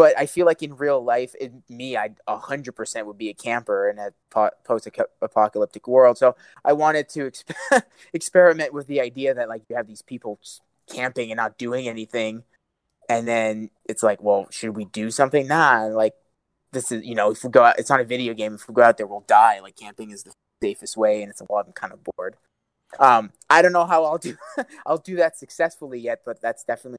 but 0.00 0.18
I 0.18 0.24
feel 0.24 0.46
like 0.46 0.62
in 0.62 0.76
real 0.76 1.04
life, 1.04 1.34
me, 1.68 1.94
I 1.94 2.12
a 2.26 2.38
hundred 2.38 2.72
percent 2.72 3.06
would 3.06 3.18
be 3.18 3.28
a 3.28 3.34
camper 3.34 3.86
in 3.86 3.98
a 3.98 4.12
po- 4.30 4.48
post-apocalyptic 4.64 5.86
world. 5.86 6.16
So 6.16 6.36
I 6.64 6.72
wanted 6.72 7.10
to 7.10 7.30
exp- 7.30 7.82
experiment 8.14 8.72
with 8.72 8.86
the 8.86 9.02
idea 9.02 9.34
that 9.34 9.50
like 9.50 9.60
you 9.68 9.76
have 9.76 9.86
these 9.86 10.00
people 10.00 10.40
camping 10.90 11.30
and 11.30 11.36
not 11.36 11.58
doing 11.58 11.86
anything, 11.86 12.44
and 13.10 13.28
then 13.28 13.68
it's 13.84 14.02
like, 14.02 14.22
well, 14.22 14.46
should 14.50 14.74
we 14.74 14.86
do 14.86 15.10
something? 15.10 15.46
Nah, 15.46 15.88
like 15.92 16.14
this 16.72 16.90
is 16.90 17.04
you 17.04 17.14
know, 17.14 17.32
if 17.32 17.44
we 17.44 17.50
go 17.50 17.62
out, 17.62 17.78
it's 17.78 17.90
not 17.90 18.00
a 18.00 18.04
video 18.04 18.32
game. 18.32 18.54
If 18.54 18.68
we 18.70 18.74
go 18.74 18.80
out 18.80 18.96
there, 18.96 19.06
we'll 19.06 19.26
die. 19.28 19.60
Like 19.60 19.76
camping 19.76 20.12
is 20.12 20.22
the 20.22 20.32
safest 20.62 20.96
way, 20.96 21.20
and 21.20 21.30
it's 21.30 21.42
a 21.42 21.46
well, 21.46 21.62
I'm 21.66 21.74
kind 21.74 21.92
of 21.92 22.00
bored. 22.16 22.36
Um, 22.98 23.32
I 23.50 23.60
don't 23.60 23.74
know 23.74 23.84
how 23.84 24.06
I'll 24.06 24.16
do 24.16 24.38
I'll 24.86 24.96
do 24.96 25.16
that 25.16 25.36
successfully 25.36 26.00
yet, 26.00 26.22
but 26.24 26.40
that's 26.40 26.64
definitely 26.64 26.96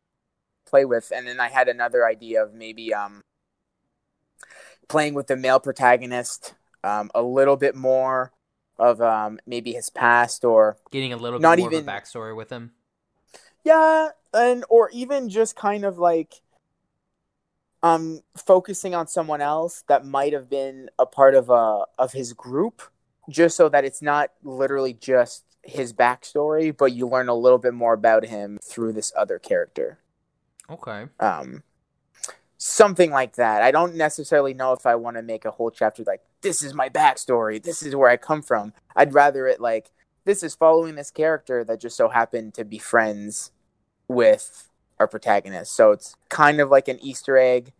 play 0.71 0.85
with. 0.85 1.11
And 1.15 1.27
then 1.27 1.39
I 1.39 1.49
had 1.49 1.67
another 1.67 2.05
idea 2.07 2.43
of 2.43 2.53
maybe 2.53 2.93
um 2.93 3.21
playing 4.87 5.13
with 5.13 5.27
the 5.27 5.35
male 5.35 5.59
protagonist 5.59 6.55
um 6.83 7.11
a 7.13 7.21
little 7.21 7.57
bit 7.57 7.75
more 7.75 8.31
of 8.79 9.01
um 9.01 9.39
maybe 9.45 9.73
his 9.73 9.89
past 9.89 10.43
or 10.43 10.77
Getting 10.91 11.13
a 11.13 11.17
little 11.17 11.37
bit 11.39 11.43
Not 11.43 11.59
more 11.59 11.67
even- 11.71 11.87
of 11.87 11.87
a 11.87 11.91
backstory 11.91 12.35
with 12.35 12.49
him. 12.49 12.71
yeah, 13.63 14.09
and 14.33 14.63
or 14.69 14.89
even 14.91 15.29
just 15.29 15.55
kind 15.55 15.85
of 15.85 15.99
like 15.99 16.41
um 17.83 18.21
focusing 18.37 18.95
on 18.95 19.07
someone 19.07 19.41
else 19.41 19.83
that 19.87 20.05
might 20.05 20.33
have 20.33 20.49
been 20.49 20.89
a 20.97 21.05
part 21.05 21.35
of 21.35 21.49
a 21.49 21.83
of 21.99 22.13
his 22.13 22.33
group 22.33 22.81
just 23.29 23.55
so 23.55 23.69
that 23.69 23.85
it's 23.85 24.01
not 24.01 24.31
literally 24.43 24.93
just 24.93 25.43
his 25.63 25.93
backstory 25.93 26.75
but 26.75 26.91
you 26.91 27.07
learn 27.07 27.27
a 27.29 27.35
little 27.35 27.57
bit 27.59 27.73
more 27.73 27.93
about 27.93 28.25
him 28.25 28.57
through 28.63 28.91
this 28.93 29.11
other 29.15 29.37
character 29.39 29.99
Okay. 30.71 31.07
um 31.19 31.63
something 32.57 33.09
like 33.09 33.35
that. 33.37 33.63
I 33.63 33.71
don't 33.71 33.95
necessarily 33.95 34.53
know 34.53 34.71
if 34.73 34.85
i 34.85 34.93
want 34.93 35.17
to 35.17 35.23
make 35.23 35.45
a 35.45 35.51
whole 35.51 35.71
chapter 35.71 36.03
like 36.05 36.21
this 36.41 36.61
is 36.61 36.73
my 36.73 36.89
backstory. 36.89 37.61
This 37.61 37.81
is 37.83 37.95
where 37.95 38.09
i 38.09 38.17
come 38.17 38.41
from. 38.41 38.73
I'd 38.95 39.13
rather 39.13 39.47
it 39.47 39.59
like 39.59 39.91
this 40.25 40.43
is 40.43 40.53
following 40.55 40.95
this 40.95 41.09
character 41.11 41.63
that 41.63 41.81
just 41.81 41.97
so 41.97 42.09
happened 42.09 42.53
to 42.53 42.63
be 42.63 42.77
friends 42.77 43.51
with 44.07 44.69
our 44.99 45.07
protagonist. 45.07 45.73
So 45.73 45.91
it's 45.91 46.15
kind 46.29 46.59
of 46.61 46.69
like 46.69 46.87
an 46.87 46.99
easter 47.01 47.37
egg. 47.37 47.73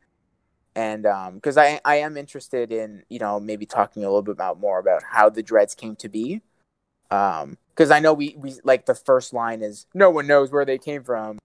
And 0.75 1.05
um 1.05 1.35
because 1.35 1.57
i 1.57 1.79
i 1.85 1.97
am 1.97 2.17
interested 2.17 2.71
in 2.71 3.03
you 3.09 3.19
know 3.19 3.39
maybe 3.39 3.65
talking 3.65 4.03
a 4.03 4.07
little 4.07 4.21
bit 4.23 4.31
about 4.31 4.59
more 4.59 4.79
about 4.79 5.03
how 5.11 5.29
the 5.29 5.43
dreads 5.43 5.75
came 5.75 5.95
to 5.97 6.09
be. 6.09 6.41
Um 7.11 7.57
because 7.69 7.91
i 7.91 7.99
know 7.99 8.13
we 8.13 8.35
we 8.37 8.55
like 8.63 8.85
the 8.85 8.95
first 8.95 9.33
line 9.33 9.61
is 9.61 9.85
no 9.93 10.09
one 10.09 10.27
knows 10.27 10.51
where 10.51 10.65
they 10.65 10.77
came 10.77 11.03
from 11.03 11.37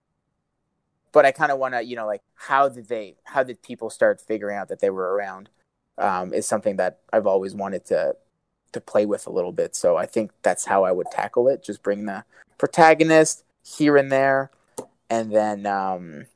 but 1.16 1.24
I 1.24 1.32
kind 1.32 1.50
of 1.50 1.58
want 1.58 1.72
to, 1.72 1.82
you 1.82 1.96
know, 1.96 2.04
like 2.04 2.20
how 2.34 2.68
did 2.68 2.88
they, 2.88 3.16
how 3.24 3.42
did 3.42 3.62
people 3.62 3.88
start 3.88 4.20
figuring 4.20 4.54
out 4.54 4.68
that 4.68 4.80
they 4.80 4.90
were 4.90 5.14
around? 5.14 5.48
Um, 5.96 6.34
is 6.34 6.46
something 6.46 6.76
that 6.76 6.98
I've 7.10 7.26
always 7.26 7.54
wanted 7.54 7.86
to 7.86 8.16
to 8.72 8.80
play 8.82 9.06
with 9.06 9.26
a 9.26 9.30
little 9.30 9.52
bit. 9.52 9.74
So 9.74 9.96
I 9.96 10.04
think 10.04 10.32
that's 10.42 10.66
how 10.66 10.84
I 10.84 10.92
would 10.92 11.06
tackle 11.10 11.48
it. 11.48 11.64
Just 11.64 11.82
bring 11.82 12.04
the 12.04 12.24
protagonist 12.58 13.44
here 13.64 13.96
and 13.96 14.12
there, 14.12 14.50
and 15.08 15.34
then, 15.34 15.64
um, 15.64 16.26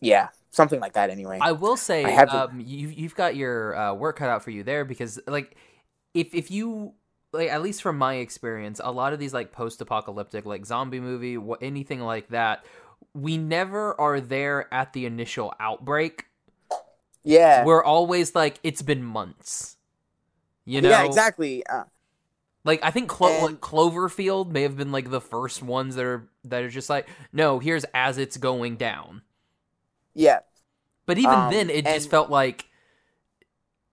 yeah, 0.00 0.28
something 0.52 0.78
like 0.78 0.92
that. 0.92 1.10
Anyway, 1.10 1.40
I 1.42 1.50
will 1.50 1.76
say, 1.76 2.04
I 2.04 2.22
um, 2.22 2.60
you 2.60 2.86
you've 2.90 3.16
got 3.16 3.34
your 3.34 3.74
uh, 3.74 3.94
work 3.94 4.18
cut 4.18 4.28
out 4.28 4.44
for 4.44 4.50
you 4.50 4.62
there 4.62 4.84
because, 4.84 5.18
like, 5.26 5.56
if 6.14 6.32
if 6.32 6.52
you 6.52 6.94
like, 7.32 7.50
at 7.50 7.62
least 7.62 7.82
from 7.82 7.98
my 7.98 8.14
experience, 8.14 8.80
a 8.82 8.92
lot 8.92 9.12
of 9.12 9.18
these 9.18 9.34
like 9.34 9.50
post-apocalyptic, 9.50 10.46
like 10.46 10.64
zombie 10.64 11.00
movie, 11.00 11.34
wh- 11.34 11.60
anything 11.60 12.00
like 12.00 12.28
that, 12.28 12.64
we 13.12 13.36
never 13.36 13.98
are 14.00 14.20
there 14.20 14.72
at 14.72 14.92
the 14.92 15.06
initial 15.06 15.52
outbreak. 15.60 16.26
yeah, 17.22 17.64
We're 17.64 17.82
always 17.84 18.34
like, 18.34 18.58
it's 18.62 18.82
been 18.82 19.02
months. 19.02 19.76
You 20.64 20.80
know, 20.80 20.88
yeah, 20.90 21.04
exactly. 21.04 21.64
Uh, 21.66 21.84
Like 22.64 22.80
I 22.82 22.90
think 22.90 23.08
Clo- 23.10 23.28
And- 23.28 23.42
like, 23.42 23.60
Cloverfield 23.60 24.48
may 24.50 24.62
have 24.62 24.76
been 24.76 24.92
like 24.92 25.10
the 25.10 25.20
first 25.20 25.62
ones 25.62 25.96
that 25.96 26.04
are 26.04 26.28
that 26.44 26.62
are 26.62 26.70
just 26.70 26.88
like, 26.88 27.08
no, 27.32 27.58
here's 27.58 27.84
as 27.92 28.16
it's 28.18 28.36
going 28.38 28.76
down. 28.76 29.22
yeah, 30.14 30.40
But 31.06 31.18
even 31.18 31.34
Um, 31.34 31.50
then, 31.52 31.68
it 31.70 31.84
just 31.84 32.08
felt 32.08 32.30
like 32.30 32.66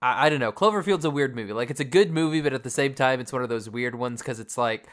I, 0.02 0.28
I 0.28 0.30
don't 0.30 0.40
know. 0.40 0.52
Cloverfield's 0.52 1.04
a 1.06 1.10
weird 1.12 1.36
movie. 1.36 1.54
Like 1.54 1.70
it's 1.70 1.80
a 1.82 1.86
good 1.86 2.12
movie, 2.12 2.42
but 2.42 2.54
at 2.54 2.64
the 2.64 2.70
same 2.70 2.94
time, 2.94 3.20
it's 3.20 3.34
one 3.34 3.44
of 3.44 3.50
those 3.50 3.70
weird 3.70 3.96
ones 3.96 4.22
because 4.22 4.40
it's 4.40 4.58
like, 4.58 4.86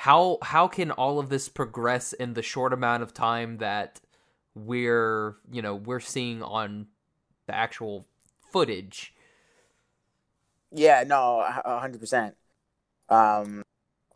how 0.00 0.36
how 0.42 0.68
can 0.68 0.90
all 0.90 1.18
of 1.18 1.30
this 1.30 1.48
progress 1.48 2.12
in 2.12 2.34
the 2.34 2.42
short 2.42 2.74
amount 2.74 3.02
of 3.02 3.14
time 3.14 3.56
that 3.58 3.98
we're 4.54 5.36
you 5.50 5.62
know 5.62 5.74
we're 5.74 6.00
seeing 6.00 6.42
on 6.42 6.86
the 7.46 7.54
actual 7.54 8.06
footage? 8.52 9.14
yeah. 10.72 11.04
No, 11.06 11.40
a 11.40 11.62
a 11.64 11.80
hundred 11.80 12.00
percent. 12.00 12.34
Um, 13.08 13.64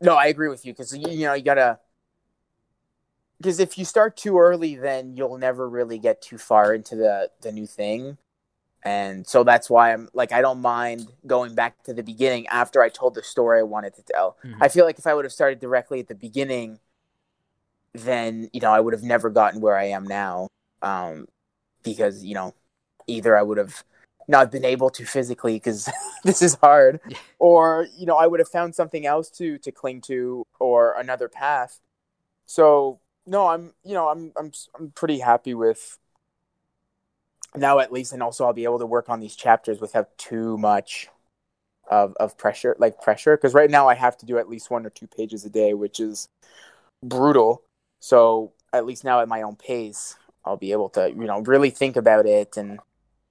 no, 0.01 0.17
I 0.17 0.27
agree 0.27 0.49
with 0.49 0.65
you 0.65 0.73
because 0.73 0.97
you 0.97 1.27
know 1.27 1.35
you 1.35 1.43
gotta. 1.45 1.79
Because 3.39 3.59
if 3.59 3.79
you 3.79 3.87
start 3.87 4.17
too 4.19 4.39
early, 4.39 4.77
then 4.77 5.17
you'll 5.17 5.39
never 5.39 5.69
really 5.69 5.99
get 5.99 6.21
too 6.21 6.39
far 6.39 6.75
into 6.75 6.95
the 6.97 7.31
the 7.41 7.53
new 7.53 7.67
thing, 7.67 8.19
and 8.83 9.27
so 9.27 9.45
that's 9.45 9.69
why 9.71 9.93
I'm 9.93 10.09
like 10.15 10.33
I 10.33 10.41
don't 10.41 10.61
mind 10.61 11.09
going 11.27 11.55
back 11.55 11.83
to 11.85 11.95
the 11.95 12.03
beginning 12.03 12.47
after 12.49 12.83
I 12.83 12.89
told 12.89 13.15
the 13.15 13.23
story 13.23 13.61
I 13.61 13.63
wanted 13.65 13.95
to 13.97 14.03
tell. 14.03 14.37
Mhm. 14.45 14.57
I 14.61 14.69
feel 14.69 14.85
like 14.87 14.99
if 14.99 15.07
I 15.07 15.15
would 15.15 15.25
have 15.25 15.33
started 15.33 15.59
directly 15.61 16.01
at 16.01 16.09
the 16.09 16.15
beginning, 16.15 16.81
then 17.95 18.49
you 18.53 18.61
know 18.61 18.71
I 18.71 18.81
would 18.81 18.93
have 18.95 19.03
never 19.03 19.31
gotten 19.31 19.61
where 19.61 19.77
I 19.77 19.85
am 19.87 20.05
now, 20.05 20.49
um, 20.83 21.27
because 21.83 22.25
you 22.25 22.35
know 22.35 22.55
either 23.07 23.37
I 23.37 23.43
would 23.43 23.59
have 23.59 23.85
not 24.29 24.53
been 24.53 24.65
able 24.65 24.91
to 24.91 25.05
physically 25.05 25.55
because 25.57 25.89
this 26.25 26.41
is 26.43 26.55
hard, 26.57 27.01
Yeah. 27.09 27.19
or 27.39 27.89
you 27.97 28.07
know 28.07 28.17
I 28.17 28.27
would 28.27 28.41
have 28.41 28.49
found 28.49 28.75
something 28.75 29.07
else 29.07 29.31
to 29.33 29.59
to 29.59 29.73
cling 29.73 30.01
to 30.03 30.45
or 30.61 30.95
another 30.99 31.29
path. 31.29 31.81
So 32.47 33.01
no, 33.27 33.49
I'm 33.49 33.75
you 33.85 33.95
know 33.95 34.09
I'm 34.09 34.33
I'm 34.37 34.53
I'm 34.79 34.91
pretty 34.93 35.19
happy 35.21 35.55
with 35.55 35.99
now 37.57 37.79
at 37.79 37.93
least, 37.93 38.13
and 38.13 38.23
also 38.23 38.45
I'll 38.45 38.53
be 38.53 38.65
able 38.65 38.79
to 38.79 38.87
work 38.87 39.09
on 39.09 39.21
these 39.21 39.37
chapters 39.37 39.81
without 39.81 40.17
too 40.19 40.57
much 40.59 41.09
of 41.91 42.15
of 42.21 42.39
pressure, 42.39 42.77
like 42.79 43.01
pressure, 43.01 43.37
because 43.37 43.55
right 43.55 43.71
now 43.71 43.89
I 43.89 43.95
have 43.95 44.17
to 44.19 44.27
do 44.27 44.39
at 44.39 44.49
least 44.49 44.71
one 44.71 44.87
or 44.87 44.91
two 44.91 45.07
pages 45.07 45.45
a 45.45 45.51
day, 45.51 45.75
which 45.75 46.01
is 46.01 46.29
brutal. 47.03 47.63
So 48.01 48.53
at 48.73 48.87
least 48.87 49.05
now 49.05 49.21
at 49.21 49.29
my 49.29 49.43
own 49.43 49.57
pace, 49.57 50.17
I'll 50.45 50.57
be 50.57 50.73
able 50.73 50.89
to 50.91 51.09
you 51.09 51.27
know 51.27 51.41
really 51.41 51.71
think 51.71 51.97
about 51.97 52.27
it, 52.27 52.57
and 52.57 52.79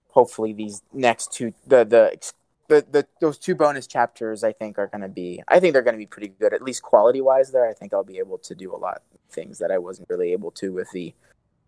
hopefully 0.09 0.53
these 0.53 0.81
next 0.93 1.31
two 1.31 1.53
the 1.65 1.83
the 1.85 2.31
the, 2.67 2.85
the 2.91 3.07
those 3.19 3.37
two 3.37 3.55
bonus 3.55 3.87
chapters 3.87 4.43
I 4.43 4.51
think 4.53 4.77
are 4.77 4.87
going 4.87 5.01
to 5.01 5.07
be 5.09 5.41
I 5.47 5.59
think 5.59 5.73
they're 5.73 5.81
going 5.81 5.95
to 5.95 5.99
be 5.99 6.05
pretty 6.05 6.27
good 6.27 6.53
at 6.53 6.61
least 6.61 6.83
quality 6.83 7.21
wise 7.21 7.51
there 7.51 7.67
I 7.67 7.73
think 7.73 7.93
I'll 7.93 8.03
be 8.03 8.19
able 8.19 8.37
to 8.39 8.55
do 8.55 8.73
a 8.73 8.77
lot 8.77 9.01
of 9.13 9.19
things 9.31 9.57
that 9.59 9.71
I 9.71 9.77
wasn't 9.77 10.09
really 10.09 10.31
able 10.33 10.51
to 10.51 10.71
with 10.73 10.91
the 10.91 11.13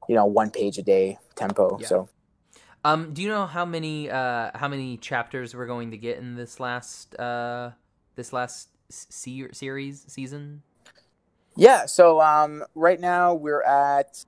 you 0.08 0.16
know 0.16 0.26
one 0.26 0.52
page 0.52 0.78
a 0.78 0.84
day 0.84 1.18
tempo 1.36 1.78
Yeah. 1.80 1.88
so 1.88 2.10
Um, 2.84 3.14
do 3.14 3.22
you 3.22 3.30
know 3.30 3.46
how 3.46 3.66
many 3.66 4.10
uh 4.10 4.52
how 4.56 4.68
many 4.68 4.98
chapters 4.98 5.56
we're 5.56 5.68
going 5.68 5.92
to 5.92 5.98
get 5.98 6.18
in 6.18 6.36
this 6.36 6.60
last 6.60 7.16
uh 7.20 7.72
this 8.16 8.34
last 8.34 8.70
se- 8.90 9.50
series 9.54 10.06
season? 10.08 10.64
yeah 11.58 11.86
so 11.86 12.22
um 12.22 12.64
right 12.76 13.00
now 13.00 13.34
we're 13.34 13.62
at 13.64 14.24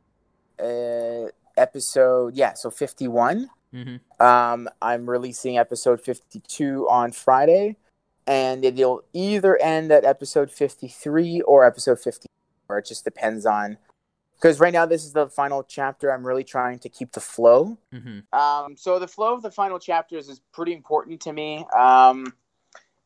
uh 0.59 1.29
episode 1.55 2.35
yeah 2.35 2.53
so 2.53 2.69
51 2.69 3.49
Mm-hmm. 3.73 4.25
Um, 4.25 4.69
I'm 4.81 5.09
releasing 5.09 5.57
episode 5.57 5.99
52 6.01 6.87
on 6.89 7.11
Friday, 7.11 7.77
and 8.27 8.63
it'll 8.63 9.03
either 9.13 9.57
end 9.57 9.91
at 9.91 10.05
episode 10.05 10.51
53 10.51 11.41
or 11.41 11.65
episode 11.65 11.99
50. 11.99 12.27
Or 12.69 12.77
it 12.77 12.85
just 12.85 13.03
depends 13.03 13.45
on. 13.45 13.77
Because 14.43 14.59
right 14.59 14.73
now 14.73 14.85
this 14.85 15.05
is 15.05 15.13
the 15.13 15.29
final 15.29 15.63
chapter. 15.63 16.13
I'm 16.13 16.27
really 16.27 16.43
trying 16.43 16.79
to 16.79 16.89
keep 16.89 17.13
the 17.13 17.21
flow. 17.21 17.77
Mm-hmm. 17.93 18.37
Um, 18.37 18.75
so 18.75 18.99
the 18.99 19.07
flow 19.07 19.33
of 19.33 19.41
the 19.41 19.49
final 19.49 19.79
chapters 19.79 20.27
is 20.27 20.41
pretty 20.51 20.73
important 20.73 21.21
to 21.21 21.31
me, 21.31 21.65
um, 21.73 22.33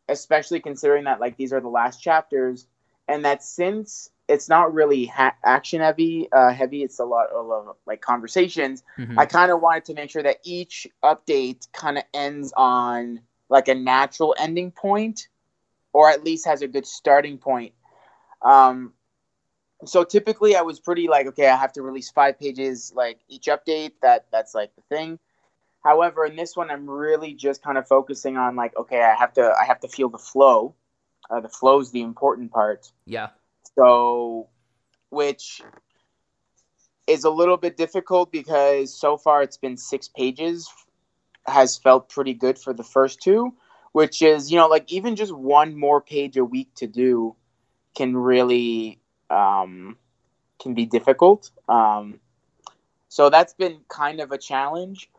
especially 0.09 0.59
considering 0.61 1.03
that 1.03 1.19
like 1.19 1.37
these 1.37 1.53
are 1.53 1.61
the 1.61 1.67
last 1.67 2.01
chapters, 2.01 2.65
and 3.07 3.23
that 3.23 3.43
since 3.43 4.09
it's 4.27 4.49
not 4.49 4.73
really 4.73 5.05
ha- 5.05 5.35
action 5.45 5.79
heavy, 5.79 6.27
uh, 6.31 6.51
heavy, 6.51 6.81
it's 6.81 6.97
a 6.97 7.05
lot 7.05 7.27
of 7.29 7.75
like 7.85 8.01
conversations. 8.01 8.83
Mm-hmm. 8.97 9.19
I 9.19 9.27
kind 9.27 9.51
of 9.51 9.61
wanted 9.61 9.85
to 9.85 9.93
make 9.93 10.09
sure 10.09 10.23
that 10.23 10.37
each 10.43 10.87
update 11.03 11.71
kind 11.71 11.99
of 11.99 12.03
ends 12.15 12.51
on 12.57 13.21
like 13.47 13.67
a 13.67 13.75
natural 13.75 14.33
ending 14.39 14.71
point, 14.71 15.27
or 15.93 16.09
at 16.09 16.23
least 16.23 16.47
has 16.47 16.63
a 16.63 16.67
good 16.67 16.87
starting 16.87 17.37
point. 17.37 17.73
Um, 18.41 18.93
so 19.85 20.03
typically, 20.03 20.55
I 20.55 20.61
was 20.61 20.79
pretty 20.79 21.07
like, 21.07 21.27
okay, 21.27 21.47
I 21.47 21.55
have 21.55 21.73
to 21.73 21.81
release 21.81 22.09
five 22.09 22.39
pages 22.39 22.91
like 22.95 23.19
each 23.27 23.45
update. 23.45 23.91
That 24.01 24.25
that's 24.31 24.55
like 24.55 24.75
the 24.75 24.81
thing. 24.95 25.19
However, 25.83 26.25
in 26.25 26.35
this 26.35 26.55
one, 26.55 26.69
I'm 26.71 26.89
really 26.89 27.33
just 27.33 27.61
kind 27.61 27.77
of 27.77 27.87
focusing 27.87 28.37
on 28.37 28.55
like, 28.55 28.75
okay, 28.75 29.01
I 29.01 29.15
have 29.15 29.33
to 29.33 29.53
I 29.59 29.65
have 29.65 29.79
to 29.81 29.87
feel 29.87 30.09
the 30.09 30.17
flow. 30.17 30.75
Uh, 31.29 31.41
the 31.41 31.49
flow 31.49 31.79
is 31.79 31.91
the 31.91 32.01
important 32.01 32.51
part. 32.51 32.91
Yeah. 33.05 33.29
So, 33.75 34.47
which 35.09 35.61
is 37.05 37.23
a 37.23 37.29
little 37.29 37.57
bit 37.57 37.77
difficult 37.77 38.31
because 38.31 38.93
so 38.93 39.17
far 39.17 39.41
it's 39.41 39.57
been 39.57 39.77
six 39.77 40.07
pages, 40.07 40.69
has 41.45 41.77
felt 41.77 42.09
pretty 42.09 42.33
good 42.33 42.59
for 42.59 42.73
the 42.73 42.83
first 42.83 43.21
two, 43.21 43.53
which 43.93 44.21
is, 44.21 44.51
you 44.51 44.57
know, 44.57 44.67
like 44.67 44.91
even 44.91 45.15
just 45.15 45.33
one 45.33 45.77
more 45.77 46.01
page 46.01 46.37
a 46.37 46.43
week 46.43 46.73
to 46.75 46.87
do 46.87 47.35
can 47.95 48.15
really, 48.15 48.99
um, 49.29 49.97
can 50.59 50.73
be 50.73 50.85
difficult. 50.85 51.51
Um, 51.69 52.19
so 53.09 53.29
that's 53.29 53.53
been 53.53 53.79
kind 53.87 54.19
of 54.19 54.31
a 54.31 54.37
challenge. 54.37 55.09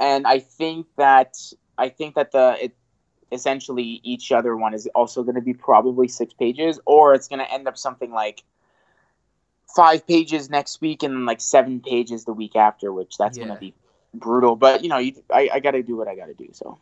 And 0.00 0.26
I 0.26 0.38
think 0.38 0.86
that, 0.96 1.36
I 1.78 1.88
think 1.88 2.14
that 2.14 2.32
the, 2.32 2.56
it, 2.64 2.74
essentially 3.32 4.00
each 4.04 4.30
other 4.30 4.56
one 4.56 4.74
is 4.74 4.86
also 4.94 5.22
going 5.22 5.34
to 5.34 5.40
be 5.40 5.54
probably 5.54 6.06
six 6.06 6.34
pages 6.34 6.78
or 6.84 7.14
it's 7.14 7.28
going 7.28 7.38
to 7.38 7.50
end 7.50 7.66
up 7.66 7.78
something 7.78 8.12
like 8.12 8.44
five 9.74 10.06
pages 10.06 10.50
next 10.50 10.80
week 10.82 11.02
and 11.02 11.24
like 11.24 11.40
seven 11.40 11.80
pages 11.80 12.24
the 12.24 12.32
week 12.32 12.54
after 12.56 12.92
which 12.92 13.16
that's 13.16 13.38
Yeah. 13.38 13.44
going 13.44 13.54
to 13.56 13.60
be 13.60 13.74
brutal 14.14 14.54
but 14.56 14.82
you 14.82 14.90
know 14.90 14.98
you, 14.98 15.14
I, 15.32 15.48
I 15.54 15.60
got 15.60 15.70
to 15.70 15.82
do 15.82 15.96
what 15.96 16.06
i 16.06 16.14
got 16.14 16.26
to 16.26 16.34
do 16.34 16.50
so 16.52 16.78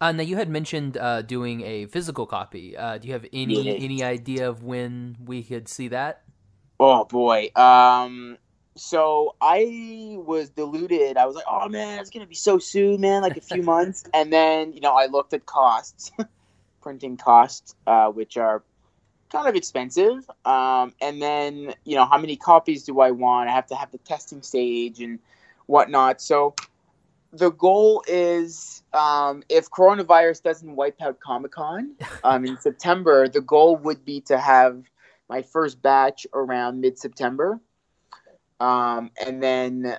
Uh, 0.00 0.12
now 0.12 0.22
you 0.22 0.36
had 0.36 0.48
mentioned 0.48 0.96
uh, 0.96 1.22
doing 1.22 1.62
a 1.62 1.86
physical 1.86 2.26
copy. 2.26 2.76
Uh, 2.76 2.98
do 2.98 3.08
you 3.08 3.14
have 3.14 3.26
any 3.32 3.56
Yeah. 3.56 3.74
any 3.76 4.02
idea 4.02 4.48
of 4.48 4.62
when 4.62 5.16
we 5.24 5.42
could 5.42 5.68
see 5.68 5.88
that? 5.88 6.22
oh 6.80 7.04
boy 7.04 7.50
um 7.56 8.38
so 8.76 9.34
i 9.40 10.14
was 10.18 10.50
deluded 10.50 11.16
i 11.16 11.26
was 11.26 11.34
like 11.34 11.44
oh 11.48 11.68
man 11.68 11.98
it's 11.98 12.10
going 12.10 12.24
to 12.24 12.28
be 12.28 12.34
so 12.34 12.58
soon 12.58 13.00
man 13.00 13.22
like 13.22 13.36
a 13.36 13.40
few 13.40 13.62
months 13.74 14.04
and 14.14 14.32
then 14.32 14.72
you 14.72 14.80
know 14.80 14.94
i 14.94 15.06
looked 15.06 15.32
at 15.32 15.44
costs 15.46 16.12
printing 16.80 17.16
costs 17.16 17.74
uh, 17.86 18.08
which 18.08 18.36
are 18.36 18.62
kind 19.30 19.48
of 19.48 19.56
expensive 19.56 20.28
um, 20.44 20.94
and 21.00 21.20
then 21.20 21.74
you 21.84 21.96
know 21.96 22.06
how 22.06 22.18
many 22.18 22.36
copies 22.36 22.84
do 22.84 23.00
i 23.00 23.10
want 23.10 23.48
i 23.48 23.52
have 23.52 23.66
to 23.66 23.74
have 23.74 23.90
the 23.90 23.98
testing 23.98 24.42
stage 24.42 25.00
and 25.00 25.18
whatnot 25.66 26.20
so 26.20 26.54
the 27.32 27.50
goal 27.50 28.02
is 28.08 28.82
um, 28.92 29.42
if 29.48 29.70
coronavirus 29.70 30.42
doesn't 30.42 30.74
wipe 30.74 31.00
out 31.02 31.20
comic-con 31.20 31.94
um, 32.24 32.44
in 32.44 32.58
september 32.58 33.28
the 33.28 33.40
goal 33.40 33.76
would 33.76 34.04
be 34.04 34.20
to 34.20 34.38
have 34.38 34.82
my 35.28 35.42
first 35.42 35.80
batch 35.82 36.26
around 36.34 36.80
mid-september 36.80 37.60
um, 38.60 39.10
and 39.24 39.42
then 39.42 39.98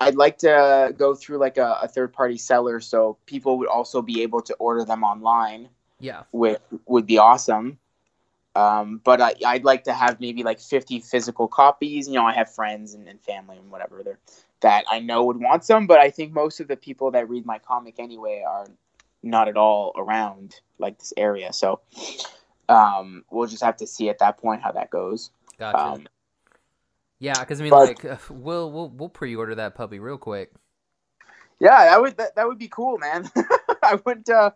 I'd 0.00 0.16
like 0.16 0.38
to 0.38 0.94
go 0.96 1.14
through 1.14 1.38
like 1.38 1.56
a, 1.56 1.78
a 1.82 1.88
third 1.88 2.12
party 2.12 2.36
seller 2.36 2.80
so 2.80 3.16
people 3.26 3.58
would 3.58 3.68
also 3.68 4.02
be 4.02 4.22
able 4.22 4.42
to 4.42 4.54
order 4.54 4.84
them 4.84 5.02
online, 5.02 5.68
Yeah. 5.98 6.22
which 6.30 6.58
would 6.86 7.06
be 7.06 7.18
awesome. 7.18 7.78
Um, 8.54 9.00
but 9.02 9.20
I, 9.20 9.34
I'd 9.44 9.64
like 9.64 9.84
to 9.84 9.92
have 9.92 10.20
maybe 10.20 10.42
like 10.42 10.60
50 10.60 11.00
physical 11.00 11.48
copies. 11.48 12.06
You 12.06 12.14
know, 12.14 12.24
I 12.26 12.34
have 12.34 12.54
friends 12.54 12.94
and, 12.94 13.08
and 13.08 13.20
family 13.20 13.56
and 13.56 13.70
whatever 13.70 14.02
there 14.04 14.18
that 14.60 14.84
I 14.90 15.00
know 15.00 15.24
would 15.24 15.40
want 15.40 15.64
some, 15.64 15.86
but 15.86 15.98
I 15.98 16.10
think 16.10 16.32
most 16.32 16.60
of 16.60 16.68
the 16.68 16.76
people 16.76 17.10
that 17.12 17.28
read 17.28 17.44
my 17.44 17.58
comic 17.58 17.96
anyway 17.98 18.44
are 18.46 18.66
not 19.22 19.48
at 19.48 19.56
all 19.56 19.92
around 19.96 20.60
like 20.78 20.98
this 20.98 21.12
area. 21.16 21.52
So 21.52 21.80
um, 22.68 23.24
we'll 23.30 23.48
just 23.48 23.62
have 23.62 23.76
to 23.78 23.86
see 23.86 24.08
at 24.08 24.18
that 24.20 24.38
point 24.38 24.62
how 24.62 24.72
that 24.72 24.90
goes. 24.90 25.30
Gotcha. 25.58 25.78
Um, 25.78 26.08
yeah, 27.18 27.38
because 27.38 27.60
I 27.60 27.64
mean, 27.64 27.70
but- 27.70 28.04
like, 28.04 28.20
we'll 28.30 28.70
we'll 28.70 28.88
we'll 28.90 29.08
pre-order 29.08 29.54
that 29.56 29.74
puppy 29.74 29.98
real 29.98 30.18
quick. 30.18 30.52
Yeah, 31.60 31.84
that 31.84 32.00
would 32.00 32.16
that, 32.16 32.36
that 32.36 32.46
would 32.46 32.58
be 32.58 32.68
cool, 32.68 32.98
man. 32.98 33.30
I 33.82 33.98
would 34.04 34.28
uh 34.28 34.50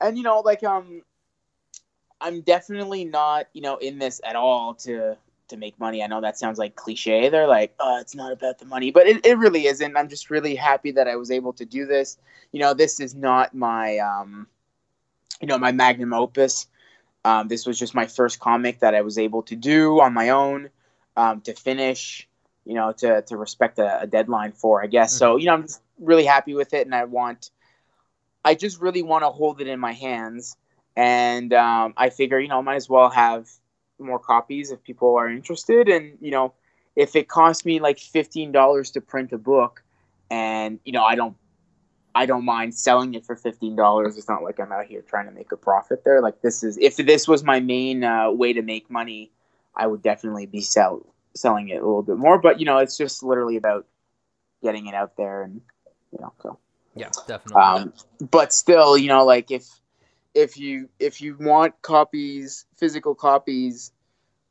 and 0.00 0.16
you 0.16 0.22
know, 0.22 0.40
like 0.40 0.62
um 0.64 1.02
I'm 2.20 2.40
definitely 2.40 3.04
not, 3.04 3.48
you 3.52 3.60
know, 3.60 3.76
in 3.76 3.98
this 3.98 4.20
at 4.24 4.36
all 4.36 4.74
to 4.74 5.16
to 5.48 5.56
make 5.56 5.78
money. 5.78 6.02
I 6.02 6.06
know 6.06 6.20
that 6.20 6.38
sounds 6.38 6.58
like 6.58 6.76
cliche. 6.76 7.28
They're 7.28 7.46
like, 7.46 7.74
oh, 7.80 8.00
it's 8.00 8.14
not 8.14 8.32
about 8.32 8.58
the 8.58 8.66
money, 8.66 8.90
but 8.90 9.06
it, 9.06 9.24
it 9.24 9.38
really 9.38 9.66
isn't. 9.66 9.96
I'm 9.96 10.08
just 10.08 10.30
really 10.30 10.54
happy 10.54 10.92
that 10.92 11.08
I 11.08 11.16
was 11.16 11.30
able 11.30 11.52
to 11.54 11.64
do 11.64 11.86
this. 11.86 12.18
You 12.52 12.60
know, 12.60 12.74
this 12.74 13.00
is 13.00 13.14
not 13.14 13.54
my 13.54 13.98
um 13.98 14.46
you 15.40 15.46
know, 15.46 15.58
my 15.58 15.72
magnum 15.72 16.12
opus. 16.12 16.66
Um, 17.24 17.48
this 17.48 17.66
was 17.66 17.78
just 17.78 17.94
my 17.94 18.06
first 18.06 18.38
comic 18.38 18.80
that 18.80 18.94
I 18.94 19.02
was 19.02 19.18
able 19.18 19.42
to 19.44 19.56
do 19.56 20.00
on 20.00 20.14
my 20.14 20.30
own, 20.30 20.70
um, 21.16 21.40
to 21.42 21.54
finish, 21.54 22.28
you 22.64 22.74
know, 22.74 22.92
to, 22.92 23.22
to 23.22 23.36
respect 23.36 23.78
a, 23.78 24.02
a 24.02 24.06
deadline 24.06 24.52
for, 24.52 24.82
I 24.82 24.86
guess. 24.86 25.12
So, 25.12 25.36
you 25.36 25.46
know, 25.46 25.54
I'm 25.54 25.62
just 25.62 25.82
really 25.98 26.24
happy 26.24 26.54
with 26.54 26.72
it. 26.72 26.86
And 26.86 26.94
I 26.94 27.04
want, 27.04 27.50
I 28.44 28.54
just 28.54 28.80
really 28.80 29.02
want 29.02 29.24
to 29.24 29.30
hold 29.30 29.60
it 29.60 29.66
in 29.66 29.80
my 29.80 29.92
hands. 29.92 30.56
And 30.94 31.52
um, 31.52 31.94
I 31.96 32.10
figure, 32.10 32.38
you 32.38 32.48
know, 32.48 32.62
might 32.62 32.76
as 32.76 32.88
well 32.88 33.10
have 33.10 33.48
more 33.98 34.18
copies 34.18 34.70
if 34.70 34.82
people 34.82 35.16
are 35.16 35.28
interested. 35.28 35.88
And, 35.88 36.16
you 36.20 36.30
know, 36.30 36.54
if 36.94 37.16
it 37.16 37.28
costs 37.28 37.64
me 37.64 37.80
like 37.80 37.98
$15 37.98 38.92
to 38.92 39.00
print 39.00 39.32
a 39.32 39.38
book 39.38 39.82
and, 40.30 40.80
you 40.84 40.92
know, 40.92 41.04
I 41.04 41.14
don't 41.14 41.36
I 42.16 42.24
don't 42.24 42.46
mind 42.46 42.74
selling 42.74 43.12
it 43.12 43.26
for 43.26 43.36
fifteen 43.36 43.76
dollars. 43.76 44.16
It's 44.16 44.26
not 44.26 44.42
like 44.42 44.58
I'm 44.58 44.72
out 44.72 44.86
here 44.86 45.02
trying 45.02 45.26
to 45.26 45.32
make 45.32 45.52
a 45.52 45.56
profit 45.56 46.02
there. 46.02 46.22
Like 46.22 46.40
this 46.40 46.64
is 46.64 46.78
if 46.78 46.96
this 46.96 47.28
was 47.28 47.44
my 47.44 47.60
main 47.60 48.04
uh, 48.04 48.30
way 48.30 48.54
to 48.54 48.62
make 48.62 48.90
money, 48.90 49.30
I 49.76 49.86
would 49.86 50.00
definitely 50.00 50.46
be 50.46 50.62
sell 50.62 51.04
selling 51.34 51.68
it 51.68 51.74
a 51.74 51.86
little 51.86 52.02
bit 52.02 52.16
more. 52.16 52.38
But 52.38 52.58
you 52.58 52.64
know, 52.64 52.78
it's 52.78 52.96
just 52.96 53.22
literally 53.22 53.58
about 53.58 53.86
getting 54.62 54.86
it 54.86 54.94
out 54.94 55.18
there, 55.18 55.42
and 55.42 55.60
you 56.10 56.18
know, 56.20 56.32
so. 56.42 56.58
Yeah, 56.94 57.10
definitely. 57.28 57.60
Um, 57.60 57.92
but 58.30 58.54
still, 58.54 58.96
you 58.96 59.08
know, 59.08 59.26
like 59.26 59.50
if 59.50 59.68
if 60.36 60.58
you 60.58 60.90
if 61.00 61.22
you 61.22 61.34
want 61.40 61.80
copies, 61.80 62.66
physical 62.76 63.14
copies, 63.14 63.90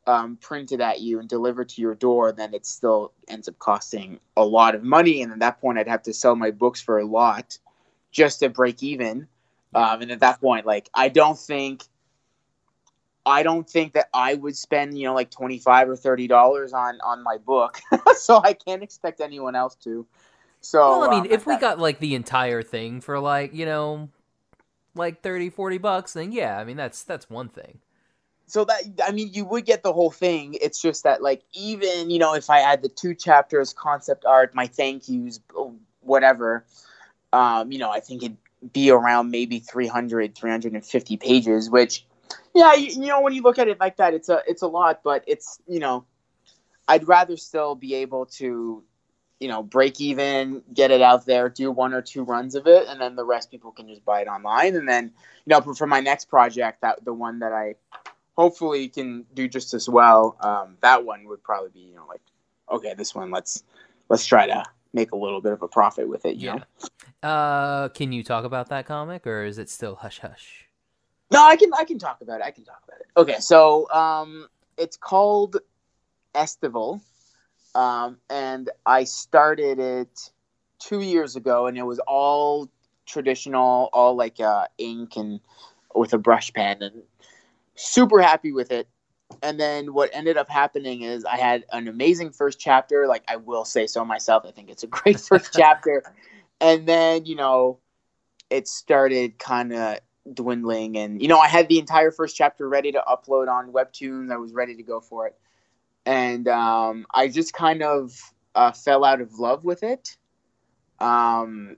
um, 0.07 0.35
printed 0.37 0.81
at 0.81 0.99
you 0.99 1.19
and 1.19 1.29
delivered 1.29 1.69
to 1.69 1.81
your 1.81 1.93
door, 1.93 2.31
then 2.31 2.55
it 2.55 2.65
still 2.65 3.13
ends 3.27 3.47
up 3.47 3.57
costing 3.59 4.19
a 4.35 4.43
lot 4.43 4.73
of 4.73 4.83
money. 4.83 5.21
And 5.21 5.31
at 5.31 5.39
that 5.39 5.61
point, 5.61 5.77
I'd 5.77 5.87
have 5.87 6.01
to 6.03 6.13
sell 6.13 6.35
my 6.35 6.49
books 6.49 6.81
for 6.81 6.97
a 6.97 7.05
lot 7.05 7.59
just 8.11 8.39
to 8.39 8.49
break 8.49 8.81
even. 8.81 9.27
Um, 9.75 10.01
and 10.01 10.11
at 10.11 10.21
that 10.21 10.41
point, 10.41 10.65
like 10.65 10.89
I 10.93 11.07
don't 11.09 11.37
think. 11.37 11.83
I 13.27 13.41
don't 13.41 13.67
think 13.67 13.93
that 13.93 14.07
I 14.13 14.35
would 14.35 14.55
spend, 14.55 14.99
you 14.99 15.07
know, 15.07 15.15
like 15.15 15.31
twenty 15.31 15.57
five 15.57 15.89
or 15.89 15.95
thirty 15.95 16.27
dollars 16.27 16.73
on 16.73 16.99
on 17.01 17.23
my 17.23 17.37
book, 17.37 17.79
so 18.17 18.39
I 18.43 18.53
can't 18.53 18.83
expect 18.83 19.19
anyone 19.19 19.55
else 19.55 19.73
to. 19.83 20.05
So, 20.61 20.99
well, 20.99 21.09
I 21.09 21.09
mean, 21.09 21.21
um, 21.21 21.31
if 21.31 21.47
we 21.47 21.53
that- 21.53 21.61
got 21.61 21.79
like 21.79 21.97
the 21.99 22.13
entire 22.13 22.61
thing 22.61 23.01
for 23.01 23.19
like 23.19 23.53
you 23.55 23.65
know, 23.65 24.09
like 24.95 25.21
30, 25.21 25.49
40 25.49 25.77
bucks, 25.77 26.13
then 26.13 26.31
yeah, 26.31 26.57
I 26.57 26.63
mean 26.65 26.77
that's 26.77 27.03
that's 27.03 27.29
one 27.29 27.49
thing. 27.49 27.79
so 28.47 28.65
that 28.65 28.83
I 29.07 29.11
mean, 29.11 29.31
you 29.33 29.45
would 29.45 29.65
get 29.65 29.83
the 29.83 29.93
whole 29.93 30.11
thing. 30.11 30.55
It's 30.61 30.81
just 30.81 31.03
that, 31.03 31.21
like, 31.21 31.43
even 31.53 32.09
you 32.09 32.19
know, 32.19 32.33
if 32.35 32.49
I 32.49 32.59
add 32.61 32.81
the 32.81 32.89
two 32.89 33.15
chapters, 33.15 33.73
concept 33.73 34.25
art, 34.25 34.53
my 34.53 34.67
thank 34.67 35.09
yous, 35.09 35.39
whatever, 36.01 36.65
um, 37.33 37.71
you 37.71 37.79
know, 37.79 37.89
I 37.91 37.99
think 37.99 38.23
it'd 38.23 38.37
be 38.73 38.91
around 38.91 39.31
maybe 39.31 39.59
300, 39.59 40.35
350 40.35 41.17
pages. 41.17 41.69
Which, 41.69 42.05
yeah, 42.53 42.75
you, 42.75 42.87
you 43.01 43.07
know, 43.07 43.21
when 43.21 43.33
you 43.33 43.41
look 43.41 43.57
at 43.59 43.67
it 43.67 43.79
like 43.79 43.97
that, 43.97 44.13
it's 44.13 44.29
a 44.29 44.41
it's 44.47 44.61
a 44.61 44.67
lot, 44.67 45.01
but 45.03 45.23
it's 45.27 45.59
you 45.67 45.79
know, 45.79 46.05
I'd 46.87 47.07
rather 47.07 47.37
still 47.37 47.75
be 47.75 47.95
able 47.95 48.27
to, 48.37 48.83
you 49.39 49.47
know, 49.47 49.61
break 49.61 49.99
even, 49.99 50.63
get 50.73 50.91
it 50.91 51.01
out 51.01 51.25
there, 51.25 51.49
do 51.49 51.71
one 51.71 51.93
or 51.93 52.01
two 52.01 52.23
runs 52.23 52.55
of 52.55 52.67
it, 52.67 52.87
and 52.87 52.99
then 52.99 53.15
the 53.15 53.25
rest 53.25 53.51
people 53.51 53.71
can 53.71 53.87
just 53.87 54.03
buy 54.05 54.21
it 54.21 54.27
online, 54.27 54.75
and 54.75 54.87
then 54.87 55.11
you 55.45 55.49
know, 55.49 55.61
for 55.61 55.87
my 55.87 55.99
next 55.99 56.25
project, 56.25 56.81
that 56.81 57.03
the 57.05 57.13
one 57.13 57.39
that 57.39 57.53
I 57.53 57.75
hopefully 58.37 58.89
can 58.89 59.25
do 59.33 59.47
just 59.47 59.73
as 59.73 59.87
well. 59.89 60.37
Um, 60.39 60.77
that 60.81 61.05
one 61.05 61.27
would 61.27 61.43
probably 61.43 61.69
be, 61.69 61.79
you 61.81 61.95
know, 61.95 62.05
like, 62.07 62.21
okay, 62.71 62.93
this 62.93 63.15
one 63.15 63.31
let's 63.31 63.63
let's 64.09 64.25
try 64.25 64.47
to 64.47 64.63
make 64.93 65.11
a 65.11 65.15
little 65.15 65.41
bit 65.41 65.51
of 65.51 65.61
a 65.61 65.67
profit 65.67 66.07
with 66.07 66.25
it. 66.25 66.35
You 66.35 66.47
Yeah. 66.47 66.55
know, 66.55 66.61
Uh, 67.23 67.89
can 67.89 68.11
you 68.11 68.23
talk 68.23 68.45
about 68.45 68.69
that 68.69 68.85
comic, 68.85 69.25
or 69.25 69.43
is 69.43 69.57
it 69.57 69.69
still 69.69 69.95
hush 69.95 70.19
hush? 70.19 70.65
No, 71.31 71.43
I 71.43 71.55
can 71.55 71.71
I 71.73 71.85
can 71.85 71.97
talk 71.99 72.21
about 72.21 72.41
it. 72.41 72.43
I 72.45 72.51
can 72.51 72.63
talk 72.63 72.81
about 72.87 72.99
it. 72.99 73.07
Okay, 73.17 73.39
so 73.39 73.89
um, 73.91 74.47
it's 74.77 74.95
called 74.97 75.57
Estival, 76.33 77.01
um, 77.75 78.17
and 78.29 78.69
I 78.85 79.03
started 79.03 79.79
it 79.79 80.31
two 80.79 81.01
years 81.01 81.35
ago, 81.35 81.67
and 81.67 81.77
it 81.77 81.83
was 81.83 81.99
all 81.99 82.69
traditional, 83.05 83.89
all 83.91 84.15
like 84.15 84.39
uh, 84.39 84.65
ink 84.77 85.17
and 85.17 85.41
with 85.93 86.13
a 86.13 86.17
brush 86.17 86.53
pen, 86.53 86.81
and 86.81 87.03
super 87.75 88.21
happy 88.21 88.53
with 88.53 88.71
it. 88.71 88.87
And 89.43 89.59
then 89.59 89.93
what 89.93 90.09
ended 90.13 90.37
up 90.37 90.49
happening 90.49 91.01
is 91.01 91.25
I 91.25 91.35
had 91.35 91.65
an 91.71 91.87
amazing 91.87 92.31
first 92.31 92.59
chapter. 92.59 93.07
Like 93.07 93.23
I 93.27 93.35
will 93.35 93.65
say 93.65 93.87
so 93.87 94.05
myself. 94.05 94.45
I 94.47 94.51
think 94.51 94.69
it's 94.69 94.83
a 94.83 94.87
great 94.87 95.19
first 95.29 95.51
chapter. 95.53 96.03
And 96.61 96.87
then 96.87 97.25
you 97.25 97.35
know, 97.35 97.79
it 98.49 98.69
started 98.69 99.37
kind 99.37 99.73
of 99.73 99.99
dwindling, 100.33 100.97
and 100.97 101.21
you 101.21 101.27
know, 101.27 101.39
I 101.39 101.47
had 101.47 101.67
the 101.67 101.79
entire 101.79 102.11
first 102.11 102.37
chapter 102.37 102.69
ready 102.69 102.93
to 102.93 103.03
upload 103.05 103.49
on 103.49 103.73
Webtoons. 103.73 104.31
I 104.31 104.37
was 104.37 104.53
ready 104.53 104.75
to 104.75 104.83
go 104.83 105.01
for 105.01 105.27
it, 105.27 105.35
and 106.05 106.47
um, 106.47 107.05
I 107.13 107.27
just 107.27 107.53
kind 107.53 107.83
of 107.83 108.11
uh, 108.55 108.71
fell 108.71 109.03
out 109.03 109.21
of 109.21 109.39
love 109.39 109.63
with 109.65 109.83
it. 109.83 110.17
Um, 110.99 111.77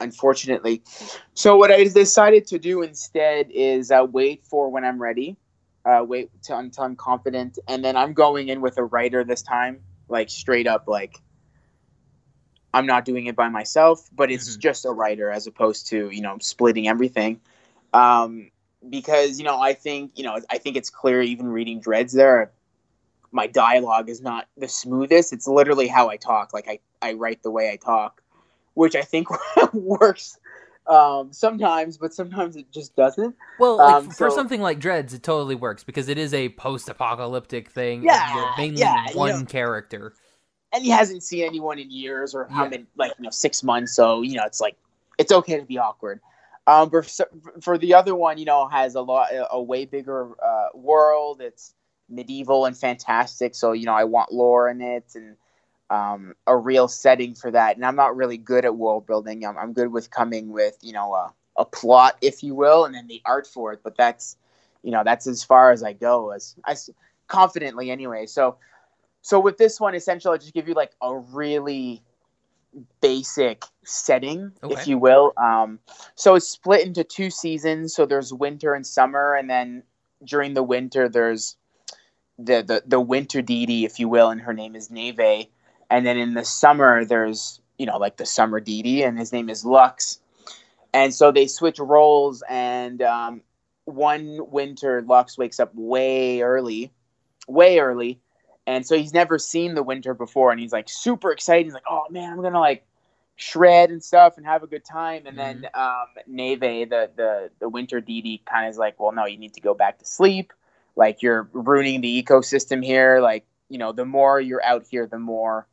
unfortunately. 0.00 0.82
So 1.34 1.56
what 1.56 1.70
I 1.70 1.84
decided 1.84 2.46
to 2.48 2.58
do 2.58 2.82
instead 2.82 3.50
is 3.50 3.90
uh, 3.90 4.06
wait 4.10 4.44
for 4.44 4.70
when 4.70 4.84
I'm 4.84 5.00
ready, 5.00 5.36
uh, 5.84 6.04
wait 6.06 6.30
to, 6.44 6.56
until 6.56 6.84
I'm 6.84 6.96
confident, 6.96 7.58
and 7.68 7.84
then 7.84 7.96
I'm 7.96 8.12
going 8.12 8.48
in 8.48 8.60
with 8.60 8.78
a 8.78 8.84
writer 8.84 9.24
this 9.24 9.42
time, 9.42 9.80
like 10.08 10.30
straight 10.30 10.66
up, 10.66 10.84
like 10.86 11.18
I'm 12.72 12.86
not 12.86 13.04
doing 13.04 13.26
it 13.26 13.36
by 13.36 13.48
myself, 13.48 14.08
but 14.12 14.30
it's 14.30 14.56
Mhm. 14.56 14.60
just 14.60 14.84
a 14.84 14.90
writer 14.90 15.30
as 15.30 15.46
opposed 15.46 15.88
to 15.88 16.10
you 16.10 16.20
know 16.22 16.38
splitting 16.40 16.88
everything. 16.88 17.40
Um, 17.92 18.50
because 18.88 19.38
you 19.38 19.44
know 19.44 19.58
I 19.60 19.74
think 19.74 20.12
you 20.16 20.24
know 20.24 20.38
I 20.50 20.58
think 20.58 20.76
it's 20.76 20.90
clear 20.90 21.22
even 21.22 21.48
reading 21.48 21.80
Dreads 21.80 22.12
there. 22.12 22.52
My 23.32 23.46
dialogue 23.46 24.08
is 24.08 24.20
not 24.22 24.48
the 24.56 24.68
smoothest. 24.68 25.32
It's 25.32 25.46
literally 25.46 25.86
how 25.88 26.08
I 26.08 26.16
talk. 26.16 26.52
Like 26.54 26.68
I, 26.68 26.80
I 27.02 27.12
write 27.14 27.42
the 27.42 27.50
way 27.50 27.70
I 27.70 27.76
talk 27.76 28.22
which 28.74 28.94
I 28.94 29.02
think 29.02 29.26
works 29.72 30.38
um, 30.86 31.32
sometimes, 31.32 31.98
but 31.98 32.14
sometimes 32.14 32.54
it 32.54 32.70
just 32.70 32.94
doesn't. 32.94 33.34
Well, 33.58 33.76
like, 33.78 33.94
Um, 33.96 34.04
for 34.10 34.30
so- 34.30 34.36
something 34.36 34.60
like 34.60 34.78
Dreads, 34.78 35.12
it 35.14 35.24
totally 35.24 35.56
works 35.56 35.82
because 35.82 36.08
it 36.08 36.16
is 36.16 36.32
a 36.32 36.50
post-apocalyptic 36.50 37.70
thing. 37.70 38.04
Yeah, 38.04 38.34
you're 38.36 38.56
mainly 38.56 38.80
yeah, 38.80 39.10
you 39.10 39.16
one 39.16 39.40
know. 39.40 39.44
character. 39.46 40.14
And 40.72 40.84
he 40.84 40.90
hasn't 40.90 41.24
seen 41.24 41.44
anyone 41.44 41.80
in 41.80 41.90
years 41.90 42.36
or 42.36 42.46
how 42.46 42.64
Yeah. 42.64 42.68
many, 42.70 42.86
like 42.96 43.14
you 43.18 43.24
know, 43.24 43.30
six 43.30 43.64
months. 43.64 43.96
So 43.96 44.22
you 44.22 44.36
know, 44.36 44.44
it's 44.44 44.60
like 44.60 44.76
it's 45.18 45.32
okay 45.32 45.58
to 45.58 45.66
be 45.66 45.78
awkward. 45.78 46.20
Um, 46.68 46.88
but 46.90 47.04
for, 47.10 47.26
for 47.60 47.78
the 47.78 47.94
other 47.94 48.14
one, 48.14 48.38
you 48.38 48.44
know, 48.44 48.68
has 48.68 48.94
a 48.94 49.00
lot, 49.00 49.30
a 49.50 49.60
way 49.60 49.86
bigger 49.86 50.40
uh, 50.40 50.68
world. 50.74 51.40
It's 51.40 51.74
medieval 52.08 52.64
and 52.64 52.76
fantastic. 52.76 53.54
So 53.54 53.72
you 53.72 53.86
know, 53.86 53.94
I 53.94 54.04
want 54.04 54.32
lore 54.32 54.68
in 54.68 54.80
it 54.80 55.12
and 55.14 55.36
um, 55.90 56.34
a 56.46 56.56
real 56.56 56.88
setting 56.88 57.34
for 57.34 57.50
that. 57.50 57.76
And 57.76 57.84
I'm 57.84 57.96
not 57.96 58.16
really 58.16 58.36
good 58.36 58.64
at 58.64 58.76
world 58.76 59.06
building. 59.06 59.44
I'm, 59.44 59.56
I'm 59.56 59.72
good 59.72 59.92
with 59.92 60.10
coming 60.10 60.50
with 60.50 60.76
you 60.82 60.92
know 60.92 61.14
a, 61.14 61.32
a 61.56 61.64
plot, 61.64 62.16
if 62.20 62.42
you 62.42 62.54
will, 62.54 62.84
and 62.84 62.94
then 62.94 63.06
the 63.06 63.22
art 63.24 63.46
for 63.46 63.72
it. 63.72 63.80
But 63.82 63.96
that's 63.96 64.36
you 64.82 64.90
know 64.90 65.02
that's 65.04 65.26
as 65.26 65.44
far 65.44 65.72
as 65.72 65.82
I 65.82 65.92
go 65.92 66.30
as 66.30 66.56
I 66.64 66.76
confidently 67.26 67.90
anyway. 67.90 68.26
So 68.26 68.56
so 69.22 69.38
with 69.38 69.58
this 69.58 69.78
one, 69.78 69.94
essentially, 69.94 70.32
I'll 70.32 70.38
just 70.38 70.54
give 70.54 70.68
you 70.68 70.74
like 70.74 70.92
a 71.02 71.14
really 71.14 72.02
basic 73.02 73.62
setting, 73.84 74.52
if 74.62 74.86
you 74.86 74.96
will. 74.96 75.34
Um, 75.36 75.80
so 76.14 76.34
it's 76.34 76.48
split 76.48 76.86
into 76.86 77.04
two 77.04 77.28
seasons. 77.28 77.94
So 77.94 78.06
there's 78.06 78.32
winter 78.32 78.72
and 78.72 78.86
summer, 78.86 79.34
and 79.34 79.50
then 79.50 79.82
during 80.24 80.54
the 80.54 80.62
winter, 80.62 81.10
there's 81.10 81.57
the 82.38 82.62
the, 82.62 82.82
the 82.86 83.00
winter 83.00 83.42
deity, 83.42 83.84
if 83.84 83.98
you 83.98 84.08
will, 84.08 84.30
and 84.30 84.40
her 84.40 84.54
name 84.54 84.76
is 84.76 84.90
Neve. 84.90 85.48
And 85.90 86.06
then 86.06 86.18
in 86.18 86.34
the 86.34 86.44
summer, 86.44 87.04
there's 87.04 87.60
you 87.78 87.86
know 87.86 87.98
like 87.98 88.16
the 88.16 88.26
summer 88.26 88.60
deity, 88.60 89.02
and 89.02 89.18
his 89.18 89.32
name 89.32 89.48
is 89.48 89.64
Lux. 89.64 90.20
And 90.94 91.12
so 91.12 91.30
they 91.30 91.46
switch 91.46 91.78
roles, 91.78 92.42
and 92.48 93.02
um, 93.02 93.42
one 93.84 94.38
winter, 94.50 95.02
Lux 95.02 95.36
wakes 95.36 95.60
up 95.60 95.74
way 95.74 96.40
early, 96.40 96.92
way 97.46 97.78
early, 97.78 98.20
and 98.66 98.86
so 98.86 98.96
he's 98.96 99.12
never 99.12 99.38
seen 99.38 99.74
the 99.74 99.82
winter 99.82 100.14
before, 100.14 100.50
and 100.50 100.60
he's 100.60 100.72
like 100.72 100.88
super 100.88 101.30
excited. 101.30 101.66
He's 101.66 101.74
like, 101.74 101.84
"Oh 101.88 102.04
man, 102.10 102.32
I'm 102.32 102.42
gonna 102.42 102.60
like 102.60 102.84
shred 103.36 103.90
and 103.90 104.02
stuff 104.02 104.36
and 104.36 104.46
have 104.46 104.62
a 104.62 104.66
good 104.66 104.84
time." 104.84 105.26
And 105.26 105.38
then 105.38 105.66
um, 105.74 106.06
Neve, 106.26 106.60
the 106.60 107.10
the 107.16 107.50
the 107.60 107.68
winter 107.68 108.00
deity, 108.00 108.42
kind 108.50 108.66
of 108.66 108.70
is 108.70 108.78
like, 108.78 108.98
"Well, 109.00 109.12
no, 109.12 109.26
you 109.26 109.38
need 109.38 109.54
to 109.54 109.60
go 109.60 109.74
back 109.74 109.98
to 109.98 110.06
sleep. 110.06 110.52
Like 110.98 111.22
you're 111.22 111.48
ruining 111.52 112.00
the 112.00 112.22
ecosystem 112.22 112.84
here. 112.84 113.20
Like 113.20 113.46
you 113.70 113.78
know, 113.78 113.92
the 113.92 114.04
more 114.04 114.40
you're 114.40 114.62
out 114.64 114.84
here, 114.90 115.06
the 115.06 115.18
more 115.18 115.66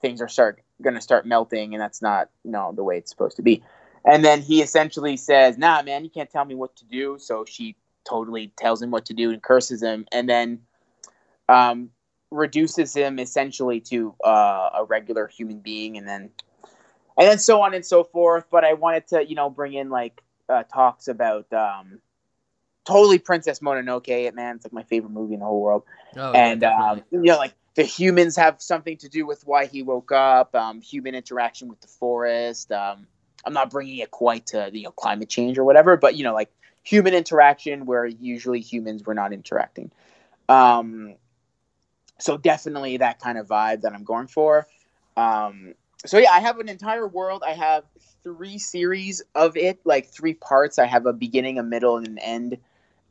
things 0.00 0.22
are 0.22 0.28
start 0.28 0.62
gonna 0.82 1.02
start 1.02 1.26
melting, 1.26 1.74
and 1.74 1.80
that's 1.80 2.00
not 2.00 2.30
you 2.44 2.50
know 2.50 2.72
the 2.74 2.82
way 2.82 2.96
it's 2.96 3.10
supposed 3.10 3.36
to 3.36 3.42
be." 3.42 3.62
And 4.06 4.24
then 4.24 4.40
he 4.40 4.62
essentially 4.62 5.18
says, 5.18 5.58
"Nah, 5.58 5.82
man, 5.82 6.02
you 6.02 6.10
can't 6.10 6.30
tell 6.30 6.46
me 6.46 6.54
what 6.54 6.74
to 6.76 6.86
do." 6.86 7.18
So 7.18 7.44
she 7.44 7.76
totally 8.08 8.52
tells 8.56 8.80
him 8.80 8.90
what 8.90 9.04
to 9.06 9.14
do 9.14 9.30
and 9.30 9.42
curses 9.42 9.82
him, 9.82 10.06
and 10.10 10.26
then 10.26 10.60
um, 11.50 11.90
reduces 12.30 12.96
him 12.96 13.18
essentially 13.18 13.80
to 13.80 14.14
uh, 14.24 14.70
a 14.78 14.84
regular 14.88 15.26
human 15.26 15.58
being, 15.58 15.98
and 15.98 16.08
then 16.08 16.30
and 17.18 17.28
then 17.28 17.38
so 17.38 17.60
on 17.60 17.74
and 17.74 17.84
so 17.84 18.02
forth. 18.02 18.46
But 18.50 18.64
I 18.64 18.72
wanted 18.72 19.08
to, 19.08 19.28
you 19.28 19.34
know, 19.34 19.50
bring 19.50 19.74
in 19.74 19.90
like 19.90 20.22
uh, 20.48 20.62
talks 20.62 21.06
about 21.06 21.52
um, 21.52 22.00
totally 22.90 23.18
Princess 23.18 23.60
Mononoke. 23.60 24.08
It 24.08 24.34
man, 24.34 24.56
it's 24.56 24.64
like 24.64 24.72
my 24.72 24.82
favorite 24.82 25.12
movie 25.12 25.34
in 25.34 25.40
the 25.40 25.46
whole 25.46 25.60
world 25.60 25.84
Oh, 26.16 26.32
yeah, 26.32 26.38
and 26.38 26.64
um, 26.64 27.02
you 27.10 27.22
know, 27.22 27.36
like 27.36 27.54
the 27.74 27.84
humans 27.84 28.36
have 28.36 28.60
something 28.60 28.96
to 28.98 29.08
do 29.08 29.26
with 29.26 29.46
why 29.46 29.66
he 29.66 29.82
woke 29.82 30.12
up. 30.12 30.54
Um, 30.54 30.80
human 30.80 31.14
interaction 31.14 31.68
with 31.68 31.80
the 31.80 31.86
forest. 31.86 32.72
Um, 32.72 33.06
I'm 33.44 33.52
not 33.52 33.70
bringing 33.70 33.98
it 33.98 34.10
quite 34.10 34.46
to 34.48 34.70
you 34.72 34.84
know 34.84 34.90
climate 34.90 35.28
change 35.28 35.58
or 35.58 35.64
whatever, 35.64 35.96
but 35.96 36.16
you 36.16 36.24
know, 36.24 36.34
like 36.34 36.50
human 36.82 37.14
interaction 37.14 37.86
where 37.86 38.06
usually 38.06 38.60
humans 38.60 39.04
were 39.04 39.14
not 39.14 39.32
interacting. 39.32 39.90
Um, 40.48 41.14
so 42.18 42.36
definitely 42.36 42.98
that 42.98 43.20
kind 43.20 43.38
of 43.38 43.46
vibe 43.46 43.82
that 43.82 43.92
I'm 43.94 44.04
going 44.04 44.26
for. 44.26 44.66
Um, 45.16 45.74
so 46.04 46.18
yeah, 46.18 46.32
I 46.32 46.40
have 46.40 46.58
an 46.58 46.68
entire 46.68 47.06
world. 47.06 47.42
I 47.46 47.52
have 47.52 47.84
three 48.24 48.58
series 48.58 49.22
of 49.34 49.56
it, 49.56 49.80
like 49.84 50.08
three 50.08 50.34
parts. 50.34 50.78
I 50.78 50.86
have 50.86 51.06
a 51.06 51.12
beginning, 51.12 51.58
a 51.58 51.62
middle, 51.62 51.98
and 51.98 52.06
an 52.06 52.18
end, 52.18 52.58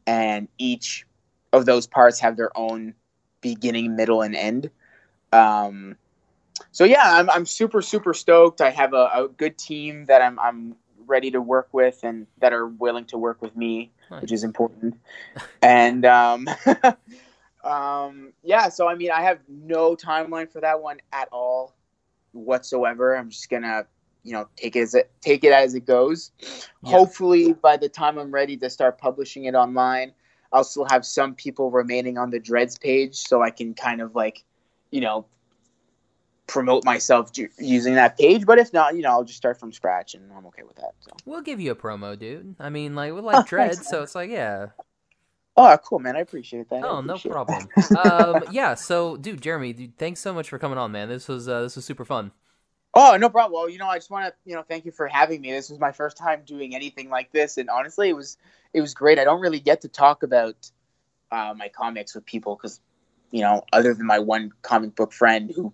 and 0.10 0.48
each 0.58 1.06
of 1.54 1.68
those 1.68 1.86
parts 1.86 2.20
have 2.20 2.36
their 2.36 2.56
own 2.58 2.96
beginning, 3.42 3.96
middle, 3.96 4.24
and 4.24 4.36
end. 4.36 4.72
Um, 5.32 5.98
so 6.72 6.84
yeah, 6.84 7.04
I'm 7.04 7.30
I'm 7.30 7.46
super 7.46 7.84
super 7.84 8.16
stoked. 8.16 8.60
I 8.60 8.72
have 8.72 8.94
a, 8.94 9.10
a 9.14 9.28
good 9.30 9.58
team 9.58 10.06
that 10.06 10.24
I'm 10.24 10.40
I'm 10.40 10.76
ready 11.06 11.30
to 11.32 11.42
work 11.42 11.70
with 11.72 12.04
and 12.04 12.26
that 12.40 12.54
are 12.54 12.66
willing 12.66 13.06
to 13.06 13.20
work 13.20 13.40
with 13.42 13.56
me, 13.56 13.92
Nice. 14.10 14.24
which 14.24 14.32
is 14.32 14.44
important. 14.44 15.00
and 15.62 16.06
um, 16.06 16.48
um, 17.64 18.34
yeah, 18.42 18.70
so 18.70 18.88
I 18.88 18.96
mean, 18.96 19.12
I 19.12 19.22
have 19.22 19.40
no 19.48 19.96
timeline 19.96 20.52
for 20.52 20.62
that 20.62 20.82
one 20.82 20.98
at 21.14 21.30
all 21.32 21.76
whatsoever. 22.32 23.16
I'm 23.16 23.30
just 23.30 23.48
gonna 23.48 23.86
you 24.30 24.36
know 24.36 24.48
take 24.56 24.76
it 24.76 24.82
as 24.82 24.94
it 24.94 25.12
take 25.22 25.44
it 25.44 25.52
as 25.52 25.74
it 25.74 25.88
goes. 25.88 26.32
Yeah. 26.40 26.92
Hopefully, 26.92 27.54
by 27.54 27.78
the 27.78 27.90
time 27.90 28.20
I'm 28.20 28.30
ready 28.32 28.56
to 28.58 28.70
start 28.70 29.00
publishing 29.00 29.46
it 29.46 29.56
online, 29.56 30.14
I'll 30.54 30.64
still 30.64 30.86
have 30.92 31.04
some 31.04 31.34
people 31.34 31.72
remaining 31.72 32.20
on 32.20 32.30
the 32.30 32.40
Dreads 32.40 32.78
page, 32.78 33.16
so 33.16 33.42
I 33.42 33.50
can 33.50 33.74
kind 33.74 34.02
of 34.02 34.14
like, 34.14 34.44
you 34.92 35.02
know, 35.02 35.26
promote 36.46 36.86
myself 36.86 37.32
using 37.58 37.96
that 37.96 38.20
page. 38.20 38.46
But 38.46 38.60
if 38.60 38.72
not, 38.72 38.96
you 38.96 39.02
know, 39.02 39.10
I'll 39.10 39.24
just 39.24 39.38
start 39.38 39.60
from 39.60 39.72
scratch, 39.74 40.14
and 40.14 40.32
I'm 40.32 40.46
okay 40.48 40.62
with 40.62 40.76
that. 40.76 40.94
So, 41.00 41.10
We'll 41.26 41.42
give 41.42 41.60
you 41.60 41.72
a 41.72 41.76
promo, 41.76 42.18
dude. 42.18 42.56
I 42.60 42.70
mean, 42.70 42.94
like 42.94 43.14
we 43.14 43.20
Oh, 43.22 43.24
like 43.24 43.36
thanks, 43.36 43.50
Dreads, 43.50 43.88
so 43.88 44.04
it's 44.04 44.14
like, 44.14 44.30
yeah. 44.30 44.68
oh, 45.58 45.76
cool, 45.84 45.98
man. 45.98 46.16
I 46.16 46.20
appreciate 46.20 46.70
that. 46.70 46.84
Oh, 46.84 47.02
no 47.02 47.16
appreciate 47.16 47.32
it. 47.32 47.34
problem. 47.34 47.68
um, 47.98 48.44
yeah. 48.52 48.76
So, 48.76 49.18
dude, 49.18 49.42
Jeremy, 49.42 49.74
dude, 49.74 49.98
thanks 49.98 50.20
so 50.20 50.36
much 50.36 50.50
for 50.50 50.60
coming 50.60 50.78
on, 50.78 50.92
man. 50.92 51.10
This 51.10 51.28
was 51.28 51.50
uh, 51.50 51.62
this 51.64 51.76
was 51.76 51.84
super 51.84 52.06
fun. 52.06 52.32
Oh, 53.02 53.16
no 53.16 53.30
problem. 53.30 53.54
Well, 53.54 53.70
you 53.70 53.78
know, 53.78 53.88
I 53.88 53.96
just 53.96 54.12
want 54.12 54.26
to, 54.26 54.34
you 54.44 54.56
know, 54.56 54.62
thank 54.62 54.84
you 54.84 54.92
for 54.92 55.08
having 55.08 55.40
me. 55.40 55.54
This 55.54 55.70
was 55.70 55.80
my 55.80 55.94
first 55.94 56.18
time 56.18 56.42
doing 56.46 56.76
anything 56.76 57.10
like 57.10 57.32
this, 57.32 57.58
and 57.58 57.70
honestly, 57.70 58.10
it 58.10 58.16
was 58.16 58.38
it 58.74 58.82
was 58.82 58.94
great. 58.94 59.18
I 59.18 59.24
don't 59.24 59.40
really 59.40 59.62
get 59.62 59.80
to 59.82 59.88
talk 59.88 60.22
about 60.22 60.70
uh, 61.32 61.54
my 61.56 61.70
comics 61.70 62.14
with 62.14 62.26
people 62.26 62.58
because, 62.58 62.82
you 63.32 63.40
know, 63.40 63.64
other 63.72 63.94
than 63.94 64.06
my 64.06 64.20
one 64.20 64.52
comic 64.64 64.96
book 64.96 65.14
friend 65.14 65.50
who 65.56 65.72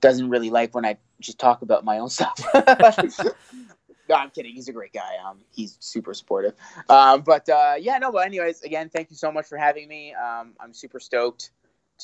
doesn't 0.00 0.28
really 0.28 0.50
like 0.50 0.74
when 0.74 0.84
I 0.84 0.98
just 1.20 1.38
talk 1.38 1.62
about 1.62 1.84
my 1.84 1.98
own 1.98 2.08
stuff. 2.10 2.44
no, 2.52 4.16
I'm 4.16 4.30
kidding. 4.30 4.52
He's 4.52 4.66
a 4.66 4.72
great 4.72 4.92
guy. 4.92 5.18
Um, 5.24 5.38
he's 5.54 5.76
super 5.78 6.14
supportive. 6.14 6.54
Um, 6.88 7.20
but 7.20 7.48
uh, 7.48 7.74
yeah, 7.78 7.98
no. 7.98 8.10
But 8.10 8.26
anyways, 8.26 8.62
again, 8.62 8.88
thank 8.88 9.10
you 9.10 9.16
so 9.16 9.30
much 9.30 9.46
for 9.46 9.56
having 9.56 9.86
me. 9.86 10.14
Um, 10.14 10.54
I'm 10.58 10.74
super 10.74 10.98
stoked 10.98 11.50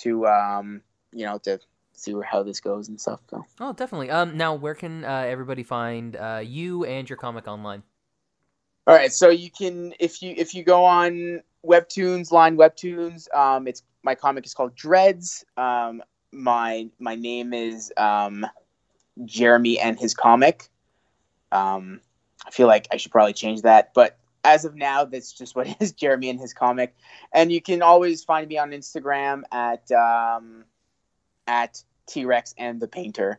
to, 0.02 0.24
um, 0.28 0.82
you 1.12 1.26
know, 1.26 1.38
to 1.38 1.58
see 1.94 2.14
where 2.14 2.24
how 2.24 2.42
this 2.42 2.60
goes 2.60 2.88
and 2.88 3.00
stuff. 3.00 3.20
So. 3.30 3.44
Oh, 3.60 3.72
definitely. 3.72 4.10
Um, 4.10 4.36
now 4.36 4.54
where 4.54 4.74
can 4.74 5.04
uh, 5.04 5.24
everybody 5.26 5.62
find 5.62 6.16
uh, 6.16 6.42
you 6.44 6.84
and 6.84 7.08
your 7.08 7.16
comic 7.16 7.46
online? 7.48 7.82
All 8.86 8.94
right, 8.94 9.12
so 9.12 9.30
you 9.30 9.50
can 9.50 9.94
if 10.00 10.22
you 10.22 10.34
if 10.36 10.54
you 10.54 10.64
go 10.64 10.84
on 10.84 11.42
Webtoons, 11.64 12.32
Line 12.32 12.56
Webtoons, 12.56 13.32
um, 13.34 13.68
it's 13.68 13.82
my 14.02 14.16
comic 14.16 14.44
is 14.44 14.54
called 14.54 14.74
Dreads. 14.74 15.44
Um, 15.56 16.02
my 16.32 16.88
my 16.98 17.14
name 17.14 17.52
is 17.52 17.92
um, 17.96 18.44
Jeremy 19.24 19.78
and 19.78 19.98
his 19.98 20.14
comic. 20.14 20.68
Um, 21.52 22.00
I 22.44 22.50
feel 22.50 22.66
like 22.66 22.88
I 22.90 22.96
should 22.96 23.12
probably 23.12 23.34
change 23.34 23.62
that, 23.62 23.94
but 23.94 24.18
as 24.44 24.64
of 24.64 24.74
now, 24.74 25.04
that's 25.04 25.32
just 25.32 25.54
what 25.54 25.68
is 25.80 25.92
Jeremy 25.92 26.30
and 26.30 26.40
his 26.40 26.52
comic. 26.52 26.96
And 27.32 27.52
you 27.52 27.60
can 27.60 27.82
always 27.82 28.24
find 28.24 28.48
me 28.48 28.58
on 28.58 28.70
Instagram 28.70 29.42
at 29.52 29.90
um, 29.92 30.64
at 31.52 31.84
T 32.06 32.24
Rex 32.24 32.54
and 32.56 32.80
the 32.80 32.88
Painter, 32.88 33.38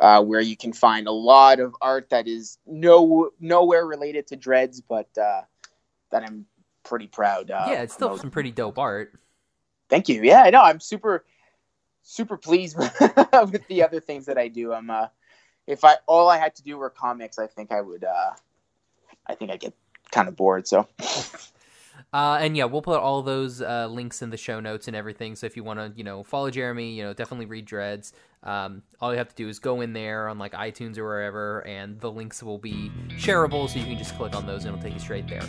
uh, 0.00 0.22
where 0.22 0.40
you 0.40 0.56
can 0.56 0.72
find 0.72 1.06
a 1.06 1.12
lot 1.12 1.60
of 1.60 1.76
art 1.80 2.10
that 2.10 2.26
is 2.26 2.58
no 2.66 3.30
nowhere 3.38 3.86
related 3.86 4.26
to 4.28 4.36
Dreads, 4.36 4.80
but 4.80 5.06
uh, 5.16 5.42
that 6.10 6.24
I'm 6.24 6.46
pretty 6.82 7.06
proud. 7.06 7.52
Uh, 7.52 7.66
yeah, 7.68 7.82
it's 7.82 7.94
still 7.94 8.08
promoting. 8.08 8.22
some 8.22 8.30
pretty 8.32 8.50
dope 8.50 8.78
art. 8.80 9.14
Thank 9.88 10.08
you. 10.08 10.22
Yeah, 10.22 10.42
I 10.42 10.50
know. 10.50 10.60
I'm 10.60 10.80
super 10.80 11.24
super 12.02 12.36
pleased 12.36 12.76
with 12.78 13.66
the 13.68 13.84
other 13.84 14.00
things 14.00 14.26
that 14.26 14.36
I 14.36 14.48
do. 14.48 14.72
I'm 14.72 14.90
uh, 14.90 15.06
if 15.68 15.84
I 15.84 15.94
all 16.06 16.28
I 16.28 16.38
had 16.38 16.56
to 16.56 16.64
do 16.64 16.76
were 16.76 16.90
comics, 16.90 17.38
I 17.38 17.46
think 17.46 17.70
I 17.70 17.80
would. 17.80 18.02
Uh, 18.02 18.32
I 19.24 19.36
think 19.36 19.52
I'd 19.52 19.60
get 19.60 19.74
kind 20.10 20.26
of 20.28 20.34
bored. 20.34 20.66
So. 20.66 20.88
Uh, 22.12 22.38
and 22.40 22.56
yeah, 22.56 22.64
we'll 22.64 22.82
put 22.82 23.00
all 23.00 23.22
those 23.22 23.62
uh, 23.62 23.86
links 23.86 24.20
in 24.20 24.30
the 24.30 24.36
show 24.36 24.60
notes 24.60 24.86
and 24.86 24.94
everything. 24.94 25.34
So 25.34 25.46
if 25.46 25.56
you 25.56 25.64
want 25.64 25.78
to, 25.78 25.92
you 25.96 26.04
know, 26.04 26.22
follow 26.22 26.50
Jeremy, 26.50 26.92
you 26.92 27.02
know, 27.02 27.14
definitely 27.14 27.46
read 27.46 27.64
Dreads. 27.64 28.12
Um, 28.42 28.82
all 29.00 29.12
you 29.12 29.18
have 29.18 29.28
to 29.28 29.34
do 29.34 29.48
is 29.48 29.58
go 29.58 29.80
in 29.80 29.92
there 29.92 30.28
on 30.28 30.38
like 30.38 30.52
iTunes 30.52 30.98
or 30.98 31.04
wherever, 31.04 31.66
and 31.66 31.98
the 32.00 32.10
links 32.10 32.42
will 32.42 32.58
be 32.58 32.90
shareable, 33.10 33.68
so 33.68 33.78
you 33.78 33.86
can 33.86 33.96
just 33.96 34.16
click 34.16 34.34
on 34.34 34.46
those 34.46 34.64
and 34.64 34.74
it'll 34.74 34.82
take 34.82 34.94
you 34.94 35.00
straight 35.00 35.28
there. 35.28 35.42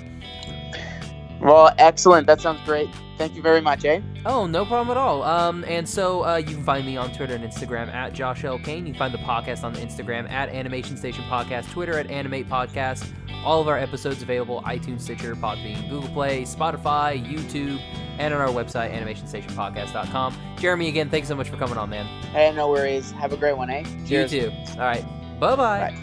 Well, 1.41 1.73
excellent. 1.77 2.27
That 2.27 2.41
sounds 2.41 2.61
great. 2.65 2.89
Thank 3.17 3.35
you 3.35 3.41
very 3.41 3.61
much, 3.61 3.85
eh? 3.85 4.01
Oh, 4.25 4.47
no 4.47 4.65
problem 4.65 4.89
at 4.89 4.97
all. 4.97 5.21
Um, 5.23 5.63
and 5.67 5.87
so 5.87 6.25
uh, 6.25 6.37
you 6.37 6.55
can 6.55 6.63
find 6.63 6.85
me 6.85 6.97
on 6.97 7.13
Twitter 7.13 7.35
and 7.35 7.43
Instagram 7.43 7.93
at 7.93 8.13
Josh 8.13 8.43
L. 8.43 8.57
Kane. 8.57 8.85
You 8.87 8.93
can 8.93 8.99
find 8.99 9.13
the 9.13 9.19
podcast 9.19 9.63
on 9.63 9.73
the 9.73 9.79
Instagram 9.81 10.29
at 10.31 10.49
Animation 10.49 10.97
Station 10.97 11.23
Podcast, 11.25 11.69
Twitter 11.71 11.97
at 11.99 12.09
Animate 12.09 12.49
Podcast. 12.49 13.07
All 13.45 13.61
of 13.61 13.67
our 13.67 13.77
episodes 13.77 14.21
available 14.21 14.61
iTunes, 14.63 15.01
Stitcher, 15.01 15.35
Podbean, 15.35 15.89
Google 15.89 16.09
Play, 16.09 16.43
Spotify, 16.43 17.21
YouTube, 17.23 17.79
and 18.17 18.33
on 18.33 18.39
our 18.39 18.47
website, 18.47 18.93
animationstationpodcast.com. 18.97 20.35
Jeremy, 20.57 20.87
again, 20.87 21.09
thanks 21.09 21.27
so 21.27 21.35
much 21.35 21.49
for 21.49 21.57
coming 21.57 21.77
on, 21.77 21.89
man. 21.89 22.05
Hey, 22.31 22.53
no 22.55 22.69
worries. 22.69 23.11
Have 23.11 23.33
a 23.33 23.37
great 23.37 23.57
one, 23.57 23.69
eh? 23.69 23.83
Cheers. 24.07 24.33
You 24.33 24.41
too. 24.43 24.51
All 24.71 24.77
right. 24.77 25.05
Bye-bye. 25.39 25.93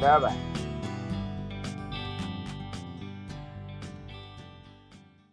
Bye 0.00 0.20
bye. 0.20 0.55